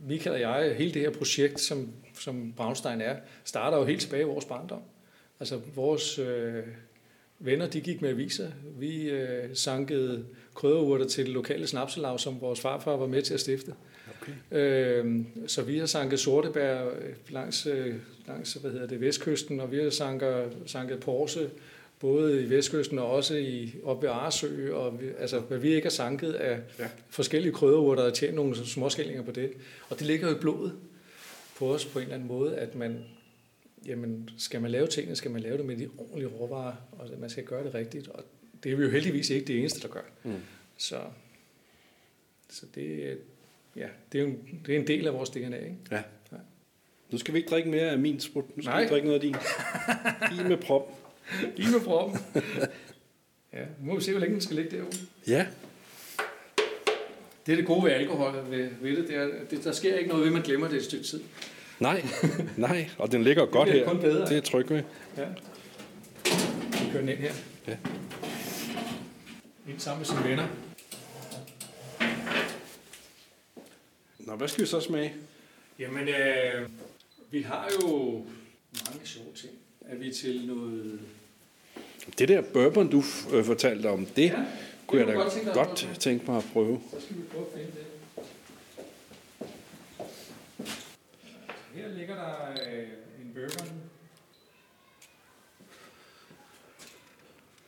Michael 0.07 0.33
og 0.33 0.41
jeg, 0.41 0.75
hele 0.75 0.93
det 0.93 1.01
her 1.01 1.09
projekt, 1.09 1.61
som, 1.61 1.93
som 2.13 2.53
Braunstein 2.57 3.01
er, 3.01 3.17
starter 3.43 3.77
jo 3.77 3.83
helt 3.83 4.01
tilbage 4.01 4.21
i 4.21 4.25
vores 4.25 4.45
barndom. 4.45 4.81
Altså 5.39 5.61
vores 5.75 6.19
øh, 6.19 6.63
venner, 7.45 7.67
de 7.67 7.81
gik 7.81 8.01
med 8.01 8.09
aviser. 8.09 8.47
Vi 8.79 9.09
øh, 9.09 9.49
sankede 9.53 10.25
krydderurter 10.53 11.05
til 11.07 11.25
det 11.25 11.33
lokale 11.33 11.67
snapselav, 11.67 12.19
som 12.19 12.41
vores 12.41 12.59
farfar 12.59 12.95
var 12.95 13.07
med 13.07 13.21
til 13.21 13.33
at 13.33 13.39
stifte. 13.39 13.73
Okay. 14.21 14.59
Øh, 14.59 15.15
så 15.47 15.61
vi 15.61 15.77
har 15.77 15.85
sanket 15.85 16.19
sortebær 16.19 16.85
øh, 16.85 16.91
langs, 17.29 17.65
øh, 17.65 17.95
langs 18.27 18.53
hvad 18.53 18.71
hedder 18.71 18.87
det, 18.87 19.01
vestkysten, 19.01 19.59
og 19.59 19.71
vi 19.71 19.77
har 19.77 19.89
sanket, 19.89 20.57
sanket 20.65 20.99
porse 20.99 21.49
både 21.99 22.43
i 22.43 22.49
vestkysten 22.49 22.99
og 22.99 23.11
også 23.11 23.35
i, 23.35 23.75
op 23.83 24.01
ved 24.01 24.09
Arsø, 24.09 24.73
og 24.73 25.01
vi, 25.01 25.05
altså, 25.19 25.39
hvad 25.39 25.57
vi 25.57 25.73
ikke 25.73 25.85
har 25.85 25.91
sanket 25.91 26.33
af 26.33 26.59
Ja. 26.79 26.87
forskellige 27.09 27.53
krydderurter, 27.53 28.01
der 28.01 28.09
har 28.09 28.15
tjent 28.15 28.35
nogle 28.35 28.55
småskællinger 28.65 29.23
på 29.23 29.31
det. 29.31 29.51
Og 29.89 29.99
det 29.99 30.07
ligger 30.07 30.29
jo 30.29 30.35
i 30.35 30.39
blodet 30.39 30.71
på 31.57 31.73
os 31.73 31.85
på 31.85 31.99
en 31.99 32.03
eller 32.03 32.15
anden 32.15 32.27
måde, 32.27 32.55
at 32.55 32.75
man, 32.75 32.97
jamen, 33.85 34.29
skal 34.37 34.61
man 34.61 34.71
lave 34.71 34.87
tingene, 34.87 35.15
skal 35.15 35.31
man 35.31 35.41
lave 35.41 35.57
det 35.57 35.65
med 35.65 35.77
de 35.77 35.89
ordentlige 35.97 36.27
råvarer, 36.27 36.75
og 36.91 37.09
man 37.19 37.29
skal 37.29 37.43
gøre 37.43 37.63
det 37.63 37.73
rigtigt, 37.73 38.07
og 38.07 38.23
det 38.63 38.71
er 38.71 38.75
vi 38.75 38.83
jo 38.83 38.89
heldigvis 38.89 39.29
ikke 39.29 39.47
det 39.47 39.59
eneste, 39.59 39.81
der 39.81 39.87
gør. 39.87 40.01
Mm. 40.23 40.33
Så, 40.77 41.01
så 42.49 42.65
det, 42.75 43.17
ja, 43.75 43.87
det, 44.11 44.19
er 44.19 44.23
jo 44.23 44.29
en, 44.29 44.61
det 44.65 44.75
er 44.75 44.79
en 44.79 44.87
del 44.87 45.07
af 45.07 45.13
vores 45.13 45.29
DNA, 45.29 45.57
ikke? 45.57 45.75
Ja. 45.91 46.03
Ja. 46.31 46.37
Nu 47.11 47.17
skal 47.17 47.33
vi 47.33 47.39
ikke 47.39 47.49
drikke 47.49 47.69
mere 47.69 47.89
af 47.89 47.99
min 47.99 48.19
sprut. 48.19 48.57
Nu 48.57 48.63
skal 48.63 48.71
Nej. 48.71 48.83
vi 48.83 48.89
drikke 48.89 49.07
noget 49.07 49.19
af 49.19 49.21
din. 49.21 49.35
I 50.39 50.47
med 50.49 50.57
prop. 50.57 50.91
I 51.57 51.63
med 51.71 51.79
proppen. 51.85 52.19
ja, 53.53 53.65
nu 53.79 53.85
må 53.85 53.95
vi 53.95 54.01
se, 54.01 54.11
hvor 54.11 54.19
længe 54.19 54.33
den 54.33 54.41
skal 54.41 54.55
ligge 54.55 54.77
derude. 54.77 54.97
Ja. 55.27 55.47
Det 57.45 57.51
er 57.51 57.55
det 57.55 57.65
gode 57.65 57.83
ved 57.83 57.91
alkohol 57.91 58.51
ved, 58.51 58.69
ved 58.81 58.95
det, 58.95 59.07
det 59.07 59.15
er, 59.15 59.29
det, 59.49 59.63
der 59.63 59.71
sker 59.71 59.97
ikke 59.97 60.09
noget 60.09 60.25
ved, 60.25 60.31
man 60.31 60.41
glemmer 60.41 60.67
det 60.67 60.77
et 60.77 60.83
stykke 60.83 61.05
tid. 61.05 61.23
Nej, 61.79 62.05
nej, 62.57 62.89
og 62.97 63.11
den 63.11 63.23
ligger 63.23 63.45
godt 63.57 63.71
her. 63.71 63.87
kun 63.89 63.99
bedre. 63.99 64.21
Det 64.21 64.29
er 64.29 64.35
jeg 64.35 64.43
tryg 64.43 64.69
ved. 64.69 64.83
Ja. 65.17 65.25
Vi 66.71 66.91
kører 66.91 66.99
den 66.99 67.09
ind 67.09 67.17
her. 67.19 67.33
Ja. 67.67 67.77
Ind 69.69 69.79
sammen 69.79 69.99
med 69.99 70.05
sine 70.05 70.23
venner. 70.29 70.47
Nå, 74.19 74.35
hvad 74.35 74.47
skal 74.47 74.61
vi 74.63 74.67
så 74.67 74.79
smage? 74.79 75.13
Jamen, 75.79 76.07
øh, 76.07 76.69
vi 77.31 77.41
har 77.41 77.69
jo 77.81 78.11
mange 78.91 78.99
sjove 79.07 79.27
ting. 79.35 79.53
Er 79.81 79.95
vi 79.95 80.11
til 80.13 80.47
noget... 80.47 80.99
Det 82.19 82.27
der 82.29 82.41
bourbon, 82.41 82.89
du 82.91 83.03
øh, 83.33 83.45
fortalte 83.45 83.87
om, 83.89 84.05
det 84.05 84.23
Ja, 84.23 84.45
kunne 84.87 84.99
jeg 85.01 85.07
da 85.07 85.13
godt 85.13 85.33
tænke 85.33 85.51
godt 85.51 85.89
tænke 85.99 86.25
mig 86.31 86.37
at 86.37 86.45
prøve. 86.53 86.81
Så 86.93 87.01
skal 87.05 87.15
vi 87.17 87.21
prøve 87.31 87.45
at 87.45 87.51
finde 87.53 87.71
det. 87.71 87.85
Her 91.75 91.87
ligger 91.97 92.15
der 92.15 92.51
øh, 92.51 92.83
en 93.21 93.33
bourbon. 93.33 93.81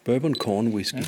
Bourbon 0.05 0.35
corn 0.35 0.67
whisky. 0.67 0.95
Ja. 0.95 1.03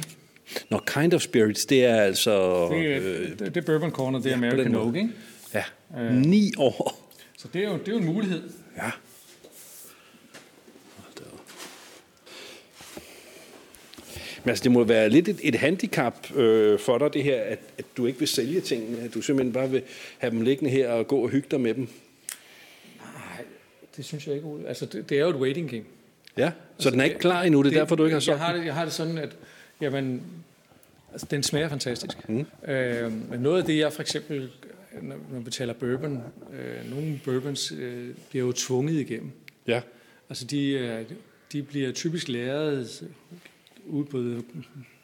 Nå, 0.69 0.79
kind 0.87 1.13
of 1.13 1.21
spirits, 1.21 1.65
det 1.65 1.85
er 1.85 2.01
altså... 2.01 2.67
Det, 2.69 2.95
er, 2.95 3.01
øh, 3.03 3.39
det, 3.39 3.55
det 3.55 3.65
bourbon 3.65 3.91
corner, 3.91 4.19
det 4.19 4.25
er 4.25 4.29
ja, 4.29 4.35
American. 4.35 4.75
Oak, 4.75 4.95
ikke? 4.95 5.09
ja, 5.53 5.63
Øh. 5.97 6.13
ni 6.13 6.51
år. 6.57 7.11
Så 7.37 7.47
det 7.53 7.63
er 7.63 7.69
jo, 7.69 7.77
det 7.77 7.87
er 7.87 7.91
jo 7.91 7.97
en 7.97 8.05
mulighed. 8.05 8.49
Ja. 8.77 8.91
Men 14.43 14.49
altså, 14.49 14.63
det 14.63 14.71
må 14.71 14.83
være 14.83 15.09
lidt 15.09 15.27
et, 15.27 15.39
et 15.43 15.55
handicap 15.55 16.35
øh, 16.35 16.79
for 16.79 16.97
dig, 16.97 17.13
det 17.13 17.23
her, 17.23 17.41
at, 17.41 17.59
at 17.77 17.85
du 17.97 18.05
ikke 18.05 18.19
vil 18.19 18.27
sælge 18.27 18.61
tingene. 18.61 18.99
At 18.99 19.13
du 19.13 19.21
simpelthen 19.21 19.53
bare 19.53 19.69
vil 19.69 19.81
have 20.17 20.31
dem 20.31 20.41
liggende 20.41 20.71
her 20.71 20.89
og 20.89 21.07
gå 21.07 21.19
og 21.19 21.29
hygge 21.29 21.47
dig 21.51 21.61
med 21.61 21.73
dem. 21.73 21.87
Det 23.99 24.05
synes 24.07 24.27
jeg 24.27 24.35
ikke. 24.35 24.47
Ole. 24.47 24.67
Altså, 24.67 24.85
det, 24.85 25.09
det 25.09 25.17
er 25.17 25.21
jo 25.21 25.29
et 25.29 25.35
waiting 25.35 25.69
game. 25.69 25.83
Ja, 26.37 26.51
så 26.77 26.89
den 26.89 26.99
er 26.99 27.03
ikke 27.03 27.19
klar 27.19 27.41
endnu, 27.43 27.63
det 27.63 27.73
er 27.75 27.79
derfor, 27.79 27.95
du 27.95 28.03
ikke 28.05 28.13
har 28.13 28.17
jeg 28.17 28.23
solgt 28.23 28.39
har 28.41 28.51
den. 28.51 28.59
det, 28.59 28.65
jeg 28.65 28.73
har 28.73 28.83
det 28.83 28.93
sådan, 28.93 29.17
at 29.17 29.35
jamen, 29.81 30.21
altså, 31.11 31.27
den 31.31 31.43
smager 31.43 31.69
fantastisk. 31.69 32.29
Mm. 32.29 32.45
Øh, 32.67 33.29
men 33.29 33.39
noget 33.39 33.59
af 33.59 33.65
det, 33.65 33.77
jeg 33.77 33.93
for 33.93 34.01
eksempel, 34.01 34.49
når 35.01 35.15
når 35.31 35.39
vi 35.39 35.51
taler 35.51 35.73
bourbon, 35.73 36.23
øh, 36.53 36.89
nogle 36.91 37.19
bourbons 37.25 37.71
øh, 37.79 38.09
bliver 38.29 38.45
jo 38.45 38.51
tvunget 38.51 38.93
igennem. 38.93 39.31
Ja, 39.67 39.81
Altså, 40.29 40.45
de, 40.45 40.69
øh, 40.71 41.05
de 41.51 41.63
bliver 41.63 41.91
typisk 41.91 42.27
læret 42.27 43.03
ude 43.85 44.05
på 44.05 44.23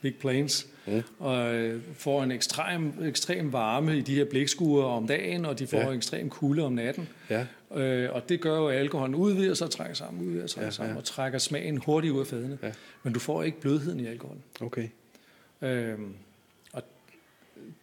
Big 0.02 0.16
Plains, 0.16 0.68
Mm. 0.88 1.04
og 1.20 1.56
øh, 1.56 1.82
får 1.94 2.24
en 2.24 2.32
ekstrem, 2.32 2.94
ekstrem 3.04 3.54
varme 3.54 3.98
i 3.98 4.02
de 4.02 4.16
her 4.16 4.26
blækskuer 4.26 4.84
om 4.84 5.08
dagen, 5.08 5.46
og 5.46 5.60
de 5.60 5.68
får 5.68 5.78
ja. 5.78 5.88
en 5.90 5.96
ekstrem 5.98 6.30
kulde 6.30 6.64
om 6.64 6.74
natten. 6.74 7.08
ja, 7.30 7.46
Øh, 7.76 8.10
og 8.14 8.30
det 8.30 8.42
gør 8.42 8.58
jo, 8.58 8.68
at 8.68 8.76
alkoholen 8.78 9.16
udvider 9.16 9.54
sig 9.54 9.66
og 9.66 9.72
trækker 9.72 9.96
sammen, 9.96 10.28
udvider 10.28 10.48
sig 10.48 10.60
og 10.60 10.66
Ja, 10.66 10.72
sammen, 10.72 10.94
ja. 10.94 10.98
og 11.00 11.04
trækker 11.06 11.40
smagen 11.40 11.78
hurtigt 11.78 12.14
ud 12.14 12.20
af 12.20 12.28
fadene. 12.28 12.58
Ja. 12.64 12.72
Men 13.04 13.14
du 13.14 13.20
får 13.20 13.44
ikke 13.44 13.60
blødheden 13.62 14.00
i 14.00 14.06
alkoholen. 14.06 14.44
okay. 14.62 14.90
Øhm, 15.62 16.14
og 16.74 16.84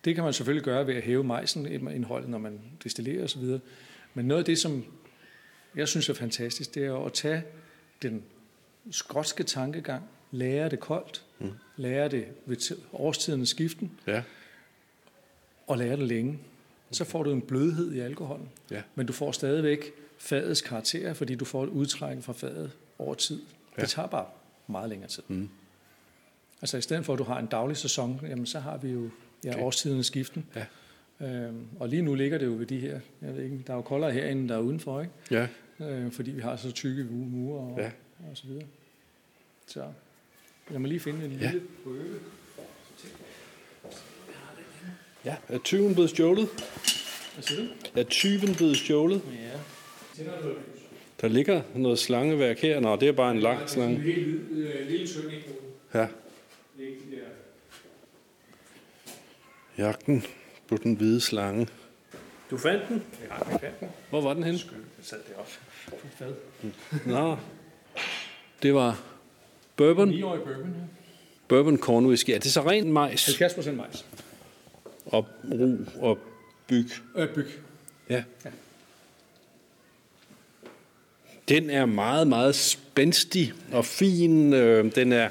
det 0.04 0.14
kan 0.14 0.24
man 0.24 0.32
selvfølgelig 0.32 0.64
gøre 0.64 0.86
ved 0.86 0.94
at 0.94 1.02
hæve 1.02 1.24
majsen 1.24 1.66
indholdet, 1.66 2.28
når 2.30 2.38
man 2.38 2.60
destillerer 2.84 3.24
osv. 3.24 3.58
Men 4.14 4.24
noget 4.24 4.38
af 4.38 4.44
det, 4.44 4.58
som 4.58 4.84
jeg 5.74 5.88
synes 5.88 6.08
er 6.08 6.14
fantastisk, 6.14 6.74
det 6.74 6.84
er 6.86 7.04
at 7.06 7.12
tage 7.12 7.42
den 8.02 8.22
skotske 8.90 9.42
tankegang, 9.44 10.02
lære 10.30 10.68
det 10.68 10.80
koldt, 10.80 11.24
mm. 11.38 11.50
lære 11.76 12.08
det 12.08 12.24
ved 12.46 12.76
årstidens 12.92 13.48
skiften, 13.48 13.90
Ja. 14.06 14.22
og 15.66 15.78
lære 15.78 15.96
det 15.96 16.06
længe. 16.08 16.38
Så 16.92 17.04
får 17.04 17.22
du 17.22 17.30
en 17.32 17.40
blødhed 17.42 17.92
i 17.92 17.98
alkoholen, 18.00 18.48
Ja. 18.70 18.82
men 18.94 19.06
du 19.06 19.12
får 19.12 19.32
stadigvæk 19.32 19.92
fadets 20.18 20.60
karakter, 20.60 21.12
fordi 21.14 21.34
du 21.34 21.44
får 21.44 21.64
et 21.64 21.68
udtræk 21.68 22.22
fra 22.22 22.32
fadet 22.32 22.70
over 22.98 23.14
tid. 23.14 23.40
Ja. 23.76 23.82
Det 23.82 23.90
tager 23.90 24.08
bare 24.08 24.26
meget 24.66 24.88
længere 24.90 25.08
tid. 25.08 25.22
Mm. 25.28 25.48
Altså 26.62 26.76
i 26.76 26.80
stedet 26.80 27.04
for, 27.04 27.12
at 27.12 27.18
du 27.18 27.24
har 27.24 27.38
en 27.38 27.46
daglig 27.46 27.76
sæson, 27.76 28.20
jamen 28.22 28.46
så 28.46 28.60
har 28.60 28.76
vi 28.76 28.88
jo 28.90 29.10
ja, 29.44 29.50
Okay. 29.50 29.62
årstidens 29.62 30.06
skiften. 30.06 30.46
Ja. 30.56 30.64
Øhm, 31.26 31.66
og 31.80 31.88
lige 31.88 32.02
nu 32.02 32.14
ligger 32.14 32.38
det 32.38 32.46
jo 32.46 32.52
ved 32.52 32.66
de 32.66 32.78
her, 32.78 33.00
jeg 33.22 33.36
ved 33.36 33.42
ikke, 33.44 33.62
der 33.66 33.72
er 33.72 33.76
jo 33.76 33.82
koldere 33.82 34.12
herinde, 34.12 34.40
end 34.40 34.48
der 34.48 34.54
er 34.54 34.60
udenfor, 34.60 35.00
ikke? 35.00 35.12
Ja. 35.30 35.48
Øh, 35.80 36.12
fordi 36.12 36.30
vi 36.30 36.40
har 36.40 36.56
så 36.56 36.70
tykke 36.72 37.02
mu- 37.02 37.12
mure 37.36 37.60
og, 37.60 37.78
ja. 37.78 37.90
og 38.30 38.36
så 38.36 38.46
videre. 38.46 38.64
Så 39.66 39.84
lad 40.70 40.78
mig 40.78 40.88
lige 40.88 41.00
finde 41.00 41.24
en 41.24 41.32
Ja. 41.32 41.50
lille 41.50 41.66
prøve. 41.84 42.18
Ja. 45.24 45.34
Er 45.48 45.58
tyven 45.58 45.94
blevet 45.94 46.10
stjålet? 46.10 46.48
Hvad 47.34 47.42
siger 47.42 47.60
du? 47.60 47.66
Er 48.00 48.02
tyven 48.02 48.54
blevet 48.54 48.76
stjålet? 48.76 49.22
Ja. 49.32 49.58
Tænder 50.16 50.40
du 50.42 50.48
Der 51.20 51.28
ligger 51.28 51.62
noget 51.74 51.98
slangeværk 51.98 52.58
her. 52.58 52.80
Nå, 52.80 52.96
det 52.96 53.08
er 53.08 53.12
bare 53.12 53.30
en 53.30 53.40
lang 53.40 53.70
slange. 53.70 53.96
En 53.96 54.02
lille, 54.02 54.40
øh, 54.50 54.88
lille 54.88 55.06
tynd 55.06 55.30
Ja. 55.94 56.06
Jagten 59.78 60.24
på 60.68 60.76
den 60.76 60.94
hvide 60.94 61.20
slange. 61.20 61.68
Du 62.50 62.58
fandt 62.58 62.88
den? 62.88 63.02
Ja, 63.28 63.34
jeg 63.34 63.60
fandt 63.60 63.80
den. 63.80 63.88
Hvor 64.10 64.20
var 64.20 64.34
den 64.34 64.42
henne? 64.42 64.58
Jeg 64.72 64.78
sad 65.02 65.18
deroppe 65.28 65.52
på 65.88 65.94
et 65.94 66.12
fad. 66.18 66.32
Nå. 67.06 67.36
Det 68.62 68.74
var 68.74 69.02
bourbon. 69.76 70.10
9-årig 70.10 70.40
bourbon, 70.42 70.66
ja. 70.66 70.80
Bourbon 71.48 71.78
corn 71.78 72.06
whisky. 72.06 72.30
Er 72.30 72.38
det 72.38 72.52
så 72.52 72.60
rent 72.70 72.88
majs 72.88 73.26
70 73.26 73.54
procent 73.54 73.76
majs. 73.76 74.06
Og 75.06 75.26
ru 75.44 75.76
og 76.00 76.18
byg? 76.66 76.88
Øh, 77.16 77.28
byg. 77.34 77.46
Ja. 78.10 78.24
Ja. 78.44 78.50
Den 81.48 81.70
er 81.70 81.86
meget, 81.86 82.26
meget 82.26 82.54
spændstig 82.54 83.52
og 83.72 83.84
fin. 83.84 84.52
Øh, 84.52 84.94
Den 84.94 85.12
er, 85.12 85.28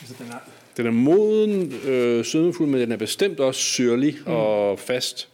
Altså, 0.00 0.14
den 0.18 0.32
er, 0.32 0.38
den 0.76 0.86
er 0.86 0.90
moden, 0.90 1.72
øh, 1.72 2.24
sødmefuld, 2.24 2.68
men 2.68 2.80
den 2.80 2.92
er 2.92 2.96
bestemt 2.96 3.40
også 3.40 3.60
syrlig 3.60 4.16
mm. 4.26 4.32
og 4.32 4.78
fast. 4.78 5.28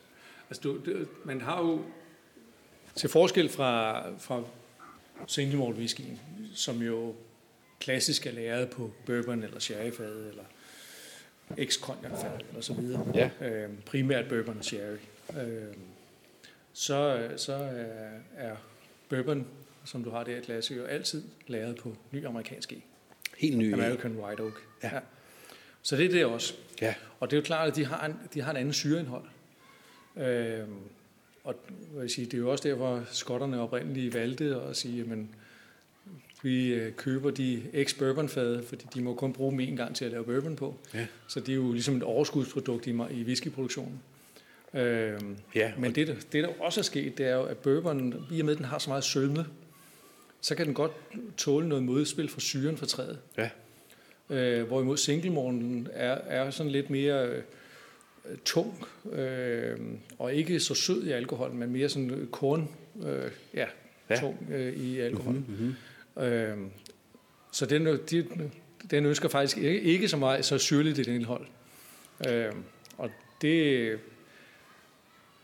altså, 0.51 0.61
du, 0.62 0.77
det, 0.77 1.09
man 1.25 1.40
har 1.40 1.61
jo 1.61 1.81
til 2.94 3.09
forskel 3.11 3.49
fra, 3.49 4.03
fra 4.18 4.42
single 5.27 5.59
malt 5.59 5.77
whiskyen, 5.77 6.20
som 6.55 6.83
jo 6.83 7.14
klassisk 7.81 8.27
er 8.27 8.33
lavet 8.33 8.68
på 8.70 8.90
bourbon 9.07 9.42
eller 9.42 9.59
sherryfad 9.59 10.29
eller 10.29 10.42
eller 12.49 12.61
så 12.61 12.75
videre. 12.75 13.07
Ja. 13.15 13.31
Øh, 13.41 13.71
primært 13.87 14.29
bourbon 14.29 14.59
og 14.59 14.65
sherry. 14.65 14.97
Øh, 15.41 15.75
så, 16.73 17.29
så 17.37 17.55
er, 17.55 18.11
er 18.37 18.57
bourbon, 19.09 19.47
som 19.85 20.05
du 20.05 20.11
har 20.11 20.25
der 20.25 20.37
i 20.37 20.41
glasset, 20.41 20.77
jo 20.77 20.85
altid 20.85 21.23
lavet 21.47 21.77
på 21.77 21.97
ny 22.13 22.27
amerikansk 22.27 22.73
e. 22.73 22.77
Helt 23.39 23.59
ny. 23.59 23.73
American 23.73 24.17
White 24.17 24.41
Oak. 24.41 24.61
Ja. 24.83 25.01
Så 25.83 25.97
det 25.97 26.07
er 26.07 26.11
det 26.11 26.25
også. 26.25 26.55
Ja. 26.81 26.95
Og 27.21 27.31
det 27.31 27.37
er 27.37 27.41
jo 27.41 27.45
klart, 27.45 27.69
at 27.69 27.77
de 27.77 27.85
har 27.85 28.07
en, 28.07 28.17
de 28.35 28.41
har 28.41 28.51
en 28.51 28.57
anden 28.57 28.73
syreindhold. 28.75 29.25
Øhm, 30.17 30.75
og 31.45 31.55
jeg 32.01 32.11
sige, 32.11 32.25
det 32.25 32.35
er 32.35 32.39
jo 32.39 32.51
også 32.51 32.69
derfor, 32.69 33.05
skotterne 33.13 33.61
oprindeligt 33.61 34.15
valgte 34.15 34.57
at 34.57 34.77
sige, 34.77 35.03
at 35.03 35.19
vi 36.42 36.75
øh, 36.75 36.92
køber 36.92 37.31
de 37.31 37.62
ex-bourbonfade, 37.72 38.62
fordi 38.68 38.87
de 38.94 39.01
må 39.03 39.14
kun 39.14 39.33
bruge 39.33 39.51
dem 39.53 39.61
en 39.61 39.77
gang 39.77 39.96
til 39.96 40.05
at 40.05 40.11
lave 40.11 40.25
bourbon 40.25 40.57
på. 40.57 40.75
Ja. 40.94 41.07
Så 41.29 41.40
det 41.40 41.49
er 41.49 41.57
jo 41.57 41.72
ligesom 41.72 41.96
et 41.96 42.03
overskudsprodukt 42.03 42.87
i, 42.87 42.90
i 42.90 43.22
whiskyproduktionen. 43.25 44.01
Øhm, 44.75 45.37
Ja, 45.55 45.72
men 45.79 45.94
det, 45.94 46.07
der- 46.07 46.14
det, 46.33 46.44
der 46.44 46.49
også 46.61 46.81
er 46.81 46.85
sket, 46.85 47.18
det 47.18 47.27
er 47.27 47.35
jo, 47.35 47.42
at 47.42 47.57
bourbon, 47.57 48.27
i 48.33 48.40
og 48.40 48.44
med, 48.46 48.53
at 48.53 48.59
den 48.59 48.66
har 48.66 48.79
så 48.79 48.90
meget 48.90 49.05
sødme, 49.05 49.46
så 50.40 50.55
kan 50.55 50.66
den 50.66 50.75
godt 50.75 50.92
tåle 51.37 51.68
noget 51.68 51.85
modspil 51.85 52.29
fra 52.29 52.40
syren 52.40 52.77
fra 52.77 52.87
træet. 52.87 53.18
Ja. 53.38 53.51
Øh, 54.31 54.66
hvorimod 54.66 54.96
singlemorten 54.96 55.88
er, 55.92 56.11
er 56.14 56.51
sådan 56.51 56.72
lidt 56.72 56.90
mere 56.90 57.29
øh, 57.29 57.42
tung 58.44 58.85
øh, 59.12 59.77
og 60.18 60.35
ikke 60.35 60.61
så 60.61 60.75
sød 60.75 61.07
i 61.07 61.11
alkoholen, 61.11 61.59
men 61.59 61.70
mere 61.72 61.88
sådan 61.88 62.11
øh, 62.11 62.27
korn, 62.27 62.68
øh, 63.07 63.31
ja, 63.55 63.66
Ja. 64.11 64.20
tung 64.20 64.49
øh, 64.53 64.72
i 64.77 65.01
alkoholen. 65.01 65.44
Mm-hmm. 65.49 65.75
Øh, 66.19 66.57
så 67.53 67.67
den, 67.67 67.87
øh, 67.87 67.99
de, 68.11 68.27
den 68.91 69.07
ønsker 69.07 69.29
faktisk 69.29 69.57
ikke, 69.59 69.81
ikke 69.81 70.09
så 70.09 70.17
meget 70.17 70.45
så 70.45 70.59
syrligt 70.59 70.99
et 70.99 71.07
indhold. 71.07 71.47
Øh, 72.29 72.53
og 72.99 73.11
det, 73.43 73.99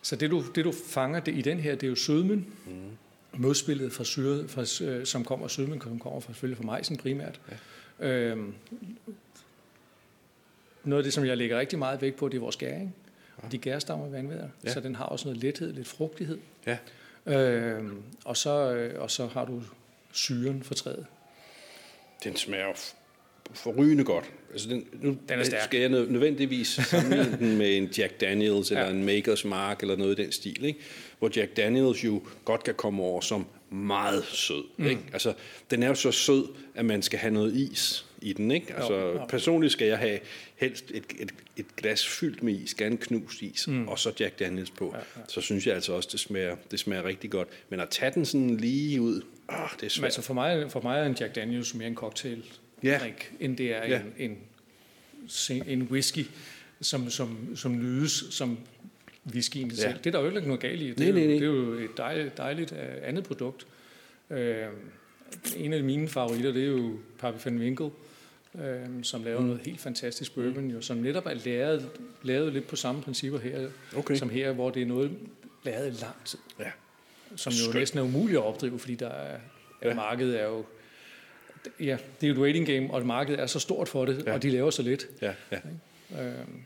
så 0.03 0.17
det 0.17 0.31
du, 0.31 0.45
det 0.55 0.65
du 0.65 0.73
fanger 0.73 1.21
det, 1.21 1.35
i 1.35 1.41
den 1.41 1.59
her, 1.59 1.75
det 1.75 1.83
er 1.83 1.89
jo 1.89 1.95
sødmen, 1.95 2.47
mm. 2.67 2.73
modspillet 3.41 3.93
fra 3.93 4.05
syre, 4.05 4.49
fra, 4.49 4.85
øh, 4.85 5.07
som 5.07 5.25
kommer 5.25 5.49
sødmen, 5.49 5.81
som 5.81 5.99
kommer 5.99 6.21
fra, 6.21 6.33
selvfølgelig 6.33 6.57
fra 6.57 6.65
majsen 6.65 6.97
primært. 6.97 7.41
Ja. 8.01 8.09
Øhm, 8.09 8.55
noget 10.85 11.03
af 11.03 11.05
det, 11.05 11.13
som 11.13 11.25
jeg 11.25 11.37
lægger 11.37 11.59
rigtig 11.59 11.79
meget 11.79 12.03
vægt 12.03 12.17
på, 12.17 12.29
det 12.29 12.37
er 12.37 12.41
vores 12.41 12.57
gæring. 12.57 12.95
Ja. 13.43 13.49
De 13.49 13.59
gærstammer 13.59 14.09
vandvæder, 14.09 14.43
Ja. 14.43 14.49
ja. 14.65 14.73
så 14.73 14.81
den 14.81 14.95
har 14.95 15.05
også 15.05 15.29
noget 15.29 15.43
lethed, 15.43 15.73
lidt 15.73 15.89
frugtighed. 15.89 16.39
Ja. 16.67 16.79
Øhm, 17.27 18.03
og, 18.25 18.37
så, 18.37 18.75
øh, 18.75 19.03
og 19.03 19.11
så 19.11 19.27
har 19.27 19.45
du 19.45 19.63
syren 20.13 20.63
for 20.63 20.75
træet. 20.75 21.07
Den 22.25 22.37
smager 22.37 22.73
forrygende 23.55 24.05
godt. 24.05 24.25
Altså 24.53 24.69
den, 24.69 24.87
nu 25.01 25.09
Den 25.29 25.39
er 25.39 25.45
stærk. 25.45 25.65
skal 25.65 25.81
jeg 25.81 25.91
nø- 25.91 26.13
nødvendigvis 26.13 26.69
sammenligne 26.69 27.37
den 27.49 27.57
med 27.59 27.77
en 27.77 27.85
Jack 27.99 28.21
Daniels 28.21 28.71
eller 28.71 28.85
Ja. 28.85 28.91
en 28.91 29.09
Maker's 29.09 29.47
Mark 29.49 29.81
eller 29.83 29.97
noget 29.97 30.19
i 30.19 30.23
den 30.23 30.33
stil, 30.33 30.65
ikke? 30.65 30.79
hvor 31.19 31.31
Jack 31.37 31.57
Daniels 31.57 32.05
jo 32.05 32.23
godt 32.45 32.65
kan 32.65 32.75
komme 32.75 33.03
over 33.03 33.21
som 33.21 33.47
meget 33.71 34.25
sød. 34.25 34.65
Mm. 34.77 34.87
Ikke? 34.87 35.01
Altså, 35.13 35.35
den 35.71 35.83
er 35.83 35.89
jo 35.89 35.95
så 35.95 36.13
sød, 36.13 36.45
at 36.75 36.85
man 36.85 37.03
skal 37.03 37.19
have 37.19 37.35
noget 37.35 37.57
is 37.57 38.07
i 38.23 38.33
den. 38.33 38.51
Ikke? 38.51 38.75
Altså, 38.75 38.95
Jo, 38.95 39.13
jo. 39.13 39.25
personligt 39.29 39.73
skal 39.73 39.87
jeg 39.89 39.99
have 39.99 40.19
helst 40.57 40.85
et, 40.95 41.05
et, 41.19 41.33
et 41.57 41.77
glas 41.77 42.09
fyldt 42.09 42.43
med 42.43 42.55
is, 42.61 42.75
gerne 42.75 42.97
knust 42.97 43.43
is, 43.43 43.69
mm. 43.69 43.89
og 43.89 43.99
så 43.99 44.13
Jack 44.21 44.39
Daniels 44.39 44.71
på. 44.71 44.91
Ja, 44.95 44.99
ja. 44.99 45.23
Så 45.29 45.41
synes 45.41 45.67
jeg 45.67 45.75
altså 45.75 45.93
også, 45.93 46.09
det 46.13 46.21
smager, 46.21 46.57
det 46.71 46.79
smager 46.81 47.05
rigtig 47.05 47.31
godt. 47.31 47.49
Men 47.69 47.81
at 47.81 47.89
tage 47.91 48.13
den 48.15 48.25
sådan 48.25 48.57
lige 48.57 49.01
ud, 49.01 49.23
åh, 49.53 49.71
det 49.71 49.77
er 49.77 49.77
Men 49.83 49.91
svært. 49.91 50.05
altså 50.05 50.23
for 50.23 50.35
mig, 50.35 50.71
for 50.71 50.81
mig 50.81 51.01
er 51.01 51.05
en 51.07 51.17
Jack 51.21 51.35
Daniels 51.35 51.75
mere 51.75 51.89
en 51.89 51.95
cocktail 51.95 52.45
Ja. 52.83 52.99
drink, 53.03 53.33
end 53.41 53.57
det 53.57 53.75
er 53.75 53.87
Ja. 53.87 54.01
en, 54.19 54.39
en, 55.51 55.63
en 55.69 55.83
whisky, 55.83 56.27
som, 56.81 57.11
som, 57.11 57.57
som 57.57 57.79
nydes 57.79 58.25
som 58.31 58.59
whiskyen 59.35 59.69
ja. 59.71 59.75
selv. 59.77 59.99
Det 59.99 60.07
er 60.07 60.11
der 60.11 60.21
jo 60.21 60.27
ikke 60.37 60.41
noget 60.49 60.61
galt 60.61 60.81
i. 60.83 60.89
Det, 60.91 60.99
Nej, 60.99 61.09
er, 61.09 61.13
nej, 61.13 61.23
jo, 61.23 61.29
nej. 61.29 61.35
det 61.39 61.43
er 61.43 61.47
jo 61.47 61.73
et 61.85 61.97
dejligt, 61.97 62.37
dejligt 62.37 62.73
uh, 62.73 62.79
andet 63.03 63.25
produkt. 63.25 63.67
Uh, 64.31 64.37
en 65.57 65.73
af 65.73 65.85
mine 65.85 66.09
favoritter, 66.09 66.53
det 66.53 66.63
er 66.63 66.67
jo 66.67 66.99
Pappy 67.19 67.45
van 67.45 67.59
Winkle, 67.59 67.91
uh, 68.55 68.61
som 69.03 69.25
laver 69.25 69.41
mm. 69.41 69.47
noget 69.47 69.61
helt 69.65 69.81
fantastisk 69.81 70.35
bourbon, 70.35 70.71
jo, 70.71 70.81
som 70.81 70.97
netop 70.97 71.27
er 71.27 71.35
lavet, 71.35 71.89
lavet 72.23 72.53
lidt 72.53 72.67
på 72.67 72.77
samme 72.77 73.03
principper 73.03 73.39
her, 73.39 73.69
Okay. 73.97 74.17
som 74.17 74.31
her, 74.31 74.53
hvor 74.53 74.71
det 74.71 74.83
er 74.83 74.87
noget 74.87 75.11
lavet 75.65 75.87
i 75.87 75.91
lang 76.03 76.17
tid 76.25 76.39
Ja. 76.61 76.71
Som 77.37 77.53
jo 77.53 77.59
Skønt. 77.59 77.75
næsten 77.75 77.99
er 77.99 78.03
umuligt 78.03 78.39
at 78.39 78.45
opdrive, 78.45 78.79
fordi 78.79 78.95
der 78.95 79.09
er, 79.09 79.39
Ja. 79.83 79.89
ja. 79.89 79.95
markedet 79.95 80.41
er 80.41 80.45
jo... 80.45 80.65
Ja, 81.81 81.97
det 82.21 82.27
er 82.27 82.29
jo 82.29 82.35
et 82.35 82.39
waiting 82.41 82.67
game, 82.67 82.91
og 82.91 83.07
markedet 83.07 83.41
er 83.41 83.47
så 83.47 83.59
stort 83.61 83.89
for 83.89 84.05
det, 84.05 84.19
Ja. 84.19 84.23
ja. 84.31 84.33
og 84.37 84.43
de 84.43 84.51
laver 84.51 84.71
så 84.71 84.83
lidt. 84.83 85.07
Ja, 85.23 85.33
ja. 85.53 85.59
Øhm, 86.23 86.61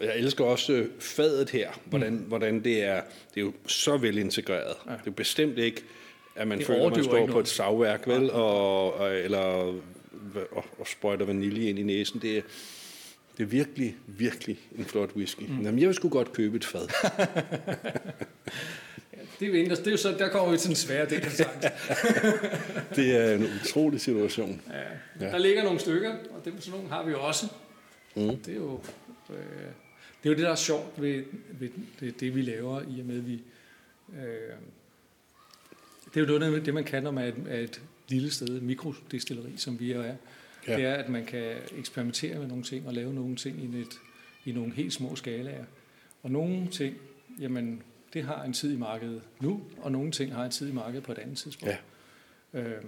Jeg 0.00 0.16
elsker 0.16 0.44
også 0.44 0.72
øh, 0.72 0.88
fadet 0.98 1.50
her, 1.50 1.70
hvordan, 1.84 2.12
mm. 2.12 2.18
hvordan 2.18 2.64
det 2.64 2.82
er. 2.84 3.00
Det 3.34 3.40
er 3.40 3.44
jo 3.44 3.52
så 3.66 3.96
velintegreret. 3.96 4.74
Ja. 4.86 4.92
Ja. 4.92 4.98
Det 4.98 5.06
er 5.06 5.10
bestemt 5.10 5.58
ikke, 5.58 5.82
at 6.36 6.48
man 6.48 6.58
Det 6.58 6.66
føler, 6.66 6.86
at 6.86 6.92
man 6.96 7.04
står 7.04 7.26
på 7.26 7.40
et 7.40 7.48
savværk, 7.48 8.06
vel, 8.06 8.30
og, 8.30 8.94
og, 8.94 9.14
eller 9.16 9.38
og, 9.40 10.64
og 10.78 10.86
sprøjter 10.86 11.26
vanilje 11.26 11.68
ind 11.68 11.78
i 11.78 11.82
næsen. 11.82 12.22
Det 12.22 12.38
er, 12.38 12.42
det 13.36 13.42
er 13.42 13.46
virkelig, 13.46 13.96
virkelig 14.06 14.58
en 14.78 14.84
flot 14.84 15.10
whisky. 15.16 15.42
Mm. 15.42 15.62
Jamen, 15.62 15.80
jeg 15.80 15.86
vil 15.88 15.94
sgu 15.94 16.08
godt 16.08 16.32
købe 16.32 16.56
et 16.56 16.64
fad. 16.64 16.88
det, 19.40 19.54
er, 19.54 19.58
jo- 19.60 19.68
det 19.76 19.86
er 19.86 19.90
jo 19.90 19.96
så, 19.96 20.14
der 20.18 20.28
kommer 20.28 20.52
vi 20.52 20.58
til 20.58 20.68
den 20.68 20.76
svære 20.76 21.08
del 21.10 21.22
af. 21.24 21.72
Det 22.96 23.16
er 23.16 23.34
en 23.34 23.46
utrolig 23.64 24.00
situation. 24.00 24.60
Ja. 24.70 25.26
Ja. 25.26 25.30
Der 25.32 25.38
ligger 25.38 25.62
nogle 25.64 25.78
stykker, 25.80 26.10
og 26.10 26.44
dem, 26.44 26.60
sådan 26.60 26.78
nogle 26.78 26.88
har 26.94 27.04
vi 27.06 27.14
også. 27.14 27.46
Mm. 28.16 28.36
Det 28.36 28.48
er 28.48 28.56
jo... 28.56 28.80
Øh, 29.30 29.36
det 30.22 30.28
er 30.28 30.32
jo 30.32 30.36
det, 30.36 30.44
der 30.44 30.50
er 30.50 30.54
sjovt 30.56 31.02
ved, 31.02 31.24
ved 31.60 31.68
det, 32.00 32.20
det, 32.20 32.34
vi 32.34 32.42
laver, 32.42 32.80
i 32.80 33.00
og 33.00 33.06
med, 33.06 33.16
at 33.18 33.26
vi... 33.26 33.42
Øh, 34.16 34.54
det 36.14 36.22
er 36.28 36.32
jo 36.32 36.38
noget 36.38 36.66
det, 36.66 36.74
man 36.74 36.84
kan, 36.84 37.02
når 37.02 37.10
man 37.10 37.24
er 37.24 37.28
et, 37.28 37.34
er 37.48 37.58
et 37.60 37.80
lille 38.08 38.30
sted, 38.30 38.48
et 38.48 38.62
mikrodestilleri, 38.62 39.52
som 39.56 39.80
vi 39.80 39.92
er. 39.92 40.02
Ja. 40.02 40.14
Ja. 40.68 40.76
Det 40.76 40.84
er, 40.84 40.94
at 40.94 41.08
man 41.08 41.24
kan 41.26 41.52
eksperimentere 41.78 42.38
med 42.38 42.46
nogle 42.46 42.62
ting 42.64 42.86
og 42.86 42.94
lave 42.94 43.14
nogle 43.14 43.36
ting 43.36 43.74
i, 43.74 43.80
et, 43.80 43.86
i 44.44 44.52
nogle 44.52 44.72
helt 44.72 44.92
små 44.92 45.16
skalaer. 45.16 45.64
Og 46.22 46.30
nogle 46.30 46.68
ting, 46.68 46.96
jamen, 47.40 47.82
det 48.12 48.24
har 48.24 48.42
en 48.44 48.52
tid 48.52 48.72
i 48.72 48.76
markedet 48.76 49.22
nu, 49.40 49.62
og 49.78 49.92
nogle 49.92 50.10
ting 50.10 50.34
har 50.34 50.44
en 50.44 50.50
tid 50.50 50.68
i 50.68 50.72
markedet 50.72 51.02
på 51.04 51.12
et 51.12 51.18
andet 51.18 51.38
tidspunkt. 51.38 51.74
Ja. 52.54 52.60
Øhm, 52.60 52.86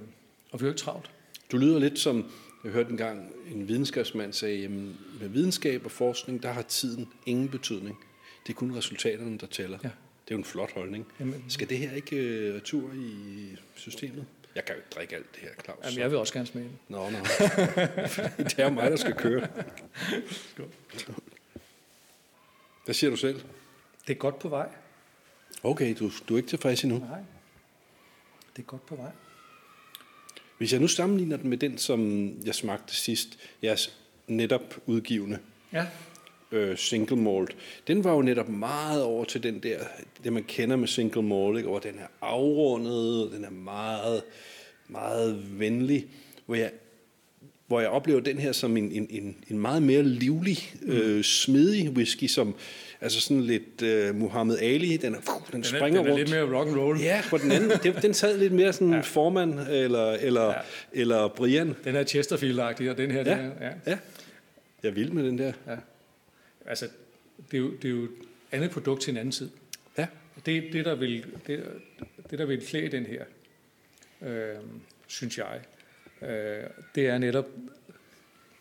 og 0.53 0.61
vi 0.61 0.65
er 0.65 0.69
jo 0.69 0.73
ikke 0.73 0.81
travlt. 0.81 1.11
Du 1.53 1.57
lyder 1.57 1.79
lidt 1.79 1.99
som, 1.99 2.31
jeg 2.65 2.73
hørte 2.73 2.91
en 2.91 2.97
gang 2.97 3.33
en 3.53 3.69
videnskabsmand 3.69 4.33
sagde, 4.33 4.59
jamen 4.61 4.97
med 5.21 5.29
videnskab 5.29 5.85
og 5.85 5.91
forskning, 5.91 6.43
der 6.43 6.53
har 6.53 6.63
tiden 6.63 7.09
ingen 7.27 7.49
betydning. 7.49 7.99
Det 8.47 8.53
er 8.53 8.57
kun 8.57 8.77
resultaterne, 8.77 9.39
der 9.39 9.47
tæller. 9.47 9.79
Ja. 9.85 9.89
Det 10.25 10.31
er 10.31 10.35
jo 10.35 10.39
en 10.39 10.45
flot 10.45 10.73
holdning. 10.75 11.07
Jamen, 11.21 11.45
Skal 11.49 11.69
det 11.69 11.79
her 11.79 11.93
ikke 11.93 12.17
øh, 12.17 12.55
retur 12.55 12.93
i 12.95 13.57
systemet? 13.75 14.27
Jeg 14.55 14.65
kan 14.65 14.75
jo 14.75 14.79
ikke 14.79 14.91
drikke 14.95 15.17
alt 15.17 15.35
det 15.35 15.41
her, 15.43 15.49
Claus. 15.65 15.79
jamen, 15.85 15.99
jeg 15.99 16.11
vil 16.11 16.19
også 16.19 16.33
gerne 16.33 16.47
smage 16.47 16.67
den. 16.69 16.79
Nå, 16.89 17.11
nå. 17.11 17.19
det 18.45 18.59
er 18.59 18.65
jo 18.65 18.71
mig, 18.71 18.91
der 18.91 18.97
skal 18.97 19.15
køre. 19.15 19.49
Hvad 22.85 22.95
siger 22.95 23.11
du 23.11 23.17
selv? 23.17 23.41
Det 24.07 24.13
er 24.13 24.19
godt 24.19 24.39
på 24.39 24.49
vej. 24.49 24.69
Okay, 25.63 25.95
du, 25.99 26.11
du 26.29 26.35
er 26.35 26.39
ikke 26.39 26.49
tilfreds 26.49 26.85
endnu. 26.85 26.99
Nej. 26.99 27.19
Det 28.57 28.63
er 28.63 28.67
godt 28.67 28.87
på 28.87 28.97
vej. 28.97 29.11
Hvis 30.59 30.73
jeg 30.73 30.81
nu 30.81 30.89
sammenligner 30.89 31.37
den 31.37 31.51
med 31.51 31.59
den, 31.59 31.79
som 31.79 32.31
jeg 32.45 32.55
smagte 32.55 32.95
sidst, 32.95 33.39
jeres 33.63 33.97
netop 34.27 34.75
udgivende 34.87 35.39
Ja, 35.73 35.87
øh, 36.53 36.79
single 36.79 37.17
malt, 37.17 37.57
den 37.87 38.05
var 38.05 38.13
jo 38.13 38.23
netop 38.23 38.49
meget 38.49 39.03
over 39.03 39.25
til 39.25 39.43
den 39.43 39.59
der, 39.63 39.79
det 40.25 40.33
man 40.33 40.45
kender 40.45 40.77
med 40.77 40.89
single 40.89 41.23
malt, 41.23 41.57
ikke? 41.57 41.69
hvor 41.69 41.79
den 41.79 41.99
er 41.99 42.07
afrundet, 42.21 43.33
den 43.33 43.45
er 43.45 43.51
meget, 43.51 44.23
meget 44.89 45.61
venlig, 45.61 46.07
hvor 46.47 46.55
jeg, 46.55 46.73
hvor 47.67 47.81
jeg 47.81 47.89
oplever 47.89 48.21
den 48.21 48.39
her 48.39 48.53
som 48.53 48.77
en, 48.77 48.93
en, 48.93 49.07
en, 49.11 49.37
en 49.49 49.59
meget 49.59 49.83
mere 49.83 50.03
livlig, 50.03 50.59
øh, 50.83 51.25
smidig 51.25 51.91
whisky, 51.91 52.27
som 52.27 52.55
altså 53.05 53.21
sådan 53.21 53.41
lidt 53.43 53.83
øh, 53.83 54.15
Muhammad 54.15 54.59
Ali, 54.59 54.97
den, 54.97 55.15
er, 55.15 55.19
den, 55.21 55.27
den 55.47 55.53
den 55.53 55.61
er, 55.61 55.65
springer 55.65 56.01
den 56.03 56.07
er 56.09 56.13
rundt. 56.13 56.19
lidt 56.31 56.31
mere 56.31 56.59
rock 56.59 56.69
and 56.69 56.77
roll. 56.77 57.01
Ja, 57.01 57.23
på 57.31 57.39
den 57.39 57.53
anden, 57.53 57.71
det, 57.83 58.03
den 58.03 58.15
sad 58.15 58.39
lidt 58.39 58.53
mere 58.53 58.73
sådan 58.73 58.93
ja. 58.93 59.01
formand, 59.01 59.61
eller, 59.61 60.11
eller, 60.13 60.47
ja. 60.47 60.55
Eller 60.93 61.29
Brian. 61.29 61.75
Den 61.85 61.97
er 61.97 62.05
Chesterfield-agtig, 62.05 62.91
og 62.91 62.97
den 62.99 63.11
her, 63.11 63.19
Ja. 63.25 63.31
den 63.31 63.53
er, 63.61 63.67
ja. 63.67 63.73
Ja, 63.87 63.99
jeg 64.83 64.89
er 64.89 64.93
vild 64.95 65.11
med 65.11 65.25
den 65.27 65.39
der. 65.39 65.53
ja. 65.69 65.77
Altså, 66.67 66.89
det 67.51 67.57
er, 67.57 67.61
jo, 67.61 67.71
det 67.77 67.85
er 67.85 67.89
jo 67.93 68.03
et 68.05 68.11
andet 68.53 68.71
produkt 68.71 69.03
til 69.03 69.11
en 69.11 69.17
anden 69.17 69.33
tid. 69.33 69.51
Ja, 69.99 70.07
Det, 70.47 70.65
det, 70.73 70.85
der 70.85 70.95
vil, 70.95 71.25
det, 71.47 71.65
det, 72.31 72.39
der 72.39 72.45
vil 72.47 72.67
klæde 72.67 72.89
den 72.89 73.07
her, 73.07 73.25
øh, 74.23 74.57
synes 75.07 75.39
jeg, 75.39 75.61
øh, 76.31 76.65
det 76.95 77.07
er 77.07 77.19
netop 77.19 77.47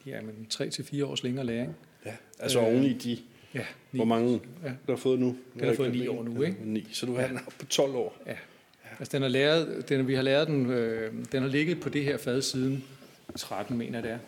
jamen, 0.05 0.47
3-4 0.53 1.03
års 1.05 1.23
længere 1.23 1.45
læring. 1.45 1.75
ja. 2.05 2.15
altså 2.39 2.59
Øh, 2.59 2.65
oven 2.65 2.83
i 2.83 2.93
de, 2.93 3.17
Ja, 3.53 3.65
hvor 3.91 4.05
mange 4.05 4.41
Ja. 4.63 4.67
du 4.87 4.91
har 4.91 4.95
fået 4.97 5.19
nu? 5.19 5.37
Den 5.53 5.63
har 5.63 5.73
fået 5.75 5.91
ni 5.91 6.07
år 6.07 6.23
nu, 6.23 6.41
ikke? 6.41 6.57
Ni, 6.63 6.87
så 6.91 7.05
du 7.05 7.15
har 7.15 7.27
den 7.27 7.37
oppe 7.37 7.53
på 7.59 7.65
12 7.65 7.95
år. 7.95 8.17
Ja. 8.25 8.35
Altså, 8.99 9.17
den 9.17 9.23
er 9.23 9.27
lavet, 9.27 9.89
den, 9.89 10.07
vi 10.07 10.15
har 10.15 10.21
lavet 10.21 10.47
den, 10.47 10.71
øh, 10.71 11.13
den 11.31 11.41
har 11.41 11.49
ligget 11.49 11.79
på 11.79 11.89
det 11.89 12.03
her 12.03 12.17
fad 12.17 12.41
siden 12.41 12.83
13, 13.37 13.77
mener 13.77 13.93
jeg 13.99 14.03
det 14.03 14.11
er. 14.11 14.19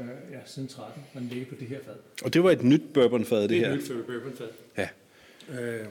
Øh, 0.00 0.08
ja, 0.32 0.38
siden 0.46 0.68
13, 0.68 1.02
den 1.14 1.28
ligger 1.28 1.46
på 1.46 1.54
det 1.60 1.68
her 1.68 1.78
fad. 1.84 1.94
Og 2.24 2.34
det 2.34 2.42
var 2.44 2.50
et 2.50 2.62
nyt 2.62 2.82
bourbonfad, 2.94 3.42
det, 3.42 3.50
Det 3.50 3.58
er 3.58 3.66
her. 3.66 3.74
et 3.74 3.80
nyt 3.80 4.04
bourbonfad. 4.06 4.48
Ja. 4.78 4.88
Øh, 5.60 5.86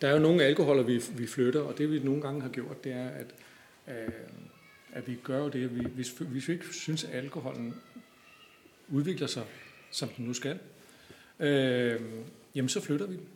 der 0.00 0.08
er 0.08 0.12
jo 0.12 0.18
nogle 0.18 0.42
alkoholer, 0.44 0.82
vi, 0.82 1.02
vi 1.18 1.26
flytter, 1.26 1.60
og 1.60 1.78
det 1.78 1.92
vi 1.92 1.98
nogle 1.98 2.22
gange 2.22 2.40
har 2.42 2.48
gjort, 2.48 2.84
det 2.84 2.92
er, 2.92 3.08
at, 3.08 3.26
øh, 3.88 4.08
at 4.92 5.08
vi 5.08 5.14
gør 5.24 5.38
jo 5.38 5.48
det, 5.48 5.64
at 5.64 5.78
vi, 5.78 5.84
hvis, 5.94 6.10
hvis 6.18 6.48
vi 6.48 6.52
ikke 6.52 6.64
synes, 6.72 7.04
at 7.04 7.14
alkoholen 7.14 7.74
udvikler 8.88 9.26
sig, 9.26 9.42
som 9.90 10.08
den 10.08 10.24
nu 10.24 10.32
skal, 10.32 10.58
øh, 11.40 12.00
jamen 12.54 12.68
så 12.68 12.80
flytter 12.80 13.06
vi 13.06 13.14
den. 13.14 13.26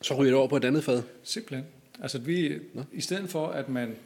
Så 0.00 0.14
ryger 0.14 0.30
det 0.30 0.38
over 0.38 0.48
på 0.48 0.56
et 0.56 0.64
andet 0.64 0.84
fad. 0.84 1.02
Simpelthen. 1.22 1.66
Altså 2.02 2.18
vi, 2.18 2.58
Nå. 2.74 2.82
i 2.92 3.00
stedet 3.00 3.30
for, 3.30 3.46
at 3.46 3.68
man 3.68 3.96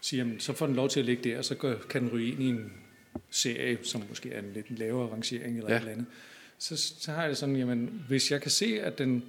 siger, 0.00 0.24
jamen, 0.24 0.40
så 0.40 0.52
får 0.52 0.66
den 0.66 0.76
lov 0.76 0.88
til 0.88 1.00
at 1.00 1.06
ligge 1.06 1.30
der, 1.30 1.42
så 1.42 1.76
kan 1.88 2.02
den 2.02 2.12
ryge 2.12 2.32
ind 2.32 2.42
i 2.42 2.46
en 2.48 2.72
serie, 3.30 3.78
som 3.82 4.02
måske 4.08 4.32
er 4.32 4.38
en 4.38 4.52
lidt 4.54 4.66
en 4.66 4.76
lavere 4.76 5.12
rangering 5.12 5.56
eller 5.56 5.70
ja. 5.70 5.76
et 5.76 5.80
eller 5.80 5.92
andet. 5.92 6.06
Så, 6.58 6.76
så 6.76 7.12
har 7.12 7.20
jeg 7.20 7.28
det 7.28 7.38
sådan, 7.38 7.56
jamen, 7.56 8.04
hvis 8.08 8.30
jeg 8.30 8.42
kan 8.42 8.50
se, 8.50 8.80
at 8.82 8.98
den 8.98 9.24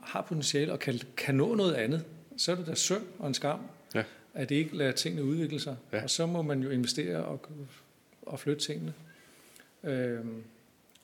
har 0.00 0.22
potentiale 0.22 0.72
og 0.72 0.78
kan, 0.78 1.00
kan 1.16 1.34
nå 1.34 1.54
noget 1.54 1.74
andet, 1.74 2.04
så 2.36 2.52
er 2.52 2.56
det 2.56 2.66
da 2.66 2.74
synd 2.74 3.02
og 3.18 3.28
en 3.28 3.34
skam, 3.34 3.60
Ja. 3.94 4.02
at 4.34 4.48
det 4.48 4.54
ikke 4.54 4.76
lader 4.76 4.92
tingene 4.92 5.24
udvikle 5.24 5.60
sig. 5.60 5.76
Ja. 5.92 6.02
Og 6.02 6.10
så 6.10 6.26
må 6.26 6.42
man 6.42 6.62
jo 6.62 6.70
investere 6.70 7.24
og, 7.24 7.46
og 8.22 8.40
flytte 8.40 8.64
tingene. 8.64 8.92
Øhm, 9.84 10.42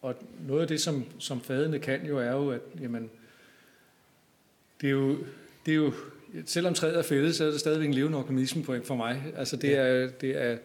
og 0.02 0.14
noget 0.48 0.62
af 0.62 0.68
det, 0.68 0.80
som, 0.80 1.04
som 1.18 1.40
fadene 1.40 1.78
kan 1.78 2.06
jo, 2.06 2.18
er 2.18 2.32
jo, 2.32 2.50
at 2.50 2.60
jamen, 2.80 3.10
det 4.80 4.86
er 4.86 4.90
jo, 4.92 5.16
det 5.66 5.72
er 5.72 5.76
jo 5.76 5.92
selvom 6.46 6.74
træet 6.74 6.98
er 6.98 7.02
fældet, 7.02 7.34
så 7.34 7.44
er 7.44 7.50
det 7.50 7.60
stadigvæk 7.60 7.88
en 7.88 7.94
levende 7.94 8.18
organisme 8.18 8.62
på- 8.62 8.76
for 8.84 8.96
mig. 8.96 9.22
Altså 9.36 9.56
det 9.56 9.76
er, 9.76 10.08
det 10.20 10.42
er, 10.42 10.58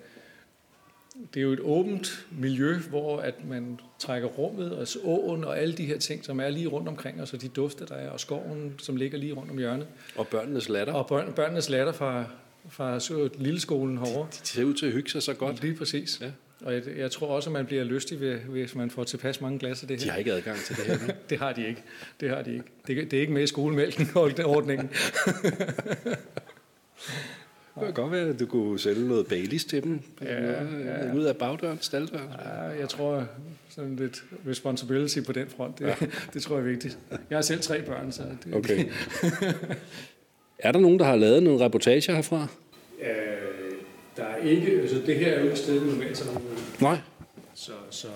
det 1.33 1.39
er 1.39 1.43
jo 1.43 1.51
et 1.51 1.59
åbent 1.59 2.27
miljø, 2.31 2.77
hvor 2.89 3.19
at 3.19 3.45
man 3.45 3.79
trækker 3.99 4.27
rummet 4.27 4.71
og 4.71 4.87
åen 5.03 5.43
og 5.43 5.59
alle 5.59 5.73
de 5.73 5.85
her 5.85 5.97
ting, 5.97 6.25
som 6.25 6.39
er 6.39 6.49
lige 6.49 6.67
rundt 6.67 6.87
omkring 6.87 7.21
os, 7.21 7.33
og 7.33 7.41
de 7.41 7.47
dufte, 7.47 7.85
der 7.85 7.95
er, 7.95 8.09
og 8.09 8.19
skoven, 8.19 8.75
som 8.79 8.95
ligger 8.95 9.17
lige 9.17 9.33
rundt 9.33 9.51
om 9.51 9.57
hjørnet. 9.57 9.87
Og 10.15 10.27
børnenes 10.27 10.69
latter. 10.69 10.93
Og 10.93 11.07
børn, 11.07 11.33
børnenes 11.33 11.69
latter 11.69 11.93
fra, 11.93 12.25
fra 12.69 12.99
lilleskolen 13.37 13.97
herovre. 13.97 14.27
De 14.31 14.47
ser 14.47 14.63
ud 14.63 14.73
til 14.73 14.85
at 14.85 14.91
hygge 14.91 15.09
sig 15.09 15.23
så 15.23 15.33
godt. 15.33 15.61
Lige 15.61 15.75
præcis. 15.75 16.21
Ja. 16.21 16.31
Og 16.61 16.73
jeg, 16.73 16.83
jeg 16.97 17.11
tror 17.11 17.27
også, 17.27 17.49
at 17.49 17.53
man 17.53 17.65
bliver 17.65 17.83
lystig, 17.83 18.19
ved, 18.21 18.35
hvis 18.37 18.75
man 18.75 18.89
får 18.89 19.03
tilpas 19.03 19.41
mange 19.41 19.59
glas 19.59 19.81
af 19.81 19.87
det 19.87 19.99
De 19.99 20.03
her. 20.05 20.11
har 20.11 20.19
ikke 20.19 20.33
adgang 20.33 20.57
til 20.57 20.75
det 20.75 20.85
her. 20.85 21.13
Det 21.29 21.37
har 21.39 21.53
de 21.53 21.67
ikke. 21.67 21.83
Det 22.19 22.29
har 22.29 22.41
de 22.41 22.53
ikke. 22.53 22.65
Det, 22.87 23.11
det 23.11 23.17
er 23.17 23.21
ikke 23.21 23.33
med 23.33 23.43
i 23.43 23.47
skolemælken 23.47 24.07
ordningen. 24.45 24.89
Det 27.75 27.83
kan 27.83 27.93
godt 27.93 28.11
være, 28.11 28.27
at 28.29 28.39
du 28.39 28.45
kunne 28.45 28.79
sælge 28.79 29.07
noget 29.07 29.27
Baileys 29.27 29.65
til 29.65 29.83
dem. 29.83 29.99
Ja, 30.21 30.51
ja. 30.63 31.13
Ud 31.13 31.23
af 31.23 31.37
bagdøren, 31.37 31.77
staldøren. 31.81 32.29
Ja, 32.45 32.51
jeg 32.79 32.89
tror 32.89 33.27
sådan 33.69 33.95
lidt 33.95 34.23
responsibility 34.47 35.19
på 35.25 35.31
den 35.31 35.47
front. 35.57 35.79
Det, 35.79 35.85
ja. 35.87 35.95
det 36.33 36.41
tror 36.41 36.55
jeg 36.57 36.65
er 36.65 36.69
vigtigt. 36.69 36.97
Jeg 37.29 37.37
har 37.37 37.41
selv 37.41 37.61
tre 37.61 37.81
børn, 37.81 38.11
så 38.11 38.23
det, 38.45 38.53
Okay. 38.55 38.85
er 40.59 40.71
der 40.71 40.79
nogen, 40.79 40.99
der 40.99 41.05
har 41.05 41.15
lavet 41.15 41.43
nogle 41.43 41.65
reportager 41.65 42.13
herfra? 42.15 42.47
Øh, 43.01 43.07
der 44.17 44.23
er 44.23 44.35
ikke, 44.35 44.71
altså 44.81 44.95
det 45.05 45.15
her 45.19 45.31
er 45.31 45.39
jo 45.39 45.45
ikke 45.45 45.55
stedet 45.57 45.87
normalt 45.87 46.17
sådan 46.17 46.41
Nej. 46.81 46.97
så, 47.53 47.71
så 47.89 48.07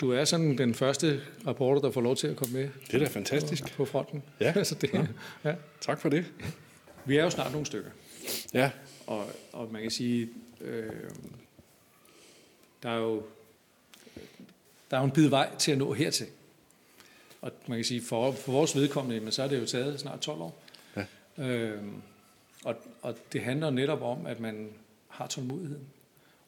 du, 0.00 0.10
er 0.12 0.24
sådan 0.24 0.58
den 0.58 0.74
første 0.74 1.20
reporter, 1.46 1.80
der 1.80 1.90
får 1.90 2.00
lov 2.00 2.16
til 2.16 2.26
at 2.26 2.36
komme 2.36 2.54
med 2.54 2.68
Det 2.86 2.94
er 2.94 2.98
da 2.98 3.04
fantastisk. 3.06 3.62
på, 3.64 3.68
på 3.76 3.84
fronten. 3.84 4.22
Ja. 4.40 4.52
altså 4.56 4.74
det, 4.74 5.08
ja. 5.44 5.54
Tak 5.80 6.00
for 6.00 6.08
det. 6.08 6.24
Vi 7.04 7.16
er 7.16 7.22
jo 7.24 7.30
snart 7.30 7.52
nogle 7.52 7.66
stykker, 7.66 7.90
Ja. 8.54 8.70
og, 9.06 9.24
og 9.52 9.72
man 9.72 9.82
kan 9.82 9.90
sige, 9.90 10.28
øh, 10.60 10.90
der 12.82 12.90
er 12.90 12.98
jo 12.98 13.22
der 14.90 14.96
er 14.96 15.00
jo 15.00 15.04
en 15.06 15.10
bid 15.10 15.28
vej 15.28 15.48
til 15.58 15.72
at 15.72 15.78
nå 15.78 15.92
hertil. 15.92 16.26
Og 17.42 17.52
man 17.66 17.78
kan 17.78 17.84
sige, 17.84 18.02
for, 18.02 18.32
for 18.32 18.52
vores 18.52 18.76
vedkommende, 18.76 19.20
men 19.20 19.32
så 19.32 19.42
er 19.42 19.48
det 19.48 19.60
jo 19.60 19.66
taget 19.66 20.00
snart 20.00 20.20
12 20.20 20.40
år. 20.40 20.62
Ja. 20.96 21.04
Øhm, 21.44 21.92
og, 22.64 22.76
og 23.02 23.16
det 23.32 23.40
handler 23.40 23.70
netop 23.70 24.02
om, 24.02 24.26
at 24.26 24.40
man 24.40 24.70
har 25.08 25.26
tålmodigheden. 25.26 25.86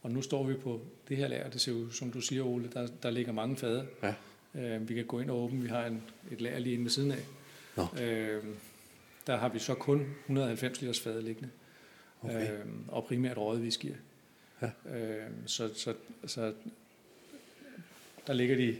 Og 0.03 0.11
nu 0.11 0.23
står 0.23 0.45
vi 0.45 0.55
på 0.55 0.81
det 1.09 1.17
her 1.17 1.29
lager, 1.29 1.51
det 1.51 1.61
ser 1.61 1.73
ud, 1.73 1.91
som 1.91 2.11
du 2.11 2.21
siger, 2.21 2.43
Ole, 2.43 2.71
der, 2.75 2.89
der 3.03 3.11
ligger 3.11 3.33
mange 3.33 3.57
fade. 3.57 3.87
Ja. 4.03 4.15
Øh, 4.55 4.89
vi 4.89 4.95
kan 4.95 5.05
gå 5.05 5.21
ind 5.21 5.31
og 5.31 5.37
åbne, 5.37 5.63
vi 5.63 5.69
har 5.69 5.87
en, 5.87 6.03
et 6.31 6.41
lager 6.41 6.59
lige 6.59 6.73
inde 6.73 6.85
ved 6.85 6.91
siden 6.91 7.13
af. 7.13 7.25
Nå. 7.77 7.87
Øh, 8.03 8.45
der 9.27 9.37
har 9.37 9.49
vi 9.49 9.59
så 9.59 9.75
kun 9.75 10.15
190 10.25 10.81
liters 10.81 11.01
fade 11.01 11.23
liggende. 11.23 11.51
Okay. 12.23 12.53
Øh, 12.53 12.67
og 12.89 13.05
primært 13.05 13.37
røget 13.37 13.61
whisky. 13.61 13.93
Ja. 14.63 14.97
Øh, 14.97 15.31
så, 15.47 15.71
så, 15.75 15.95
så 16.27 16.53
der 18.27 18.33
ligger 18.33 18.57
de 18.57 18.77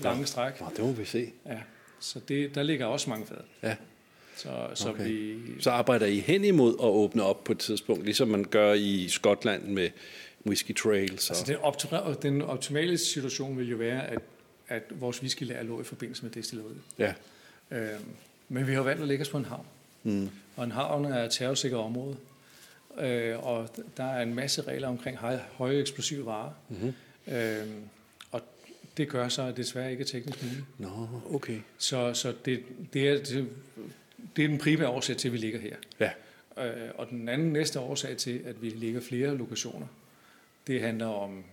lange 0.00 0.26
stræk. 0.26 0.60
Nå, 0.60 0.66
det 0.76 0.84
må 0.84 0.92
vi 0.92 1.04
se. 1.04 1.32
Ja, 1.46 1.62
så 2.00 2.20
det, 2.20 2.54
der 2.54 2.62
ligger 2.62 2.86
også 2.86 3.10
mange 3.10 3.26
fade. 3.26 3.44
Ja. 3.62 3.76
Så, 4.36 4.68
så 4.74 4.88
Okay. 4.88 5.08
vi, 5.08 5.38
Så 5.60 5.70
arbejder 5.70 6.06
I 6.06 6.18
hen 6.18 6.44
imod 6.44 6.74
at 6.74 6.86
åbne 6.88 7.22
op 7.22 7.44
på 7.44 7.52
et 7.52 7.58
tidspunkt, 7.58 8.04
ligesom 8.04 8.28
man 8.28 8.44
gør 8.44 8.72
i 8.72 9.08
Skotland 9.08 9.62
med 9.62 9.88
Whisky 10.46 10.74
Trails. 10.74 11.30
Og... 11.30 11.36
altså 11.36 11.52
den, 11.52 11.60
optimale, 11.62 12.16
den 12.22 12.42
optimale 12.42 12.98
situation 12.98 13.58
vil 13.58 13.68
jo 13.70 13.76
være, 13.76 14.06
at, 14.08 14.18
at 14.68 14.82
vores 14.90 15.20
whiskylager 15.20 15.62
lå 15.62 15.80
i 15.80 15.84
forbindelse 15.84 16.22
med 16.22 16.30
destilleriet. 16.30 16.80
Ja. 16.98 17.14
Øh, 17.70 17.88
men 18.48 18.66
vi 18.66 18.74
har 18.74 18.82
valgt 18.82 19.02
at 19.02 19.08
lægge 19.08 19.22
os 19.22 19.28
på 19.28 19.38
en 19.38 19.44
havn. 19.44 19.66
Mm. 20.02 20.28
Og 20.56 20.64
en 20.64 20.70
havn 20.70 21.04
er 21.04 21.24
et 21.24 21.30
terrorsikker 21.30 21.78
område. 21.78 22.16
Øh, 22.98 23.46
og 23.46 23.68
der 23.96 24.04
er 24.04 24.22
en 24.22 24.34
masse 24.34 24.62
regler 24.62 24.88
omkring 24.88 25.16
høje, 25.16 25.42
høje 25.52 25.80
eksplosive 25.80 26.26
varer. 26.26 26.50
Mm-hmm. 26.68 26.94
Øh, 27.34 27.66
og 28.30 28.40
det 28.96 29.08
gør 29.08 29.28
så 29.28 29.52
desværre 29.56 29.90
ikke 29.90 30.02
er 30.02 30.06
teknisk 30.06 30.42
muligt. 30.42 30.64
Nå, 30.78 31.08
okay. 31.34 31.58
Så, 31.78 32.14
så 32.14 32.34
det, 32.44 32.62
det, 32.92 33.08
er, 33.08 33.24
det, 33.24 33.48
det 34.36 34.44
er 34.44 34.48
den 34.48 34.58
primære 34.58 34.88
årsag 34.88 35.16
til, 35.16 35.28
at 35.28 35.32
vi 35.32 35.38
ligger 35.38 35.60
her. 35.60 35.76
Ja. 36.00 36.10
Øh, 36.66 36.90
og 36.94 37.10
den 37.10 37.28
anden 37.28 37.52
næste 37.52 37.80
årsag 37.80 38.16
til, 38.16 38.40
at 38.44 38.62
vi 38.62 38.68
ligger 38.68 39.00
flere 39.00 39.36
lokationer, 39.36 39.86
det 40.66 40.80
handler 40.80 41.06
om, 41.06 41.44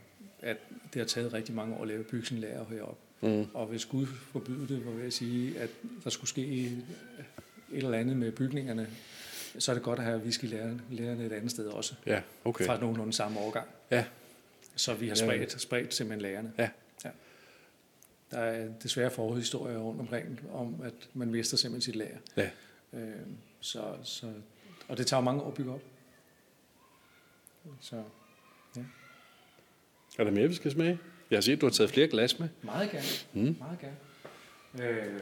at 0.42 0.58
det 0.94 1.00
har 1.00 1.08
taget 1.08 1.34
rigtig 1.34 1.56
mange 1.56 1.76
år 1.76 1.82
at 1.82 1.88
lave 1.88 2.06
lager 2.32 2.66
heroppe. 2.70 3.02
Mm. 3.22 3.48
Og 3.54 3.66
hvis 3.66 3.86
Gud 3.86 4.06
forbyde 4.06 4.68
det, 4.68 4.86
var 4.86 5.04
jeg 5.04 5.14
sige, 5.14 5.60
at 5.60 5.70
der 6.04 6.10
skulle 6.10 6.30
ske 6.30 6.42
et 6.42 6.84
eller 7.72 7.98
andet 7.98 8.18
med 8.18 8.32
bygningerne, 8.32 8.88
så 9.60 9.72
er 9.72 9.76
det 9.76 9.84
godt 9.84 10.00
at 10.00 10.06
have 10.06 10.20
whisky-lærerne 10.20 11.26
et 11.26 11.32
andet 11.32 11.52
sted 11.52 11.68
også. 11.68 11.94
Ja, 12.06 12.22
okay. 12.46 12.66
Fra 12.66 12.80
nogenlunde 12.80 13.14
samme 13.14 13.40
årgang. 13.40 13.68
Ja. 13.92 14.06
Så 14.76 14.94
vi 14.94 15.08
har 15.08 15.16
spredt, 15.16 15.62
spredt 15.62 15.94
simpelthen 15.94 16.22
lærerne. 16.22 16.52
Ja. 16.58 16.70
Der 18.32 18.38
er 18.38 18.68
desværre 18.84 19.12
forhistorier 19.12 19.78
rundt 19.78 20.02
omkring, 20.02 20.40
om 20.54 20.82
at 20.84 20.94
man 21.14 21.32
mister 21.32 21.58
simpelthen 21.58 21.82
sit 21.82 21.96
lager. 21.96 22.18
Ja. 22.38 22.50
Øh, 22.94 23.16
så, 23.60 23.94
så, 24.04 24.34
og 24.88 24.98
det 24.98 25.08
tager 25.08 25.22
mange 25.22 25.42
år 25.42 25.48
at 25.48 25.54
bygge 25.54 25.72
op. 25.74 25.82
Så, 27.82 28.04
ja. 28.76 28.82
Er 30.20 30.24
der 30.24 30.32
mere, 30.32 30.48
vi 30.48 30.54
skal 30.54 30.72
smage? 30.72 31.00
Jeg 31.30 31.38
har 31.38 31.42
set, 31.42 31.54
at 31.54 31.62
du 31.62 31.66
har 31.66 31.72
taget 31.72 31.90
flere 31.90 32.08
glas 32.08 32.40
med. 32.40 32.50
Meget 32.62 32.92
gerne. 32.92 33.06
Mm. 33.34 33.56
Meget 33.60 33.80
gerne. 33.80 33.96
Øh, 34.90 35.22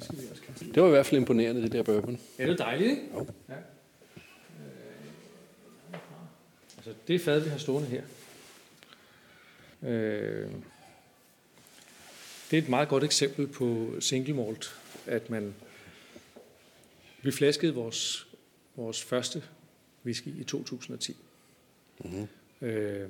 skal 0.00 0.18
vi 0.18 0.22
også 0.30 0.42
kaste. 0.42 0.72
Det 0.72 0.82
var 0.82 0.88
i 0.88 0.90
hvert 0.90 1.06
fald 1.06 1.20
imponerende, 1.20 1.62
det 1.62 1.72
der 1.72 1.82
bourbon. 1.82 2.20
Er 2.38 2.46
det 2.46 2.58
dejligt, 2.58 2.90
ikke? 2.90 3.02
Jo. 3.14 3.26
Ja. 3.48 3.54
Øh, 3.54 3.60
altså, 6.76 6.94
det 7.08 7.14
er 7.14 7.20
fad, 7.20 7.40
vi 7.40 7.48
har 7.48 7.58
stående 7.58 7.88
her. 7.88 8.02
Øh, 9.82 10.50
det 12.50 12.58
er 12.58 12.62
et 12.62 12.68
meget 12.68 12.88
godt 12.88 13.04
eksempel 13.04 13.46
på 13.46 13.94
single 14.00 14.34
malt, 14.34 14.74
at 15.06 15.30
man... 15.30 15.54
Vi 17.22 17.30
flaskede 17.30 17.74
vores, 17.74 18.26
vores 18.76 19.02
første 19.02 19.42
whisky 20.04 20.28
i 20.28 20.44
2010. 20.44 21.16
Mm-hmm. 21.98 22.28
Øh, 22.62 23.08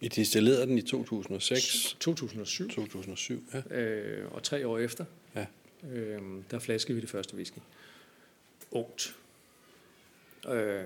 I 0.00 0.08
distillerede 0.08 0.66
den 0.66 0.78
i 0.78 0.82
2006, 0.82 1.96
2007. 2.00 2.68
2007, 2.68 3.44
ja. 3.54 3.76
Øh, 3.76 4.32
og 4.32 4.42
tre 4.42 4.66
år 4.66 4.78
efter, 4.78 5.04
Ja. 5.34 5.46
øh, 5.90 6.22
der 6.50 6.58
flaskede 6.58 6.94
vi 6.94 7.00
det 7.00 7.10
første 7.10 7.34
whisky. 7.34 7.58
Ungt. 8.70 9.16
Øh, 10.48 10.84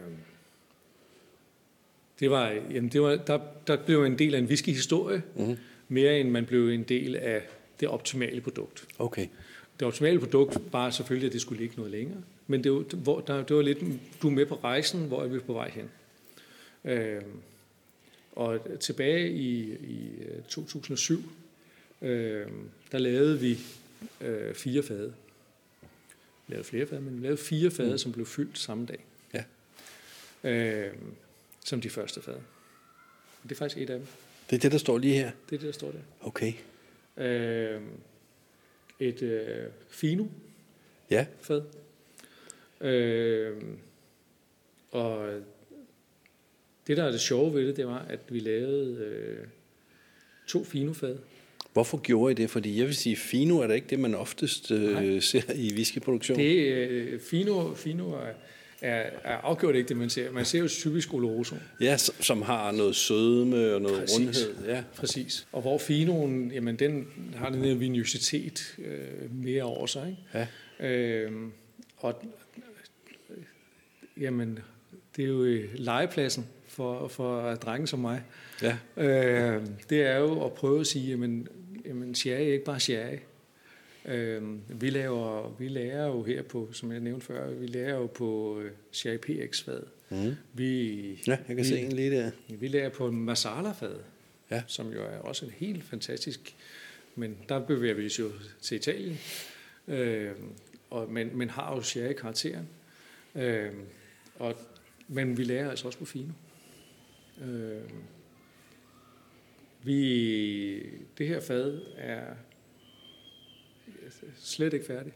det 2.21 2.31
var, 2.31 2.49
jamen 2.49 2.89
det 2.89 3.03
var, 3.03 3.17
der, 3.17 3.41
der 3.67 3.77
blev 3.77 4.05
en 4.05 4.19
del 4.19 4.35
af 4.35 4.39
en 4.39 4.45
whisky-historie, 4.45 5.23
Mm-hmm. 5.37 5.57
mere 5.89 6.21
end 6.21 6.31
man 6.31 6.47
blev 6.47 6.69
en 6.69 6.83
del 6.83 7.17
af 7.17 7.43
det 7.81 7.89
optimale 7.89 8.41
produkt. 8.41 8.85
Okay. 8.99 9.27
Det 9.81 9.87
optimale 9.87 10.21
produkt 10.21 10.59
var 10.73 10.91
selvfølgelig, 10.91 11.27
at 11.27 11.33
det 11.33 11.41
skulle 11.41 11.61
ligge 11.61 11.77
noget 11.77 11.91
længere, 11.91 12.23
men 12.47 12.65
det 12.65 12.73
var, 12.73 12.79
hvor, 12.97 13.21
der, 13.21 13.43
det 13.43 13.57
var 13.57 13.63
lidt, 13.63 13.79
du 14.23 14.29
er 14.29 14.33
med 14.33 14.47
på 14.47 14.55
rejsen, 14.65 15.01
hvor 15.01 15.23
er 15.23 15.27
vi 15.27 15.39
på 15.39 15.53
vej 15.53 15.71
hen. 15.71 15.91
Øh, 16.85 17.23
og 18.33 18.61
tilbage 18.81 19.31
i, 19.31 19.61
i 19.73 20.09
øh, 20.21 20.43
2007, 20.49 21.23
øh, 22.03 22.47
der 22.93 22.99
lavede 22.99 23.41
vi 23.41 23.59
øh, 24.21 24.55
fire 24.55 24.83
fade. 24.83 25.13
Vi 26.47 26.55
lavede 26.55 26.65
flere 26.65 26.87
fade, 26.87 27.01
men 27.01 27.17
vi 27.17 27.23
lavede 27.23 27.37
fire 27.37 27.71
fade, 27.71 27.91
mm. 27.91 27.99
som 27.99 28.13
blev 28.13 28.27
fyldt 28.27 28.59
samme 28.59 28.87
dag. 28.87 29.05
Ja. 29.35 29.45
Øh, 30.51 30.93
som 31.65 31.81
de 31.81 31.91
første 31.91 32.23
fade. 32.23 32.41
Det 33.43 33.53
er 33.53 33.57
faktisk 33.57 33.79
et 33.83 33.91
af 33.91 33.99
dem. 33.99 34.07
Det 34.51 34.57
er 34.57 34.61
det, 34.61 34.73
der 34.73 34.79
står 34.79 34.99
lige 34.99 35.15
her. 35.15 35.31
Det 35.51 35.55
er 35.57 35.59
det, 35.59 35.67
der 35.67 35.73
står 35.73 35.91
der. 35.93 35.99
Okay. 36.21 36.53
Øh, 37.17 37.81
et 39.01 39.23
øh, 39.23 39.67
fino 39.91 40.27
Ja. 41.11 41.27
fad. 41.41 41.63
Øh, 42.81 43.57
og 44.91 45.41
det, 46.87 46.97
der 46.97 47.05
er 47.05 47.11
det 47.11 47.21
sjove 47.21 47.55
ved 47.55 47.67
det, 47.67 47.77
det 47.77 47.87
var, 47.87 47.99
at 47.99 48.21
vi 48.29 48.39
lavede 48.39 49.05
øh, 49.05 49.47
to 50.47 50.65
finofad. 50.65 51.17
Hvorfor 51.73 51.99
gjorde 51.99 52.33
I 52.33 52.35
det? 52.35 52.51
Fordi 52.51 52.79
jeg 52.79 52.87
vil 52.87 52.95
sige, 52.97 53.17
fino 53.17 53.59
er 53.59 53.67
da 53.67 53.75
ikke 53.75 53.87
det, 53.91 54.01
man 54.01 54.15
oftest 54.15 54.71
øh, 54.71 55.23
ser 55.23 55.53
i 55.55 55.73
whiskyproduktion. 55.75 56.39
Det, 56.39 56.57
øh, 56.73 57.21
fino, 57.21 57.75
fino 57.75 58.11
er, 58.13 58.33
er, 58.81 59.11
er 59.25 59.37
afgjort 59.37 59.77
ikke 59.77 59.89
det, 59.89 59.97
man 59.97 60.11
ser. 60.11 60.31
Man 60.33 60.45
ser 60.45 60.59
jo 60.59 60.69
typisk 60.69 61.15
Oloroso. 61.15 61.57
Ja, 61.81 61.97
som 61.97 62.43
har 62.43 62.71
noget 62.73 62.97
sødme 62.97 63.75
og 63.75 63.83
noget 63.83 64.01
Præcis. 64.01 64.17
rundhed. 64.19 64.55
Ja. 64.69 64.83
Præcis. 64.97 65.47
Og 65.53 65.63
hvor 65.63 65.79
finoen, 65.79 66.51
jamen 66.53 66.77
den 66.77 67.07
har 67.37 67.51
den 67.51 67.65
her 67.65 67.75
vinositet 67.75 68.77
øh, 68.79 69.35
mere 69.35 69.63
over 69.63 69.87
sig. 69.87 70.09
Ikke? 70.35 70.49
Ja. 70.81 70.89
Øh, 70.89 71.33
og 71.97 72.23
jamen, 74.21 74.59
det 75.17 75.25
er 75.25 75.29
jo 75.29 75.43
øh, 75.45 75.69
legepladsen 75.75 76.47
for, 76.69 77.09
for 77.09 77.55
drenge 77.55 77.87
som 77.87 77.99
mig. 77.99 78.23
ja. 78.63 78.77
Øh, 78.97 79.63
det 79.91 80.03
er 80.03 80.17
jo 80.17 80.45
at 80.45 80.53
prøve 80.53 80.81
at 80.81 80.87
sige, 80.87 81.11
jamen, 81.11 81.49
jamen 81.87 82.15
sherry 82.15 82.41
er 82.41 82.53
ikke 82.53 82.65
bare 82.65 82.81
sherry. 82.81 83.17
Øh, 84.05 84.43
vi, 84.83 84.91
laver, 84.91 85.49
vi 85.59 85.69
lærer 85.69 86.07
jo 86.07 86.23
her 86.23 86.43
på, 86.43 86.69
som 86.73 86.93
jeg 86.93 87.01
nævnte 87.01 87.27
før, 87.27 87.51
vi 87.51 87.67
lærer 87.67 87.95
jo 87.95 88.07
på 88.07 88.61
øh, 89.07 89.19
PX-fad. 89.19 89.83
Mm. 90.11 90.35
Vi, 90.53 91.01
Ja, 91.27 91.31
jeg 91.31 91.47
kan 91.47 91.57
vi, 91.57 91.65
se 91.65 91.81
en 91.81 91.93
lige 91.93 92.11
der. 92.11 92.31
Vi 92.49 92.69
lærer 92.69 92.89
på 92.89 93.11
masala-fad, 93.11 93.97
Ja. 94.51 94.63
som 94.67 94.93
jo 94.93 95.03
er 95.03 95.19
også 95.19 95.47
en 95.47 95.53
helt 95.57 95.85
fantastisk, 95.85 96.57
men 97.17 97.37
der 97.49 97.59
bevæger 97.67 97.95
vi 97.95 98.07
os 98.07 98.19
jo 98.19 98.31
til 98.61 98.77
Italien, 98.77 99.19
øh, 99.89 100.33
og, 100.91 101.11
men, 101.13 101.39
men 101.39 101.51
har 101.51 101.75
jo 101.75 101.83
sherry-karakteren. 101.83 102.69
Øh, 103.35 103.73
og, 104.39 104.55
men 105.09 105.37
vi 105.39 105.45
lærer 105.45 105.71
altså 105.71 105.87
også 105.87 105.99
på 105.99 106.05
fino. 106.05 106.33
Øh, 107.45 107.81
vi, 109.83 110.81
det 111.19 111.29
her 111.29 111.41
fad 111.41 111.81
er 111.97 112.23
slet 114.41 114.75
ikke 114.75 114.87
færdigt. 114.87 115.15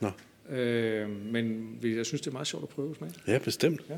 Nå. 0.00 0.10
Øh, 0.56 1.10
men 1.32 1.78
jeg 1.82 2.06
synes, 2.06 2.20
det 2.20 2.26
er 2.26 2.32
meget 2.32 2.46
sjovt 2.46 2.62
at 2.62 2.68
prøve 2.68 2.90
at 2.90 2.96
smage. 2.96 3.12
Ja, 3.26 3.38
bestemt. 3.38 3.80
Ja. 3.88 3.94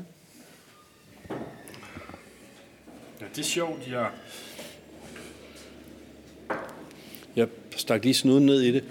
Ja, 3.21 3.25
det 3.35 3.39
er 3.39 3.43
sjovt, 3.43 3.87
jeg... 3.87 4.11
Jeg 7.35 7.47
stak 7.75 8.03
lige 8.03 8.13
snuden 8.13 8.45
ned 8.45 8.61
i 8.61 8.71
det. 8.71 8.83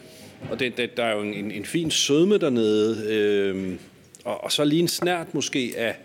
Og 0.51 0.61
det, 0.61 0.77
det, 0.77 0.97
der 0.97 1.05
er 1.05 1.15
jo 1.15 1.23
en, 1.23 1.35
en, 1.35 1.51
en 1.51 1.65
fin 1.65 1.91
sødme 1.91 2.39
dernede. 2.39 3.13
Øh, 3.13 3.79
og, 4.25 4.45
og 4.45 4.53
så 4.53 4.65
lige 4.65 4.83
en 4.83 4.89
snært 4.89 5.35
måske 5.35 5.75
af, 5.77 5.97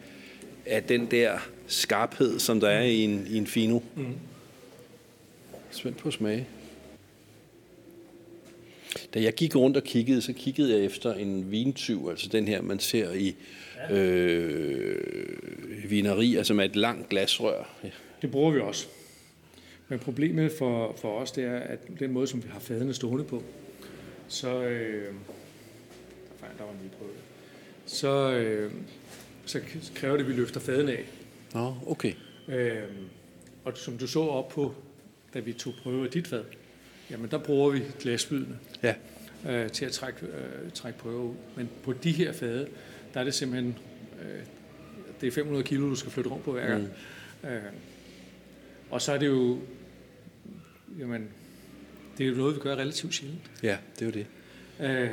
af 0.65 0.83
den 0.83 1.11
der 1.11 1.39
skarphed, 1.67 2.39
som 2.39 2.59
der 2.59 2.69
er 2.69 2.83
i 2.83 2.97
en, 2.97 3.27
i 3.29 3.37
en 3.37 3.47
fino. 3.47 3.79
Mm. 3.95 4.05
Spændt 5.71 5.97
på 5.97 6.11
smage. 6.11 6.47
Da 9.13 9.21
jeg 9.21 9.33
gik 9.33 9.55
rundt 9.55 9.77
og 9.77 9.83
kiggede, 9.83 10.21
så 10.21 10.33
kiggede 10.33 10.73
jeg 10.73 10.85
efter 10.85 11.13
en 11.13 11.51
vintyv, 11.51 12.07
altså 12.09 12.29
den 12.29 12.47
her, 12.47 12.61
man 12.61 12.79
ser 12.79 13.11
i 13.11 13.35
øh, 13.91 14.95
vinerier, 15.89 16.43
som 16.43 16.59
er 16.59 16.63
et 16.63 16.75
langt 16.75 17.09
glasrør. 17.09 17.79
Det 18.21 18.31
bruger 18.31 18.51
vi 18.51 18.59
også. 18.59 18.87
Men 19.87 19.99
problemet 19.99 20.51
for, 20.57 20.95
for 21.01 21.19
os, 21.19 21.31
det 21.31 21.43
er, 21.43 21.59
at 21.59 21.79
den 21.99 22.11
måde, 22.11 22.27
som 22.27 22.43
vi 22.43 22.47
har 22.49 22.59
fadene 22.59 22.93
stående 22.93 23.23
på, 23.23 23.43
så... 24.27 24.63
Øh, 24.63 25.13
fejl, 26.39 26.51
der 26.57 26.63
var 26.63 26.71
en 26.71 26.91
prøve. 26.97 27.11
Så, 27.85 28.31
øh, 28.31 28.71
så 29.45 29.61
kræver 29.95 30.17
det, 30.17 30.23
at 30.23 30.29
vi 30.29 30.33
løfter 30.35 30.59
fadene 30.59 30.91
af. 30.91 31.05
Nå, 31.53 31.75
okay. 31.87 32.13
Øh, 32.47 32.83
og 33.63 33.77
som 33.77 33.97
du 33.97 34.07
så 34.07 34.19
op 34.19 34.49
på, 34.49 34.73
da 35.33 35.39
vi 35.39 35.53
tog 35.53 35.73
prøve 35.83 36.05
af 36.05 36.11
dit 36.11 36.27
fad, 36.27 36.43
jamen 37.11 37.31
der 37.31 37.37
bruger 37.37 37.71
vi 37.71 37.81
glasspydene 37.99 38.59
Ja. 38.83 38.95
øh, 39.49 39.71
til 39.71 39.85
at 39.85 39.91
trække, 39.91 40.25
øh, 40.25 40.71
trække 40.73 40.99
prøver 40.99 41.23
ud. 41.23 41.35
Men 41.55 41.69
på 41.83 41.93
de 41.93 42.11
her 42.11 42.33
fade, 42.33 42.67
der 43.13 43.19
er 43.19 43.23
det 43.23 43.33
simpelthen, 43.33 43.77
øh, 44.21 44.41
det 45.21 45.27
er 45.27 45.31
500 45.31 45.63
kilo, 45.63 45.89
du 45.89 45.95
skal 45.95 46.11
flytte 46.11 46.29
rundt 46.29 46.43
på 46.45 46.51
hver 46.51 46.67
gang. 46.67 46.89
Mm. 47.43 47.49
Øh, 47.49 47.63
og 48.91 49.01
så 49.01 49.11
er 49.13 49.17
det 49.17 49.27
jo, 49.27 49.59
jamen, 50.99 51.27
det 52.17 52.23
er 52.25 52.29
jo 52.29 52.35
noget, 52.35 52.55
vi 52.55 52.59
gør 52.59 52.75
relativt 52.75 53.13
sjældent. 53.13 53.41
Ja, 53.63 53.77
det 53.99 54.01
er 54.01 54.05
jo 54.05 54.11
det. 54.11 54.25
Øh, 54.85 55.09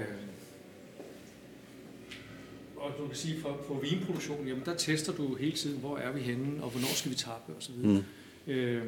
og 2.76 2.92
du 2.98 3.06
kan 3.06 3.16
sige, 3.16 3.40
for, 3.40 3.60
for 3.66 3.80
vinproduktion, 3.80 4.46
jamen 4.48 4.62
der 4.64 4.74
tester 4.76 5.12
du 5.12 5.34
hele 5.34 5.52
tiden, 5.52 5.80
hvor 5.80 5.98
er 5.98 6.12
vi 6.12 6.20
henne, 6.20 6.62
og 6.64 6.70
hvornår 6.70 6.94
skal 6.94 7.10
vi 7.10 7.16
tappe 7.16 7.52
osv. 7.58 7.74
Mm. 7.74 8.02
Øh, 8.46 8.82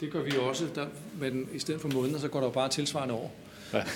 det 0.00 0.12
gør 0.12 0.22
vi 0.22 0.32
også, 0.40 0.68
der, 0.74 0.86
men 1.20 1.48
i 1.52 1.58
stedet 1.58 1.80
for 1.80 1.88
måneder, 1.88 2.18
så 2.18 2.28
går 2.28 2.40
der 2.40 2.46
jo 2.46 2.52
bare 2.52 2.68
tilsvarende 2.68 3.14
år. 3.14 3.34
Ja. 3.72 3.82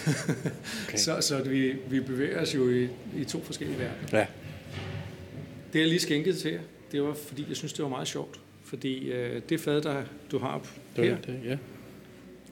Okay. 0.89 0.99
så 0.99 1.21
så 1.21 1.43
vi, 1.43 1.73
vi 1.91 2.01
bevæger 2.01 2.43
os 2.43 2.55
jo 2.55 2.71
i, 2.71 2.89
i 3.17 3.25
to 3.25 3.43
forskellige 3.43 3.79
verdener. 3.79 4.19
Ja. 4.19 4.27
Det 5.73 5.81
jeg 5.81 5.89
lige 5.89 6.01
skænkede 6.01 6.37
til 6.37 6.53
jer, 6.53 6.61
det 6.93 7.03
var 7.03 7.15
fordi, 7.15 7.45
jeg 7.49 7.57
synes, 7.57 7.73
det 7.73 7.83
var 7.83 7.89
meget 7.89 8.09
sjovt. 8.09 8.41
Fordi 8.65 9.11
øh, 9.11 9.43
det 9.49 9.61
fad, 9.61 9.83
der 9.83 10.03
du 10.31 10.39
har 10.39 10.67
Det 10.97 11.05
her, 11.05 11.17
er 11.17 11.21
det, 11.21 11.41
ja. 11.45 11.59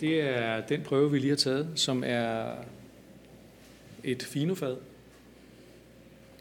det 0.00 0.20
er 0.20 0.60
den 0.60 0.82
prøve, 0.82 1.10
vi 1.10 1.18
lige 1.18 1.28
har 1.28 1.36
taget, 1.36 1.68
som 1.74 2.02
er 2.06 2.54
et 4.04 4.22
finofad 4.22 4.76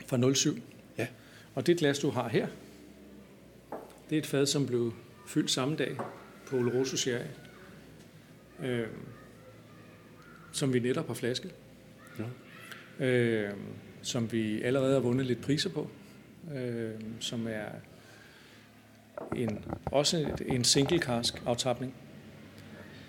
fra 0.05 0.33
07. 0.33 0.59
Ja. 0.97 1.07
Og 1.55 1.67
det 1.67 1.77
glas, 1.77 1.99
du 1.99 2.09
har 2.09 2.29
her, 2.29 2.47
det 4.09 4.15
er 4.15 4.19
et 4.19 4.25
fad, 4.25 4.45
som 4.45 4.67
blev 4.67 4.93
fyldt 5.27 5.51
samme 5.51 5.75
dag 5.75 5.97
på 6.55 6.59
Oloroso 6.59 6.97
Sherry. 6.97 7.25
øh, 8.63 8.87
som 10.51 10.73
vi 10.73 10.79
netop 10.79 11.07
har 11.07 11.13
flasket. 11.13 11.51
Ja. 12.99 13.05
Øh, 13.05 13.53
som 14.01 14.31
vi 14.31 14.61
allerede 14.61 14.93
har 14.93 14.99
vundet 14.99 15.25
lidt 15.25 15.41
priser 15.41 15.69
på. 15.69 15.87
Øh, 16.55 16.91
som 17.19 17.47
er 17.47 17.65
en, 19.35 19.65
også 19.85 20.27
en 20.47 20.63
single 20.63 20.99
cask 20.99 21.41
aftapning. 21.45 21.93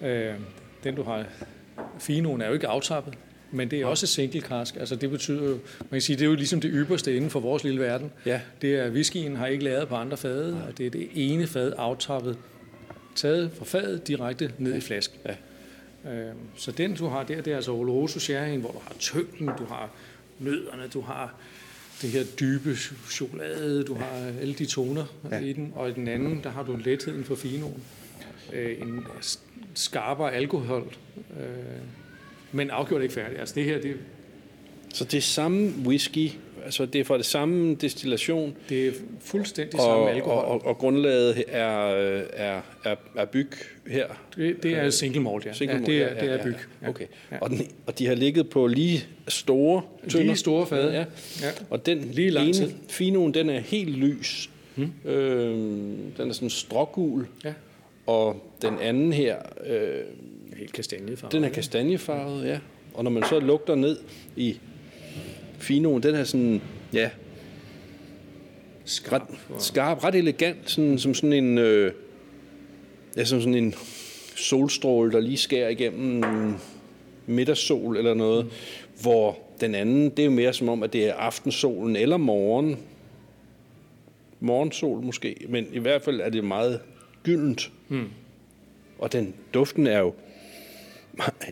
Øh, 0.03 0.35
den 0.85 0.95
du 0.95 1.03
har, 1.03 1.25
Finoen 1.99 2.41
er 2.41 2.47
jo 2.47 2.53
ikke 2.53 2.69
aftappet, 2.69 3.15
men 3.51 3.71
det 3.71 3.81
er 3.81 3.87
også 3.87 4.07
single 4.07 4.41
cask. 4.41 4.77
Altså 4.77 4.97
det 4.97 5.11
betyder 5.11 5.45
jo, 5.45 5.59
man 5.81 5.91
kan 5.91 6.01
sige, 6.01 6.17
det 6.17 6.23
er 6.23 6.29
jo 6.29 6.35
ligesom 6.35 6.61
det 6.61 6.71
ypperste 6.75 7.17
inden 7.17 7.31
for 7.31 7.41
vores 7.41 7.65
lille 7.65 7.81
verden. 7.81 8.13
Ja. 8.27 8.41
Det 8.63 8.75
er, 8.75 8.91
whiskyen 8.91 9.37
har 9.37 9.47
ikke 9.47 9.65
lavet 9.65 9.89
på 9.89 9.95
andre 9.95 10.17
fade, 10.17 10.65
og 10.69 10.79
det 10.79 10.87
er 10.87 10.91
det 10.91 11.09
ene 11.15 11.47
fad 11.47 11.73
aftappet, 11.77 12.39
taget 13.17 13.51
fra 13.59 13.65
fadet 13.65 14.09
direkte 14.09 14.53
ned 14.59 14.75
i 14.75 14.81
flasken. 14.81 15.19
Ja. 15.25 15.35
Øh, 16.13 16.35
så 16.57 16.73
den 16.73 16.95
du 16.95 17.07
har 17.07 17.23
der, 17.23 17.41
det 17.41 17.51
er 17.51 17.57
altså 17.57 17.73
Oloroso 17.73 18.19
Sherry'en, 18.19 18.59
hvor 18.59 18.71
du 18.71 18.79
har 18.79 18.95
tyngden, 18.99 19.47
du 19.59 19.65
har 19.65 19.91
nødderne, 20.39 20.89
du 20.89 21.01
har 21.01 21.35
det 22.03 22.11
her 22.11 22.25
dybe 22.41 22.77
chokolade, 23.11 23.85
du 23.85 23.95
har 23.95 24.33
alle 24.41 24.55
de 24.55 24.67
toner 24.67 25.05
ja. 25.31 25.39
i 25.39 25.53
den, 25.53 25.73
og 25.75 25.89
i 25.89 25.93
den 25.93 26.09
anden, 26.09 26.41
der 26.43 26.51
har 26.51 26.63
du 26.63 26.77
letheden 26.77 27.25
for 27.25 27.35
finoen. 27.35 27.83
Øh, 28.53 28.83
en 28.83 29.05
skarpere 29.75 30.33
alkohol, 30.33 30.95
øh, 31.17 31.47
men 32.53 32.71
afgjort 32.71 33.03
ikke 33.03 33.15
færdig. 33.15 33.39
Altså 33.39 33.55
det 33.55 33.65
her, 33.65 33.81
det, 33.81 33.97
Så 34.95 35.05
det 35.05 35.15
er 35.15 35.23
samme 35.23 35.75
whisky, 35.87 36.31
altså 36.67 36.87
det 36.87 37.01
er 37.01 37.05
fra 37.05 37.17
det 37.17 37.25
samme 37.27 37.75
destillation, 37.75 38.57
det 38.69 38.89
er 38.89 38.93
fuldstændig 39.21 39.81
og, 39.81 39.85
samme 39.87 40.11
alkohol. 40.11 40.39
og, 40.45 40.51
og, 40.51 40.67
og 40.67 40.79
grundlaget 40.79 41.45
er, 41.49 41.67
er, 42.33 42.61
er, 42.85 42.97
er 43.17 43.25
byg 43.25 43.49
her. 43.87 44.07
det, 44.37 44.63
det 44.63 44.73
er 44.73 44.91
single 44.91 45.21
malt, 45.23 45.47
ja. 45.47 45.53
Single 45.53 45.75
ja 45.75 45.81
malt, 45.81 45.87
det 45.87 46.03
er, 46.03 46.25
ja, 46.25 46.33
det 46.33 46.41
er 46.41 46.45
byg. 46.45 46.57
ja. 46.83 46.89
Okay. 46.89 47.07
Ja. 47.33 47.37
Og, 47.41 47.51
den, 47.51 47.61
og 47.87 47.99
de 47.99 48.07
har 48.07 48.15
ligget 48.15 48.51
på 48.51 48.67
lige 48.67 49.05
store 49.29 49.83
tønder. 50.09 50.27
Lige 50.27 50.37
store 50.37 50.67
fad, 50.67 50.93
ja. 50.93 50.99
ja. 51.43 51.51
Og 51.71 51.87
den 51.87 51.99
Lige 52.13 52.31
lang 52.31 52.55
tid. 52.55 52.65
ene, 52.65 52.75
finoen, 52.89 53.35
den 53.35 53.51
er 53.51 53.61
helt 53.61 53.97
lys. 53.97 54.51
Hmm. 54.75 54.93
Øh, 55.05 55.53
den 56.19 56.29
er 56.29 56.33
sådan 56.33 56.51
strågul. 56.51 57.27
ja. 57.45 57.53
Og 58.07 58.53
den 58.63 58.79
anden 58.79 59.13
her, 59.13 59.37
øh, 59.67 60.01
Helt 60.57 60.73
kastanjefarvet. 60.73 61.33
den 61.33 61.45
er 61.45 61.49
kastanjefarvet, 61.49 62.47
ja. 62.49 62.59
Og 62.95 63.05
når 63.05 63.11
man 63.11 63.23
så 63.29 63.41
lugter 63.41 63.75
ned 63.75 63.99
i 64.37 64.57
finoen, 65.59 66.03
den 66.03 66.15
er 66.15 66.25
sådan, 66.25 66.63
ja, 66.93 67.11
skarp. 68.85 69.23
ret, 69.23 69.63
skarp, 69.63 70.05
ret 70.05 70.15
elegant, 70.15 70.71
sådan, 70.71 70.99
som 70.99 71.15
sådan 71.15 71.33
en, 71.33 71.59
øh, 71.59 71.93
ja, 73.17 73.25
som 73.25 73.41
sådan 73.41 73.55
en 73.55 73.75
solstråle, 74.37 75.13
der 75.13 75.21
lige 75.21 75.37
skærer 75.37 75.69
igennem 75.69 76.25
en 76.25 76.57
middagssol 77.27 77.97
eller 77.97 78.15
noget, 78.15 78.45
mm. 78.45 78.51
hvor 79.03 79.39
den 79.61 79.75
anden, 79.75 80.11
det 80.11 80.19
er 80.19 80.25
jo 80.25 80.31
mere 80.31 80.53
som 80.53 80.69
om, 80.69 80.83
at 80.83 80.93
det 80.93 81.09
er 81.09 81.15
aftensolen 81.15 81.97
eller 81.97 82.17
morgen, 82.17 82.77
morgensol 84.41 85.03
måske, 85.03 85.37
men 85.49 85.67
i 85.73 85.79
hvert 85.79 86.03
fald 86.03 86.21
er 86.21 86.31
det 86.31 86.45
meget 86.45 86.81
gyldent. 87.23 87.73
Mm. 87.89 88.09
Og 88.99 89.13
den 89.13 89.35
duften 89.55 89.87
er 89.87 89.99
jo 89.99 90.15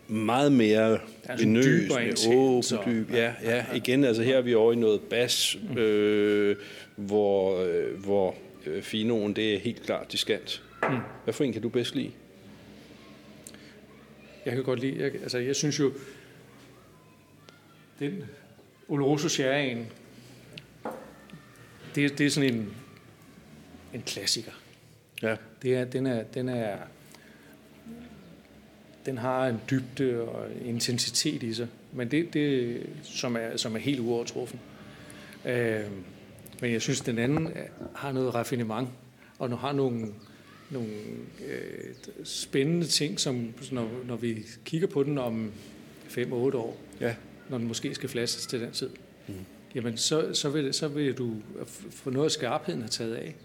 meget 0.07 0.51
mere 0.51 0.99
er 1.23 1.37
venøs, 1.37 1.89
med 1.89 2.35
åben, 2.35 2.63
dyb. 2.85 3.11
Ja, 3.13 3.33
ja, 3.43 3.65
igen, 3.75 4.03
altså 4.03 4.23
her 4.23 4.37
er 4.37 4.41
vi 4.41 4.53
over 4.53 4.73
i 4.73 4.75
noget 4.75 5.01
bas, 5.01 5.57
øh, 5.77 6.55
hvor, 6.95 7.63
øh, 7.63 8.03
hvor 8.03 8.35
øh, 8.65 8.83
finoen, 8.83 9.35
det 9.35 9.55
er 9.55 9.59
helt 9.59 9.83
klart 9.83 10.11
diskant. 10.11 10.63
Mm. 10.89 10.97
Hvad 11.23 11.33
for 11.33 11.43
en 11.43 11.53
kan 11.53 11.61
du 11.61 11.69
bedst 11.69 11.95
lide? 11.95 12.11
Jeg 14.45 14.53
kan 14.53 14.63
godt 14.63 14.79
lide, 14.79 15.03
jeg, 15.03 15.15
altså 15.15 15.37
jeg 15.37 15.55
synes 15.55 15.79
jo, 15.79 15.93
den 17.99 18.23
Oloroso 18.87 19.27
Sherry'en, 19.27 19.79
det, 21.95 22.17
det 22.17 22.25
er 22.25 22.29
sådan 22.29 22.53
en, 22.53 22.73
en 23.93 24.01
klassiker. 24.01 24.51
Ja. 25.21 25.35
Det 25.61 25.75
er, 25.75 25.85
den, 25.85 26.05
er, 26.05 26.23
den 26.23 26.49
er, 26.49 26.77
den 29.05 29.17
har 29.17 29.47
en 29.47 29.61
dybde 29.69 30.21
og 30.21 30.47
intensitet 30.65 31.43
i 31.43 31.53
sig, 31.53 31.67
men 31.93 32.11
det, 32.11 32.33
det 32.33 32.81
som 33.03 33.35
er, 33.35 33.57
som 33.57 33.75
er 33.75 33.79
helt 33.79 33.99
uovertruffen. 33.99 34.59
Øh, 35.45 35.81
men 36.61 36.71
jeg 36.71 36.81
synes, 36.81 37.01
den 37.01 37.17
anden 37.17 37.49
har 37.95 38.11
noget 38.11 38.35
raffinement, 38.35 38.89
og 39.39 39.49
nu 39.49 39.55
har 39.55 39.71
nogle, 39.71 40.07
nogle 40.69 40.89
øh, 41.47 41.93
spændende 42.23 42.85
ting, 42.85 43.19
som 43.19 43.53
når, 43.71 43.89
når 44.05 44.15
vi 44.15 44.45
kigger 44.65 44.87
på 44.87 45.03
den 45.03 45.17
om 45.17 45.51
5-8 46.09 46.33
år, 46.33 46.77
Ja. 47.01 47.15
når 47.49 47.57
den 47.57 47.67
måske 47.67 47.95
skal 47.95 48.09
flastes 48.09 48.45
til 48.45 48.61
den 48.61 48.71
tid, 48.71 48.89
mm. 49.27 49.33
jamen 49.75 49.97
så, 49.97 50.33
så, 50.33 50.49
vil, 50.49 50.73
så 50.73 50.87
vil 50.87 51.13
du 51.13 51.35
få 51.91 52.09
noget 52.09 52.25
af 52.25 52.31
skarpheden 52.31 52.81
have 52.81 52.89
taget 52.89 53.15
af, 53.15 53.35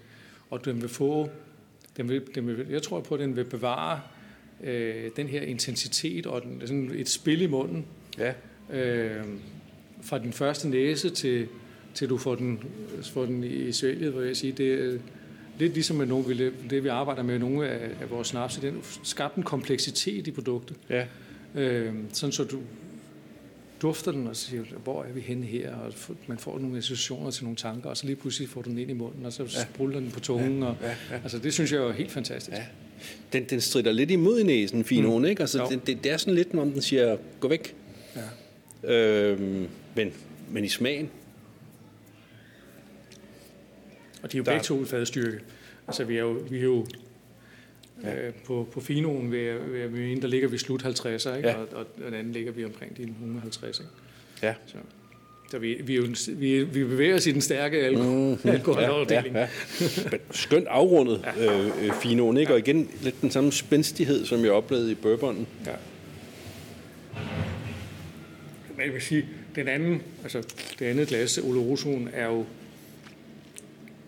og 0.49 0.65
den 0.65 0.81
vil 0.81 0.89
få, 0.89 1.29
den 1.97 2.09
vil, 2.09 2.21
den 2.35 2.47
vil, 2.47 2.67
jeg 2.69 2.81
tror 2.81 2.99
på, 2.99 3.13
at 3.13 3.19
den 3.19 3.35
vil 3.35 3.45
bevare 3.45 4.01
øh, 4.63 5.09
den 5.15 5.27
her 5.27 5.41
intensitet 5.41 6.25
og 6.25 6.41
den, 6.43 6.61
sådan 6.61 6.91
et 6.95 7.09
spil 7.09 7.41
i 7.41 7.47
munden, 7.47 7.85
Ja. 8.17 8.33
øh, 8.79 9.25
fra 10.01 10.19
den 10.19 10.33
første 10.33 10.69
næse 10.69 11.09
til, 11.09 11.47
til 11.93 12.09
du 12.09 12.17
får 12.17 12.35
den, 12.35 12.59
får 13.03 13.25
den 13.25 13.43
i 13.43 13.71
svælget, 13.71 14.17
vil 14.17 14.27
jeg 14.27 14.37
sige. 14.37 14.51
Det 14.51 14.73
er 14.73 14.97
lidt 15.59 15.73
ligesom 15.73 15.95
med 15.97 16.05
nogle, 16.05 16.27
vi- 16.27 16.51
det, 16.69 16.83
vi 16.83 16.87
arbejder 16.89 17.23
med 17.23 17.39
nogle 17.39 17.67
af, 17.69 17.89
af 18.01 18.09
vores 18.09 18.27
snaps, 18.27 18.57
den 18.57 18.81
skabt 19.03 19.35
en 19.35 19.43
kompleksitet 19.43 20.27
i 20.27 20.31
produktet. 20.31 20.77
Ja. 20.89 21.05
Øh, 21.55 21.93
sådan 22.13 22.31
så 22.31 22.43
du 22.43 22.59
dufter 23.81 24.11
den 24.11 24.27
og 24.27 24.35
siger, 24.35 24.63
hvor 24.83 25.03
er 25.03 25.11
vi 25.13 25.19
henne 25.21 25.45
her? 25.45 25.75
Og 25.75 25.93
man 26.27 26.37
får 26.37 26.59
nogle 26.59 26.77
associationer 26.77 27.31
til 27.31 27.43
nogle 27.43 27.55
tanker, 27.57 27.89
og 27.89 27.97
så 27.97 28.05
lige 28.05 28.15
pludselig 28.15 28.49
får 28.49 28.61
du 28.61 28.69
den 28.69 28.77
ind 28.77 28.89
i 28.89 28.93
munden, 28.93 29.25
og 29.25 29.33
så 29.33 29.43
ja. 29.43 29.49
spruller 29.49 29.99
den 29.99 30.11
på 30.11 30.19
tungen. 30.19 30.63
Og, 30.63 30.75
Ja, 30.81 30.87
ja. 31.11 31.19
Altså, 31.23 31.39
det 31.39 31.53
synes 31.53 31.71
jeg 31.71 31.81
er 31.81 31.91
helt 31.91 32.11
fantastisk. 32.11 32.57
Ja. 32.57 32.63
Den, 33.33 33.43
den 33.43 33.61
strider 33.61 33.91
lidt 33.91 34.11
imod 34.11 34.39
i 34.39 34.43
næsen, 34.43 34.85
finoen, 34.85 35.21
Mm. 35.23 35.29
ikke? 35.29 35.41
Altså, 35.41 35.67
det, 35.69 35.87
det, 35.87 36.03
det, 36.03 36.11
er 36.11 36.17
sådan 36.17 36.33
lidt, 36.35 36.53
om 36.55 36.71
den 36.71 36.81
siger, 36.81 37.17
gå 37.39 37.47
væk. 37.47 37.75
Ja. 38.83 38.93
Øhm, 38.95 39.67
men, 39.95 40.13
men 40.51 40.63
i 40.65 40.69
smagen, 40.69 41.09
Og 44.23 44.31
de 44.31 44.37
er 44.37 44.39
jo 44.39 44.43
Der- 44.43 44.51
begge 44.51 44.63
to 44.63 44.85
fadstyrke. 44.85 45.39
Altså, 45.87 46.03
vi 46.03 46.15
er 46.17 46.21
jo, 46.21 46.31
vi 46.49 46.57
er 46.57 46.63
jo 46.63 46.85
Ja. 48.03 48.27
øh, 48.27 48.33
på, 48.45 48.67
på 48.71 48.81
finoen, 48.81 49.31
vil 49.31 49.39
jeg 49.39 49.89
mene, 49.91 50.21
der 50.21 50.27
ligger 50.27 50.47
vi 50.47 50.57
slut 50.57 50.83
50'er, 50.83 51.35
ikke? 51.35 51.49
Ja. 51.49 51.55
Og, 51.55 51.67
og, 51.73 51.85
den 52.05 52.13
anden 52.13 52.33
ligger 52.33 52.51
vi 52.51 52.65
omkring 52.65 52.97
de 52.97 53.01
150, 53.03 53.79
ikke? 53.79 53.91
ja. 54.43 54.53
Så, 54.65 54.75
så 55.51 55.57
vi, 55.59 55.73
vi, 55.83 55.99
vi, 56.27 56.63
vi 56.63 56.83
bevæger 56.83 57.15
os 57.15 57.27
i 57.27 57.31
den 57.31 57.41
stærke 57.41 57.77
alkohol, 57.77 58.37
mm, 58.43 58.49
alkoholafdeling. 58.49 59.35
Ja, 59.35 59.41
ja. 59.41 59.47
Men 60.11 60.19
skønt 60.31 60.67
afrundet 60.67 61.25
øh, 61.39 61.65
øh, 61.85 61.93
finoen, 62.01 62.37
ikke? 62.37 62.53
Og 62.53 62.59
igen 62.59 62.89
lidt 63.01 63.21
den 63.21 63.31
samme 63.31 63.51
spændstighed, 63.51 64.25
som 64.25 64.43
jeg 64.43 64.51
oplevede 64.51 64.91
i 64.91 64.95
bourbonen. 64.95 65.47
Ja. 65.65 65.71
Men 68.77 68.85
jeg 68.85 68.93
vil 68.93 69.01
sige, 69.01 69.25
den 69.55 69.67
anden, 69.67 70.01
altså 70.23 70.41
det 70.79 70.85
andet 70.85 71.07
glas, 71.07 71.37
Olorosoen, 71.37 72.09
er 72.13 72.25
jo, 72.25 72.45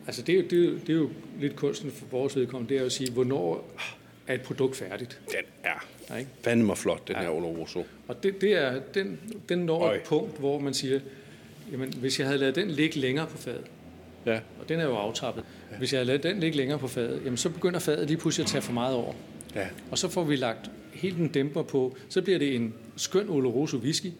altså 0.07 0.21
det, 0.21 0.33
er 0.35 0.37
jo- 0.39 0.43
det, 0.49 0.59
er 0.59 0.63
jo- 0.65 0.77
det 0.77 0.89
er 0.89 0.93
jo 0.93 1.09
lidt 1.39 1.55
kunsten 1.55 1.91
for 1.91 2.05
vores 2.11 2.35
vedkommende, 2.35 2.73
det 2.73 2.81
er 2.81 2.85
at 2.85 2.91
sige, 2.91 3.11
hvornår 3.11 3.73
er 4.27 4.33
et 4.33 4.41
produkt 4.41 4.75
færdigt? 4.75 5.19
Den 5.31 5.37
er 5.63 5.85
Ja, 6.09 6.15
ikke? 6.15 6.29
fandme 6.43 6.75
flot, 6.75 7.07
den 7.07 7.15
ja. 7.15 7.21
her 7.21 7.29
Oloroso. 7.29 7.85
Og 8.07 8.23
det, 8.23 8.41
det 8.41 8.51
er, 8.53 8.79
den, 8.93 9.19
den 9.49 9.59
når 9.59 9.79
Øj. 9.83 9.95
et 9.95 10.01
punkt, 10.01 10.39
hvor 10.39 10.59
man 10.59 10.73
siger, 10.73 10.99
jamen 11.71 11.93
hvis 11.93 12.19
jeg 12.19 12.27
havde 12.27 12.39
lavet 12.39 12.55
den 12.55 12.71
ligge 12.71 12.99
længere 12.99 13.27
på 13.27 13.37
fadet, 13.37 13.65
Ja. 14.25 14.39
og 14.61 14.69
den 14.69 14.79
er 14.79 14.83
jo 14.83 14.95
aftappet, 14.95 15.43
ja. 15.71 15.77
hvis 15.77 15.93
jeg 15.93 15.97
havde 15.97 16.07
lavet 16.07 16.23
den 16.23 16.39
ligge 16.39 16.57
længere 16.57 16.79
på 16.79 16.87
fadet, 16.87 17.21
jamen 17.25 17.37
så 17.37 17.49
begynder 17.49 17.79
fadet 17.79 18.07
lige 18.07 18.17
pludselig 18.17 18.43
at 18.43 18.49
tage 18.49 18.61
for 18.61 18.73
meget 18.73 18.95
over. 18.95 19.13
Ja. 19.55 19.67
Og 19.91 19.97
så 19.97 20.07
får 20.09 20.23
vi 20.23 20.35
lagt 20.35 20.71
helt 20.93 21.17
en 21.17 21.27
dæmper 21.27 21.61
på, 21.61 21.95
så 22.09 22.21
bliver 22.21 22.39
det 22.39 22.55
en 22.55 22.73
skøn 22.95 23.29
Oloroso 23.29 23.77
whisky, 23.77 24.11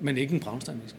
men 0.00 0.16
ikke 0.18 0.34
en 0.34 0.40
Braunstein 0.40 0.78
whisky. 0.78 0.96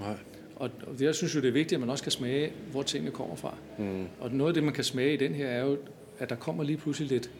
Nej. 0.00 0.14
Og 0.56 0.70
og 0.86 0.94
jeg 1.00 1.14
synes 1.14 1.34
jo, 1.34 1.40
det 1.40 1.48
er 1.48 1.52
vigtigt, 1.52 1.72
at 1.72 1.80
man 1.80 1.90
også 1.90 2.02
kan 2.04 2.12
smage, 2.12 2.52
hvor 2.70 2.82
tingene 2.82 3.10
kommer 3.10 3.36
fra. 3.36 3.54
Mm. 3.78 4.04
Og 4.20 4.30
noget 4.32 4.50
af 4.50 4.54
det, 4.54 4.62
man 4.64 4.74
kan 4.74 4.84
smage 4.84 5.14
i 5.14 5.16
den 5.16 5.34
her, 5.34 5.46
er 5.46 5.64
jo, 5.64 5.78
at 6.18 6.30
der 6.30 6.36
kommer 6.36 6.64
lige 6.64 6.76
pludselig 6.76 7.10
lidt, 7.10 7.30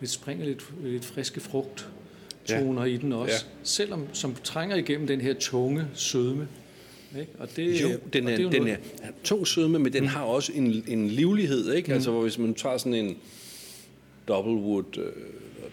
lidt 0.00 0.10
springer 0.10 0.44
lidt, 0.46 0.64
lidt 0.84 1.04
friske 1.04 1.40
frugt 1.40 1.88
toner 2.44 2.84
ja. 2.84 2.92
i 2.92 2.96
den 2.96 3.12
også. 3.12 3.44
Ja. 3.48 3.54
Selvom, 3.62 4.06
som 4.12 4.34
trænger 4.44 4.76
igennem 4.76 5.06
den 5.06 5.20
her 5.20 5.34
tunge 5.34 5.86
sødme. 5.94 6.48
Ikke? 7.20 7.32
Og 7.38 7.48
det, 7.56 7.82
Jo, 7.82 7.88
den 8.12 8.26
og 8.26 8.32
er, 8.32 8.36
det 8.36 8.44
jo 8.44 8.50
den 8.50 8.62
noget- 8.62 8.78
er, 9.02 9.06
er 9.06 9.10
tung 9.24 9.46
sødme, 9.46 9.78
men 9.78 9.92
den 9.92 10.02
mm. 10.02 10.08
har 10.08 10.22
også 10.22 10.52
en, 10.54 10.84
en 10.88 11.08
livlighed, 11.08 11.72
ikke? 11.74 11.88
Mm. 11.88 11.94
Altså, 11.94 12.10
hvor 12.10 12.22
hvis 12.22 12.38
man 12.38 12.54
tager 12.54 12.76
sådan 12.78 12.94
en 12.94 13.16
Doublewood, 14.28 14.98
øh, 14.98 15.12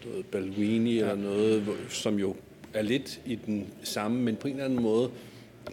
noget 0.06 0.26
Balvini 0.26 0.94
ja. 0.96 1.00
eller 1.02 1.16
noget, 1.16 1.64
som 1.90 2.20
jo 2.20 2.36
er 2.74 2.82
lidt 2.82 3.22
i 3.26 3.36
den 3.46 3.68
samme, 3.84 4.22
men 4.22 4.36
på 4.36 4.48
en 4.48 4.54
eller 4.54 4.66
anden 4.66 4.82
måde, 4.84 5.10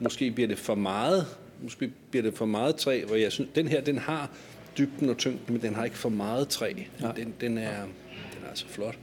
måske 0.01 0.31
bliver 0.31 0.49
det 0.49 0.59
for 0.59 0.75
meget, 0.75 1.27
måske 1.63 1.91
bliver 2.11 2.23
det 2.23 2.35
for 2.35 2.47
meget 2.47 2.77
træ, 2.77 3.05
hvor 3.07 3.17
jeg 3.17 3.33
synes, 3.33 3.51
den 3.55 3.69
her, 3.69 3.81
den 3.81 3.99
har 3.99 4.31
dybden 4.79 5.09
og 5.09 5.17
tyngden, 5.19 5.53
men 5.53 5.63
den 5.63 5.75
har 5.75 5.85
ikke 5.85 5.99
for 5.99 6.09
meget 6.09 6.49
træ. 6.49 6.73
Nej. 7.01 7.13
Den, 7.13 7.35
den, 7.41 7.59
er, 7.59 7.83
den 7.83 8.45
er 8.45 8.49
altså 8.49 8.67
flot. 8.69 8.99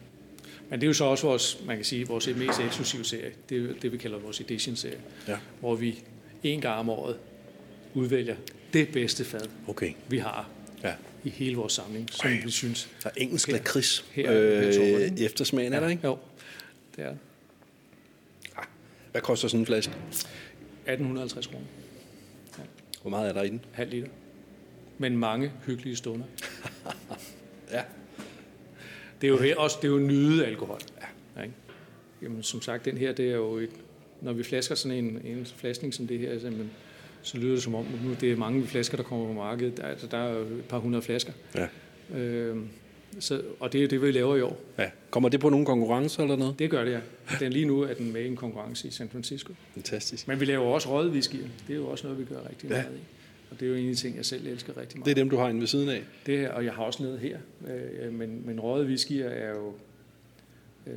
Men 0.70 0.80
det 0.80 0.86
er 0.86 0.88
jo 0.88 0.94
så 0.94 1.06
også 1.06 1.28
vores, 1.28 1.60
man 1.68 1.76
kan 1.76 1.86
sige, 1.86 2.08
vores 2.08 2.28
mest 2.38 2.60
eksklusive 2.60 3.04
serie. 3.04 3.32
Det 3.50 3.70
er 3.70 3.74
det, 3.82 3.92
vi 3.92 3.98
kalder 3.98 4.18
vores 4.20 4.42
edition-serie. 4.42 4.98
Ja. 5.28 5.38
Hvor 5.60 5.76
vi 5.76 6.04
en 6.54 6.62
gang 6.62 6.80
om 6.80 6.90
året 6.90 7.18
udvælger 7.94 8.36
det 8.74 8.90
bedste 8.94 9.26
fad, 9.26 9.48
Okay. 9.68 9.94
vi 10.10 10.18
har 10.18 10.50
Ja. 10.84 10.94
i 11.24 11.30
hele 11.30 11.56
vores 11.56 11.74
samling, 11.74 12.10
som 12.12 12.30
Ej. 12.30 12.42
vi 12.44 12.52
synes. 12.52 12.90
Der 13.04 13.10
er 13.10 13.14
engelsk 13.18 13.48
Her- 13.48 13.54
lakrids 13.54 14.06
her 14.12 14.30
er 14.32 14.74
toppen, 14.74 14.96
øh, 14.96 15.02
ikke? 15.02 15.26
eftersmagen, 15.26 15.74
er 15.74 15.80
der 15.80 15.88
ikke? 15.88 16.08
Jo, 16.08 16.18
det 16.96 17.04
er 17.06 17.10
det. 17.10 17.18
Hvad 19.12 19.22
koster 19.22 19.48
sådan 19.48 19.60
en 19.60 19.66
flaske? 19.66 19.92
1850 20.88 21.48
kroner. 21.48 21.66
Hvor 23.02 23.10
meget 23.10 23.30
er 23.30 23.34
der 23.34 23.42
i 23.44 23.50
den? 23.50 23.62
Halv 23.72 23.90
liter. 23.90 24.08
Men 24.98 25.18
mange 25.18 25.52
hyggelige 25.66 25.96
stunder. 25.96 26.26
Ja. 27.72 27.82
Det 29.22 29.28
er 29.28 29.50
jo 29.50 29.62
også 29.62 29.78
det 29.82 29.88
er 29.88 29.92
jo 29.92 30.00
nyde 30.00 30.46
alkohol. 30.46 30.80
Ja. 31.38 31.42
Ikke? 31.44 31.54
Jamen, 32.22 32.44
som 32.44 32.62
sagt, 32.62 32.86
den 32.86 32.98
her, 32.98 33.12
det 33.14 33.30
er 33.32 33.36
jo 33.36 33.58
et, 33.58 33.70
når 34.22 34.34
vi 34.34 34.44
flasker 34.44 34.76
sådan 34.76 34.98
en, 35.06 35.22
en 35.26 35.46
flaskning 35.46 35.94
som 35.94 36.08
det 36.08 36.20
her, 36.20 36.40
så, 36.40 36.50
men, 36.50 36.72
så 37.22 37.38
lyder 37.38 37.54
det 37.54 37.64
som 37.64 37.76
om, 37.76 37.86
nu 38.06 38.14
det 38.22 38.32
er 38.32 38.36
mange 38.36 38.68
flasker, 38.68 38.98
der 38.98 39.04
kommer 39.04 39.28
på 39.28 39.34
markedet. 39.34 39.78
Der, 39.78 39.84
altså, 39.84 40.08
der 40.08 40.18
er 40.18 40.34
jo 40.34 40.42
et 40.42 40.66
par 40.70 40.78
hundrede 40.80 41.02
flasker. 41.02 41.34
Ja. 41.56 41.68
Øh, 42.18 42.58
så, 43.20 43.42
og 43.60 43.74
det 43.74 43.84
er 43.84 43.88
det, 43.88 44.02
vi 44.02 44.12
laver 44.12 44.36
i 44.36 44.42
år. 44.42 44.60
ja. 44.78 44.90
Kommer 45.10 45.30
det 45.30 45.40
på 45.40 45.50
nogle 45.50 45.66
konkurrencer 45.66 46.24
eller 46.24 46.36
noget? 46.36 46.60
Det 46.60 46.70
gør 46.70 46.84
det, 46.86 46.92
ja. 46.92 47.00
Den, 47.40 47.54
lige 47.54 47.66
nu 47.66 47.82
er 47.82 47.94
den 47.94 48.14
med 48.14 48.22
i 48.22 48.28
en 48.28 48.36
konkurrence 48.36 48.88
i 48.88 48.92
San 48.92 49.10
Francisco. 49.10 49.54
Fantastisk. 49.74 50.28
Men 50.28 50.40
vi 50.40 50.46
laver 50.46 50.66
også 50.66 51.08
whisky. 51.10 51.36
Det 51.68 51.74
er 51.74 51.76
jo 51.76 51.88
også 51.88 52.08
noget, 52.08 52.20
vi 52.20 52.26
gør 52.34 52.40
rigtig 52.50 52.70
Ja. 52.70 52.76
meget 52.76 52.96
i. 52.96 53.00
Og 53.52 53.60
det 53.60 53.66
er 53.66 53.70
jo 53.70 53.76
en 53.76 53.90
af 53.90 53.96
de 53.96 54.02
ting, 54.02 54.16
jeg 54.18 54.26
selv 54.26 54.48
elsker 54.48 54.78
rigtig 54.78 54.98
meget. 55.00 55.06
Det 55.06 55.12
er 55.12 55.16
dem, 55.16 55.30
du 55.30 55.38
har 55.38 55.50
inde 55.50 55.60
ved 55.60 55.68
siden 55.68 55.90
af. 55.90 56.04
Det 56.26 56.38
her, 56.40 56.52
og 56.52 56.66
jeg 56.66 56.74
har 56.74 56.84
også 56.84 57.04
noget 57.04 57.20
her. 57.20 57.38
Øh, 57.68 58.14
men, 58.14 58.42
men 58.46 58.60
røde 58.60 58.86
whiskyer 58.88 59.28
er 59.30 59.50
jo... 59.50 59.74
Øh, 60.88 60.94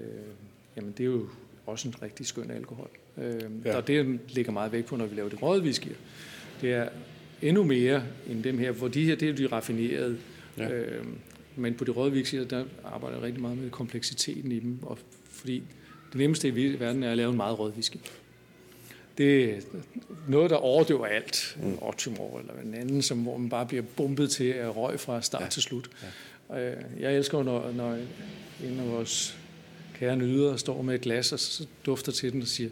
jamen, 0.76 0.92
det 0.98 1.00
er 1.00 1.06
jo 1.08 1.28
også 1.66 1.88
en 1.88 1.94
rigtig 2.02 2.26
skøn 2.26 2.50
alkohol. 2.50 2.88
Øh, 3.22 3.40
Ja. 3.64 3.76
Og 3.76 3.86
det 3.86 4.18
ligger 4.28 4.52
meget 4.52 4.72
vægt 4.72 4.86
på, 4.86 4.96
når 4.96 5.06
vi 5.06 5.16
laver 5.16 5.28
det 5.28 5.42
røde 5.42 5.62
whiskyer. 5.62 5.94
Det 6.60 6.72
er 6.72 6.88
endnu 7.42 7.62
mere 7.64 8.02
end 8.30 8.42
dem 8.42 8.58
her, 8.58 8.70
hvor 8.72 8.88
de 8.88 9.04
her, 9.04 9.16
det 9.16 9.28
er 9.28 9.32
de 9.32 9.46
raffinerede. 9.46 10.18
Ja. 10.58 10.70
Øh, 10.70 11.04
men 11.56 11.74
på 11.74 11.84
de 11.84 11.90
røde 11.90 12.12
whiskyer, 12.12 12.44
der 12.44 12.64
arbejder 12.84 13.16
jeg 13.16 13.24
rigtig 13.24 13.42
meget 13.42 13.58
med 13.58 13.70
kompleksiteten 13.70 14.52
i 14.52 14.58
dem, 14.58 14.78
og 14.82 14.98
fordi 15.30 15.62
det 16.12 16.18
nemmeste 16.18 16.48
i 16.48 16.80
verden 16.80 17.02
er 17.02 17.10
at 17.10 17.16
lave 17.16 17.30
en 17.30 17.36
meget 17.36 17.58
rød 17.58 17.72
whisky. 17.72 17.96
Det 19.18 19.44
er 19.44 19.60
noget, 20.28 20.50
der 20.50 20.56
overdøver 20.56 21.06
alt. 21.06 21.58
Mm. 21.62 21.78
Ottimor 21.80 22.38
eller 22.38 22.52
en 22.64 22.74
anden, 22.74 23.02
som, 23.02 23.18
hvor 23.18 23.36
man 23.38 23.48
bare 23.48 23.66
bliver 23.66 23.82
bumpet 23.96 24.30
til 24.30 24.44
at 24.44 24.76
røg 24.76 25.00
fra 25.00 25.22
start 25.22 25.42
Ja. 25.42 25.48
til 25.48 25.62
slut. 25.62 25.90
Ja. 26.50 26.74
Jeg 27.00 27.16
elsker, 27.16 27.42
når, 27.42 27.72
når 27.72 27.92
en 28.64 28.78
af 28.80 28.88
vores 28.90 29.38
kære 29.94 30.16
nyder 30.16 30.56
står 30.56 30.82
med 30.82 30.94
et 30.94 31.00
glas, 31.00 31.32
og 31.32 31.38
så 31.38 31.66
dufter 31.86 32.12
til 32.12 32.32
den 32.32 32.42
og 32.42 32.48
siger, 32.48 32.70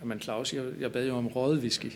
jamen 0.00 0.20
Claus, 0.20 0.54
jeg, 0.54 0.64
jeg 0.80 0.92
bad 0.92 1.06
jo 1.06 1.16
om 1.16 1.26
røget 1.26 1.58
whisky. 1.58 1.92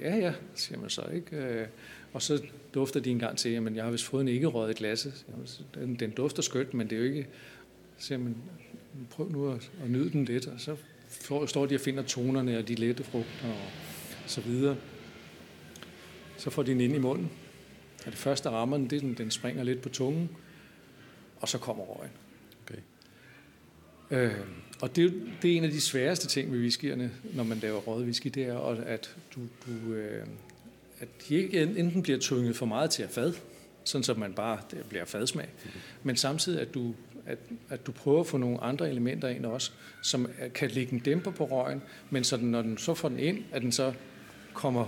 Ja, 0.00 0.16
ja, 0.16 0.34
siger 0.54 0.80
man 0.80 0.90
så, 0.90 1.02
ikke? 1.14 1.36
Øh, 1.36 1.66
og 2.12 2.22
så 2.22 2.42
dufter 2.74 3.00
de 3.00 3.10
en 3.10 3.18
gang 3.18 3.38
til, 3.38 3.50
jamen 3.50 3.76
jeg 3.76 3.84
har 3.84 3.90
vist 3.90 4.04
fået 4.04 4.20
en 4.20 4.28
ikke 4.28 4.46
røget 4.46 4.76
glas. 4.76 5.24
Jamen, 5.28 5.46
Den, 5.74 5.94
den 5.94 6.10
dufter 6.10 6.42
skønt, 6.42 6.74
men 6.74 6.90
det 6.90 6.96
er 6.96 7.00
jo 7.00 7.08
ikke... 7.08 7.26
Så 7.98 8.06
siger 8.06 8.18
man, 8.18 8.36
prøv 9.10 9.30
nu 9.30 9.50
at, 9.52 9.70
at 9.84 9.90
nyde 9.90 10.10
den 10.10 10.24
lidt, 10.24 10.46
og 10.46 10.60
så 10.60 10.76
får, 11.08 11.46
står 11.46 11.66
de 11.66 11.74
og 11.74 11.80
finder 11.80 12.02
tonerne 12.02 12.58
og 12.58 12.68
de 12.68 12.74
lette 12.74 13.04
frugter 13.04 13.48
og 13.48 13.70
så 14.26 14.40
videre. 14.40 14.76
Så 16.36 16.50
får 16.50 16.62
de 16.62 16.70
den 16.70 16.80
ind 16.80 16.94
i 16.94 16.98
munden. 16.98 17.30
Og 18.06 18.12
det 18.12 18.18
første 18.18 18.50
rammer 18.50 18.76
den, 18.76 18.90
det 18.90 18.96
er, 18.96 19.00
den, 19.00 19.14
den 19.14 19.30
springer 19.30 19.62
lidt 19.62 19.82
på 19.82 19.88
tungen, 19.88 20.30
og 21.36 21.48
så 21.48 21.58
kommer 21.58 21.84
røgen. 21.84 22.12
Øh, 24.10 24.32
og 24.80 24.96
det, 24.96 25.04
er 25.04 25.10
det 25.42 25.52
er 25.52 25.56
en 25.56 25.64
af 25.64 25.70
de 25.70 25.80
sværeste 25.80 26.26
ting 26.26 26.50
med 26.50 26.58
whiskyerne, 26.58 27.10
når 27.34 27.44
man 27.44 27.58
laver 27.58 27.80
røget 27.80 28.04
whisky, 28.04 28.28
det 28.34 28.42
er, 28.42 28.58
at- 28.86 29.16
du, 29.34 29.40
du 29.66 29.92
øh, 29.92 30.26
at 31.00 31.08
de 31.28 31.34
ikke 31.34 31.62
enten 31.62 32.02
bliver 32.02 32.18
tynget 32.18 32.56
for 32.56 32.66
meget 32.66 32.90
til 32.90 33.02
at 33.02 33.10
fad, 33.10 33.32
sådan 33.84 34.02
så 34.02 34.14
man 34.14 34.32
bare 34.32 34.58
det 34.70 34.78
bliver 34.88 35.04
fadsmag, 35.04 35.48
men 36.02 36.16
samtidig 36.16 36.60
at 36.60 36.74
du, 36.74 36.94
at, 37.26 37.38
at 37.70 37.86
du 37.86 37.92
prøver 37.92 38.20
at 38.20 38.26
få 38.26 38.36
nogle 38.36 38.60
andre 38.60 38.90
elementer 38.90 39.28
ind 39.28 39.46
også, 39.46 39.70
som 40.02 40.28
kan 40.54 40.70
lægge 40.70 40.92
en 40.92 40.98
dæmper 40.98 41.30
på 41.30 41.44
røgen, 41.44 41.82
men 42.10 42.24
så 42.24 42.36
den, 42.36 42.50
når 42.50 42.62
den 42.62 42.78
så 42.78 42.94
får 42.94 43.08
den 43.08 43.18
ind, 43.18 43.44
at 43.52 43.62
den 43.62 43.72
så 43.72 43.92
kommer 44.54 44.86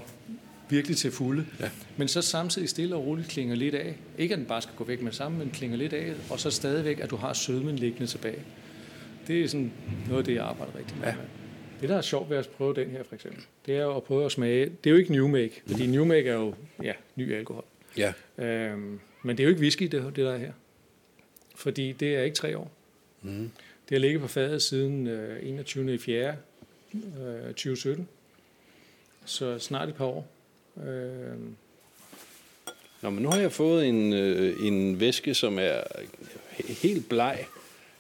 virkelig 0.69 0.97
til 0.97 1.11
fulde. 1.11 1.47
Ja. 1.61 1.71
Men 1.97 2.09
så 2.09 2.23
samtidig 2.23 2.69
stille 2.69 2.97
og 2.97 3.07
roligt 3.07 3.29
klinger 3.29 3.55
lidt 3.55 3.75
af. 3.75 3.97
Ikke 4.19 4.33
at 4.35 4.39
den 4.39 4.47
bare 4.47 4.63
skal 4.63 4.75
gå 4.77 4.85
væk 4.85 5.03
med 5.03 5.11
det 5.11 5.17
samme, 5.17 5.39
men 5.39 5.51
klinger 5.51 5.77
lidt 5.77 5.93
af, 5.93 6.13
og 6.31 6.41
så 6.41 6.51
stadigvæk, 6.51 7.01
at 7.01 7.11
du 7.11 7.17
har 7.17 7.33
sødmen 7.33 7.77
liggende 7.77 8.07
tilbage. 8.07 8.43
Det 9.27 9.43
er 9.45 9.49
sådan 9.49 9.73
noget 10.07 10.19
af 10.19 10.25
det, 10.25 10.35
jeg 10.35 10.45
arbejder 10.45 10.79
rigtig 10.79 10.97
meget 10.97 11.11
Ja. 11.13 11.17
med. 11.17 11.25
Det, 11.81 11.89
der 11.89 11.97
er 11.97 12.01
sjovt 12.03 12.31
ved 12.31 12.37
at 12.37 12.49
prøve 12.49 12.75
den 12.75 12.91
her, 12.91 13.03
for 13.03 13.15
eksempel, 13.15 13.43
det 13.67 13.77
er 13.77 13.83
jo 13.83 13.97
at 13.97 14.03
prøve 14.03 14.25
at 14.25 14.33
smage. 14.33 14.65
Det 14.65 14.91
er 14.91 14.91
jo 14.91 14.97
ikke 14.97 15.13
New 15.13 15.29
Make, 15.29 15.63
fordi 15.67 15.87
New 15.87 16.05
Make 16.05 16.29
er 16.29 16.35
jo 16.35 16.55
ja, 16.83 16.93
ny 17.17 17.35
alkohol. 17.35 17.65
Ja. 17.97 18.13
Øhm, 18.39 19.01
men 19.23 19.37
det 19.37 19.43
er 19.43 19.45
jo 19.45 19.51
ikke 19.51 19.61
whisky, 19.61 19.83
det, 19.83 19.93
det 19.93 20.17
der 20.17 20.33
er 20.33 20.39
her. 20.39 20.53
Fordi 21.55 21.93
det 21.93 22.17
er 22.17 22.23
ikke 22.23 22.35
tre 22.37 22.59
år. 22.59 22.71
Mm. 23.23 23.51
Det 23.89 23.95
har 23.95 23.99
ligget 23.99 24.21
på 24.21 24.29
fadet 24.29 24.63
siden 24.63 25.07
øh, 25.07 25.39
21. 25.49 25.95
i 25.95 25.99
4. 25.99 26.37
Øh, 26.95 27.47
2017. 27.47 28.09
Så 29.25 29.59
snart 29.59 29.89
et 29.89 29.95
par 29.95 30.05
år. 30.05 30.29
Øh, 30.87 31.37
Nå, 33.03 33.11
men 33.11 33.23
nu 33.23 33.31
har 33.31 33.39
jeg 33.39 33.53
fået 33.53 33.89
en, 33.89 34.13
øh, 34.13 34.67
en 34.67 35.01
væske, 35.01 35.35
som 35.35 35.59
er 35.59 35.81
he- 36.53 36.73
helt 36.83 37.09
bleg. 37.09 37.47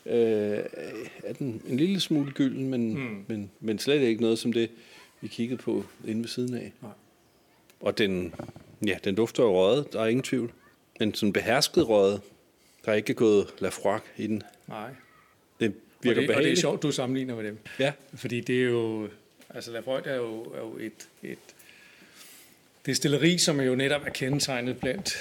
Øh, 0.07 0.59
er 1.25 1.33
den 1.39 1.63
en 1.69 1.77
lille 1.77 2.01
smule 2.01 2.33
gylden, 2.33 2.69
men, 2.71 2.95
Mm. 2.95 3.25
men, 3.29 3.51
men 3.61 3.79
slet 3.79 4.01
ikke 4.01 4.21
noget 4.23 4.39
som 4.39 4.53
det, 4.53 4.71
vi 5.21 5.29
kiggede 5.29 5.63
på 5.63 5.85
inde 6.07 6.21
ved 6.21 6.29
siden 6.29 6.55
af. 6.55 6.73
Nej. 6.83 6.91
Og 7.81 7.99
den, 7.99 8.35
ja, 8.87 8.97
den 9.05 9.15
dufter 9.15 9.43
jo 9.43 9.57
røget, 9.61 9.93
der 9.93 10.01
er 10.03 10.07
ingen 10.07 10.23
tvivl. 10.23 10.53
Men 11.01 11.15
sådan 11.15 11.33
behersket 11.33 11.89
røget, 11.89 12.21
der 12.85 12.93
er 12.93 12.97
ikke 12.97 13.15
gået 13.15 13.47
lafroig 13.59 14.01
i 14.17 14.27
den. 14.27 14.43
nej. 14.69 14.91
Det 15.61 15.69
Og 15.69 15.75
virker 16.05 16.21
det, 16.21 16.31
og 16.37 16.43
det 16.43 16.53
er 16.53 16.57
sjovt, 16.57 16.83
du 16.83 16.93
sammenligner 16.93 17.35
med 17.37 17.45
dem. 17.45 17.59
Ja, 17.79 17.93
Fordi 18.15 18.41
det 18.41 18.61
er 18.63 18.65
jo... 18.69 19.09
Altså, 19.51 19.71
Lafroig 19.73 20.03
er 20.07 20.17
jo, 20.17 20.43
er 20.43 20.59
jo 20.61 20.77
et, 20.81 21.09
et 21.23 21.39
destilleri, 22.87 23.39
som 23.39 23.61
er 23.61 23.65
jo 23.65 23.75
netop 23.75 24.07
er 24.07 24.11
kendetegnet 24.11 24.81
blandt 24.81 25.17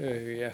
øh, 0.00 0.38
ja, 0.38 0.50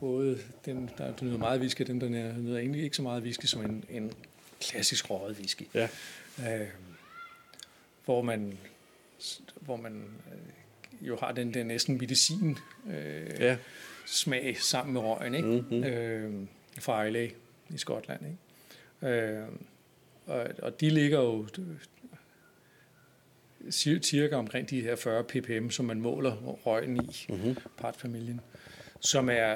både 0.00 0.38
dem, 0.66 0.88
der 0.88 1.12
nyder 1.22 1.38
meget 1.38 1.60
whisky, 1.60 1.80
og 1.80 1.86
dem, 1.86 2.00
der 2.00 2.08
nyder 2.08 2.58
egentlig 2.58 2.82
ikke 2.82 2.96
så 2.96 3.02
meget 3.02 3.22
whisky, 3.22 3.44
som 3.44 3.64
en, 3.64 3.84
en 3.90 4.12
klassisk 4.60 5.10
røget 5.10 5.36
whisky. 5.36 5.62
ja. 5.74 5.88
øh, 6.38 6.68
hvor 8.04 8.22
man, 8.22 8.58
hvor 9.60 9.76
man 9.76 10.04
øh, 10.32 11.08
jo 11.08 11.16
har 11.16 11.32
den 11.32 11.54
der 11.54 11.64
næsten 11.64 11.98
medicin 11.98 12.58
øh, 12.90 13.40
ja. 13.40 13.56
smag 14.06 14.56
sammen 14.60 14.92
med 14.92 15.00
røgen, 15.00 15.34
ikke? 15.34 15.48
Mm-hmm. 15.48 15.84
øh, 15.84 16.32
fra 16.78 17.04
Islay 17.04 17.30
i 17.70 17.78
Skotland. 17.78 18.20
Ikke? 18.26 19.14
Øh, 19.16 19.48
og, 20.26 20.46
og 20.62 20.80
de 20.80 20.90
ligger 20.90 21.20
jo 21.20 21.46
cirka 23.70 24.36
omkring 24.36 24.70
de 24.70 24.80
her 24.80 24.96
40 24.96 25.24
ppm, 25.24 25.68
som 25.70 25.84
man 25.84 26.00
måler 26.00 26.36
røgen 26.66 26.96
i, 26.96 27.26
Mm-hmm. 27.28 27.56
partfamilien, 27.78 28.40
som 29.00 29.28
er 29.28 29.54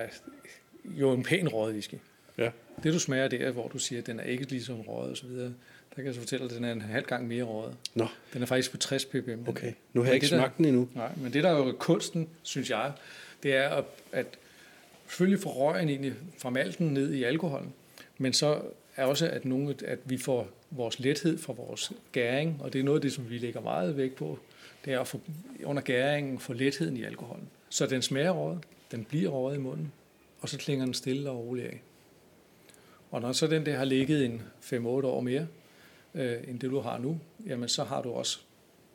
jo 0.84 1.12
en 1.12 1.22
pæn 1.22 1.48
røget 1.48 1.72
whisky. 1.74 1.94
Ja. 2.38 2.50
Det 2.82 2.92
du 2.94 2.98
smager 2.98 3.28
der, 3.28 3.50
hvor 3.50 3.68
du 3.68 3.78
siger, 3.78 4.00
at 4.00 4.06
den 4.06 4.20
er 4.20 4.24
ikke 4.24 4.44
lige 4.44 4.64
så 4.64 4.72
røget 4.88 5.11
og 5.11 5.16
så 5.16 5.26
videre, 5.26 5.46
der 5.90 5.94
kan 5.94 6.04
jeg 6.06 6.14
så 6.14 6.20
fortælle, 6.20 6.44
at 6.44 6.50
den 6.50 6.64
er 6.64 6.72
en 6.72 6.80
halv 6.80 7.04
gang 7.06 7.26
mere 7.28 7.42
røget. 7.42 7.76
Nå, 7.94 8.06
Den 8.32 8.42
er 8.42 8.46
faktisk 8.46 8.70
på 8.70 8.76
60 8.76 9.04
ppm. 9.04 9.48
okay. 9.48 9.72
Nu 9.92 10.00
har 10.00 10.06
jeg 10.09 10.14
ikke 10.14 10.24
det 10.24 10.30
der- 10.30 10.38
smagt 10.38 10.56
den 10.56 10.64
endnu. 10.64 10.88
Nej, 10.94 11.12
men 11.16 11.32
det 11.32 11.44
der 11.44 11.50
er 11.50 11.56
jo 11.56 11.72
kunsten, 11.78 12.28
synes 12.42 12.70
jeg, 12.70 12.92
det 13.42 13.54
er 13.56 13.68
at, 13.68 13.84
at 14.12 14.26
selvfølgelig 15.06 15.42
få 15.42 15.48
røgen 15.52 15.88
egentlig 15.88 16.14
fra 16.38 16.50
malten 16.50 16.86
ned 16.86 17.12
i 17.12 17.22
alkoholen, 17.24 17.72
men 18.18 18.32
så 18.32 18.61
er 18.96 19.04
også, 19.04 19.28
at, 19.28 19.44
nogle, 19.44 19.74
at 19.84 19.98
vi 20.04 20.18
får 20.18 20.48
vores 20.71 21.01
lethed 21.01 21.39
fra 21.39 21.53
vores 21.53 21.93
gæring, 22.12 22.62
og 22.62 22.73
det 22.73 22.79
er 22.79 22.83
noget 22.83 22.99
af 22.99 23.03
det, 23.03 23.12
som 23.12 23.31
vi 23.31 23.39
lægger 23.39 23.61
meget 23.61 23.97
vægt 23.97 24.14
på, 24.14 24.39
det 24.85 24.93
er 24.93 25.01
at 25.01 25.07
få, 25.07 25.21
under 25.64 25.83
gæringen 25.83 26.39
få 26.39 26.53
letheden 26.53 26.97
i 26.97 27.03
alkoholen. 27.03 27.49
Så 27.69 27.87
den 27.87 28.03
smager 28.03 28.31
røget, 28.31 28.61
den 28.91 29.05
bliver 29.05 29.31
røget 29.31 29.57
i 29.57 29.61
munden, 29.61 29.93
og 30.41 30.49
så 30.49 30.59
klinger 30.59 30.85
den 30.85 30.95
stille 30.95 31.31
og 31.31 31.39
roligt 31.39 31.66
af. 31.66 31.83
Og 33.11 33.21
når 33.21 33.33
så 33.33 33.47
den 33.47 33.66
der 33.66 33.77
har 33.77 33.85
ligget 33.85 34.25
en 34.25 34.43
5-8 34.62 34.77
år 34.87 35.21
mere, 35.21 35.47
øh, 36.14 36.37
end 36.49 36.61
det 36.61 36.71
du 36.71 36.81
har 36.81 36.99
nu, 36.99 37.21
jamen 37.47 37.69
så 37.69 37.85
har 37.85 38.03
du 38.03 38.11
også 38.11 38.41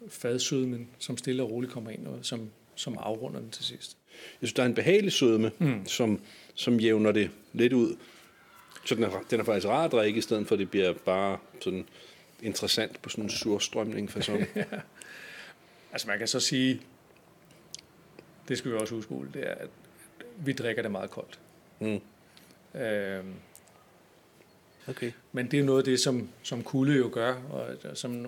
fadsødmen, 0.08 0.88
som 1.00 1.18
stille 1.18 1.44
og 1.44 1.52
roligt 1.52 1.74
kommer 1.74 1.92
ind, 1.92 2.08
og 2.08 2.20
som, 2.22 2.50
som 2.76 2.98
afrunder 3.00 3.40
den 3.40 3.50
til 3.50 3.66
sidst. 3.66 3.98
Jeg 4.42 4.48
synes, 4.48 4.54
der 4.54 4.64
er 4.64 4.68
en 4.68 4.76
behagelig 4.76 5.12
sødme, 5.12 5.52
mm. 5.60 5.86
som, 5.86 6.22
som 6.56 6.80
jævner 6.80 7.12
det 7.12 7.30
lidt 7.54 7.74
ud. 7.74 7.96
Så 8.86 8.96
den 8.96 9.04
er, 9.04 9.22
den 9.30 9.40
er 9.40 9.44
faktisk 9.44 9.68
rar 9.68 9.86
at 9.86 9.92
drikke, 9.92 10.18
i 10.18 10.22
stedet 10.22 10.48
for 10.48 10.56
at 10.56 10.60
det 10.60 10.70
bliver 10.72 10.94
bare 10.94 11.38
sådan 11.62 11.86
interessant 12.42 13.02
på 13.02 13.10
sådan 13.10 13.24
en 13.24 13.30
surstrømning 13.30 14.12
fasong. 14.12 14.48
Altså 15.92 16.08
man 16.08 16.18
kan 16.18 16.28
så 16.28 16.40
sige, 16.40 16.82
det 18.48 18.58
skal 18.58 18.72
vi 18.72 18.78
også 18.78 18.96
huske, 18.96 19.12
Ole, 19.12 19.30
det 19.34 19.48
er, 19.50 19.54
at 19.56 19.70
vi 20.38 20.54
drikker 20.54 20.82
det 20.82 20.92
meget 20.92 21.10
koldt. 21.10 21.40
Mm. 21.80 22.00
Øhm, 22.82 23.34
Okay. 24.88 25.12
Men 25.32 25.52
det 25.52 25.60
er 25.60 25.64
noget 25.64 25.78
af 25.80 25.84
det, 25.86 26.00
som, 26.00 26.30
som 26.44 26.64
kulde 26.64 26.98
jo 26.98 27.10
gør, 27.14 27.34
og 27.34 27.68
som, 27.98 28.28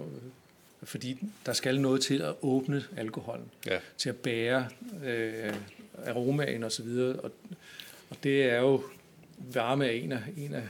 fordi 0.84 1.18
der 1.46 1.54
skal 1.54 1.82
noget 1.82 2.02
til 2.02 2.22
at 2.22 2.36
åbne 2.41 2.84
alkoholen, 2.98 3.52
Ja. 3.66 3.80
til 3.98 4.10
at 4.10 4.16
bære 4.16 4.68
øh, 5.06 5.54
aromaen 6.08 6.64
og 6.64 6.72
så 6.72 6.84
videre. 6.84 7.20
Og, 7.20 7.32
og 8.10 8.18
det 8.24 8.43
er 8.43 8.60
jo, 8.60 8.84
varme 9.53 9.86
er 9.86 9.89
en 9.91 10.11
af, 10.11 10.19
en 10.38 10.53
af 10.53 10.61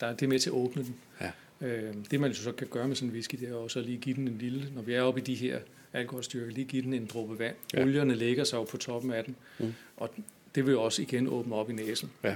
der, 0.00 0.06
er- 0.06 0.12
det 0.12 0.22
er 0.22 0.28
med 0.28 0.38
til 0.38 0.50
at 0.50 0.54
åbne 0.54 0.82
den. 0.84 0.94
Ja. 1.20 1.30
Øh, 1.66 1.94
det 2.10 2.20
man 2.20 2.30
jo 2.30 2.36
så 2.36 2.52
kan 2.52 2.66
gøre 2.70 2.88
med 2.88 2.96
sådan 2.96 3.08
en 3.08 3.12
whisky, 3.12 3.36
det 3.40 3.48
er 3.48 3.52
jo 3.52 3.68
så 3.68 3.80
lige 3.80 3.98
give 3.98 4.14
den 4.16 4.28
en 4.28 4.38
lille, 4.38 4.68
når 4.74 4.82
vi 4.82 4.94
er 4.94 5.02
oppe 5.02 5.20
i 5.20 5.24
de 5.24 5.34
her 5.34 5.58
alkoholstyrker, 5.92 6.52
lige 6.52 6.64
give 6.64 6.82
den 6.82 6.92
en 6.94 7.06
dråbe 7.12 7.38
vand. 7.38 7.54
Ja. 7.74 7.82
Olierne 7.82 8.14
lægger 8.14 8.44
sig 8.44 8.56
jo 8.56 8.64
på 8.64 8.76
toppen 8.76 9.12
af 9.12 9.24
den, 9.24 9.36
Mm. 9.58 9.72
og 9.96 10.10
det 10.54 10.66
vil 10.66 10.72
jo 10.72 10.82
også 10.82 11.02
igen 11.02 11.28
åbne 11.28 11.54
op 11.54 11.70
i 11.70 11.72
næsen, 11.72 12.10
Ja. 12.24 12.30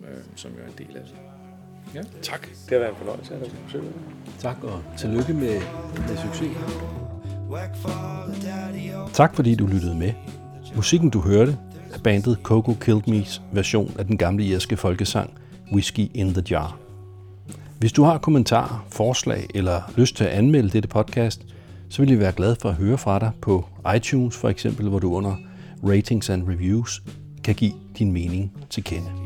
øh, 0.00 0.06
som 0.36 0.50
jo 0.50 0.56
er 0.62 0.66
en 0.66 0.86
del 0.88 0.96
af 0.96 1.02
det. 1.04 1.14
Ja. 1.94 2.02
Tak. 2.22 2.42
Det 2.50 2.70
har 2.70 2.78
været 2.78 2.90
en 2.90 2.96
fornøjelse 2.96 3.34
at 3.34 3.38
have 3.40 3.50
besøg. 3.66 3.82
Tak, 4.38 4.64
og 4.64 4.84
tillykke 4.98 5.32
med, 5.34 5.60
med 6.08 6.16
succes. 6.24 6.56
Whack 7.50 7.76
for 7.76 8.24
the 8.34 8.48
daddy 8.50 8.94
o. 8.94 9.08
Tak 9.12 9.34
fordi 9.36 9.54
du 9.54 9.66
lyttede 9.66 9.94
med. 9.94 10.12
Musikken 10.76 11.10
du 11.10 11.20
hørte 11.20 11.58
bandet 12.04 12.38
Coco 12.42 12.74
Killed 12.80 13.02
Me's 13.08 13.40
version 13.52 13.94
af 13.98 14.06
den 14.06 14.18
gamle 14.18 14.44
irske 14.44 14.76
folkesang 14.76 15.30
Whiskey 15.72 16.06
in 16.14 16.34
the 16.34 16.42
Jar. 16.50 16.78
Hvis 17.78 17.92
du 17.92 18.02
har 18.02 18.18
kommentarer, 18.18 18.86
forslag 18.88 19.46
eller 19.54 19.92
lyst 19.96 20.16
til 20.16 20.24
at 20.24 20.30
anmelde 20.30 20.70
dette 20.70 20.88
podcast, 20.88 21.46
så 21.88 22.02
vil 22.02 22.10
jeg 22.10 22.18
være 22.18 22.32
glad 22.32 22.56
for 22.60 22.68
at 22.68 22.74
høre 22.74 22.98
fra 22.98 23.18
dig 23.18 23.30
på 23.40 23.64
iTunes 23.96 24.36
for 24.36 24.48
eksempel, 24.48 24.88
hvor 24.88 24.98
du 24.98 25.14
under 25.14 25.36
Ratings 25.84 26.30
and 26.30 26.48
Reviews 26.48 27.02
kan 27.44 27.54
give 27.54 27.72
din 27.98 28.12
mening 28.12 28.52
til 28.70 28.84
kende. 28.84 29.21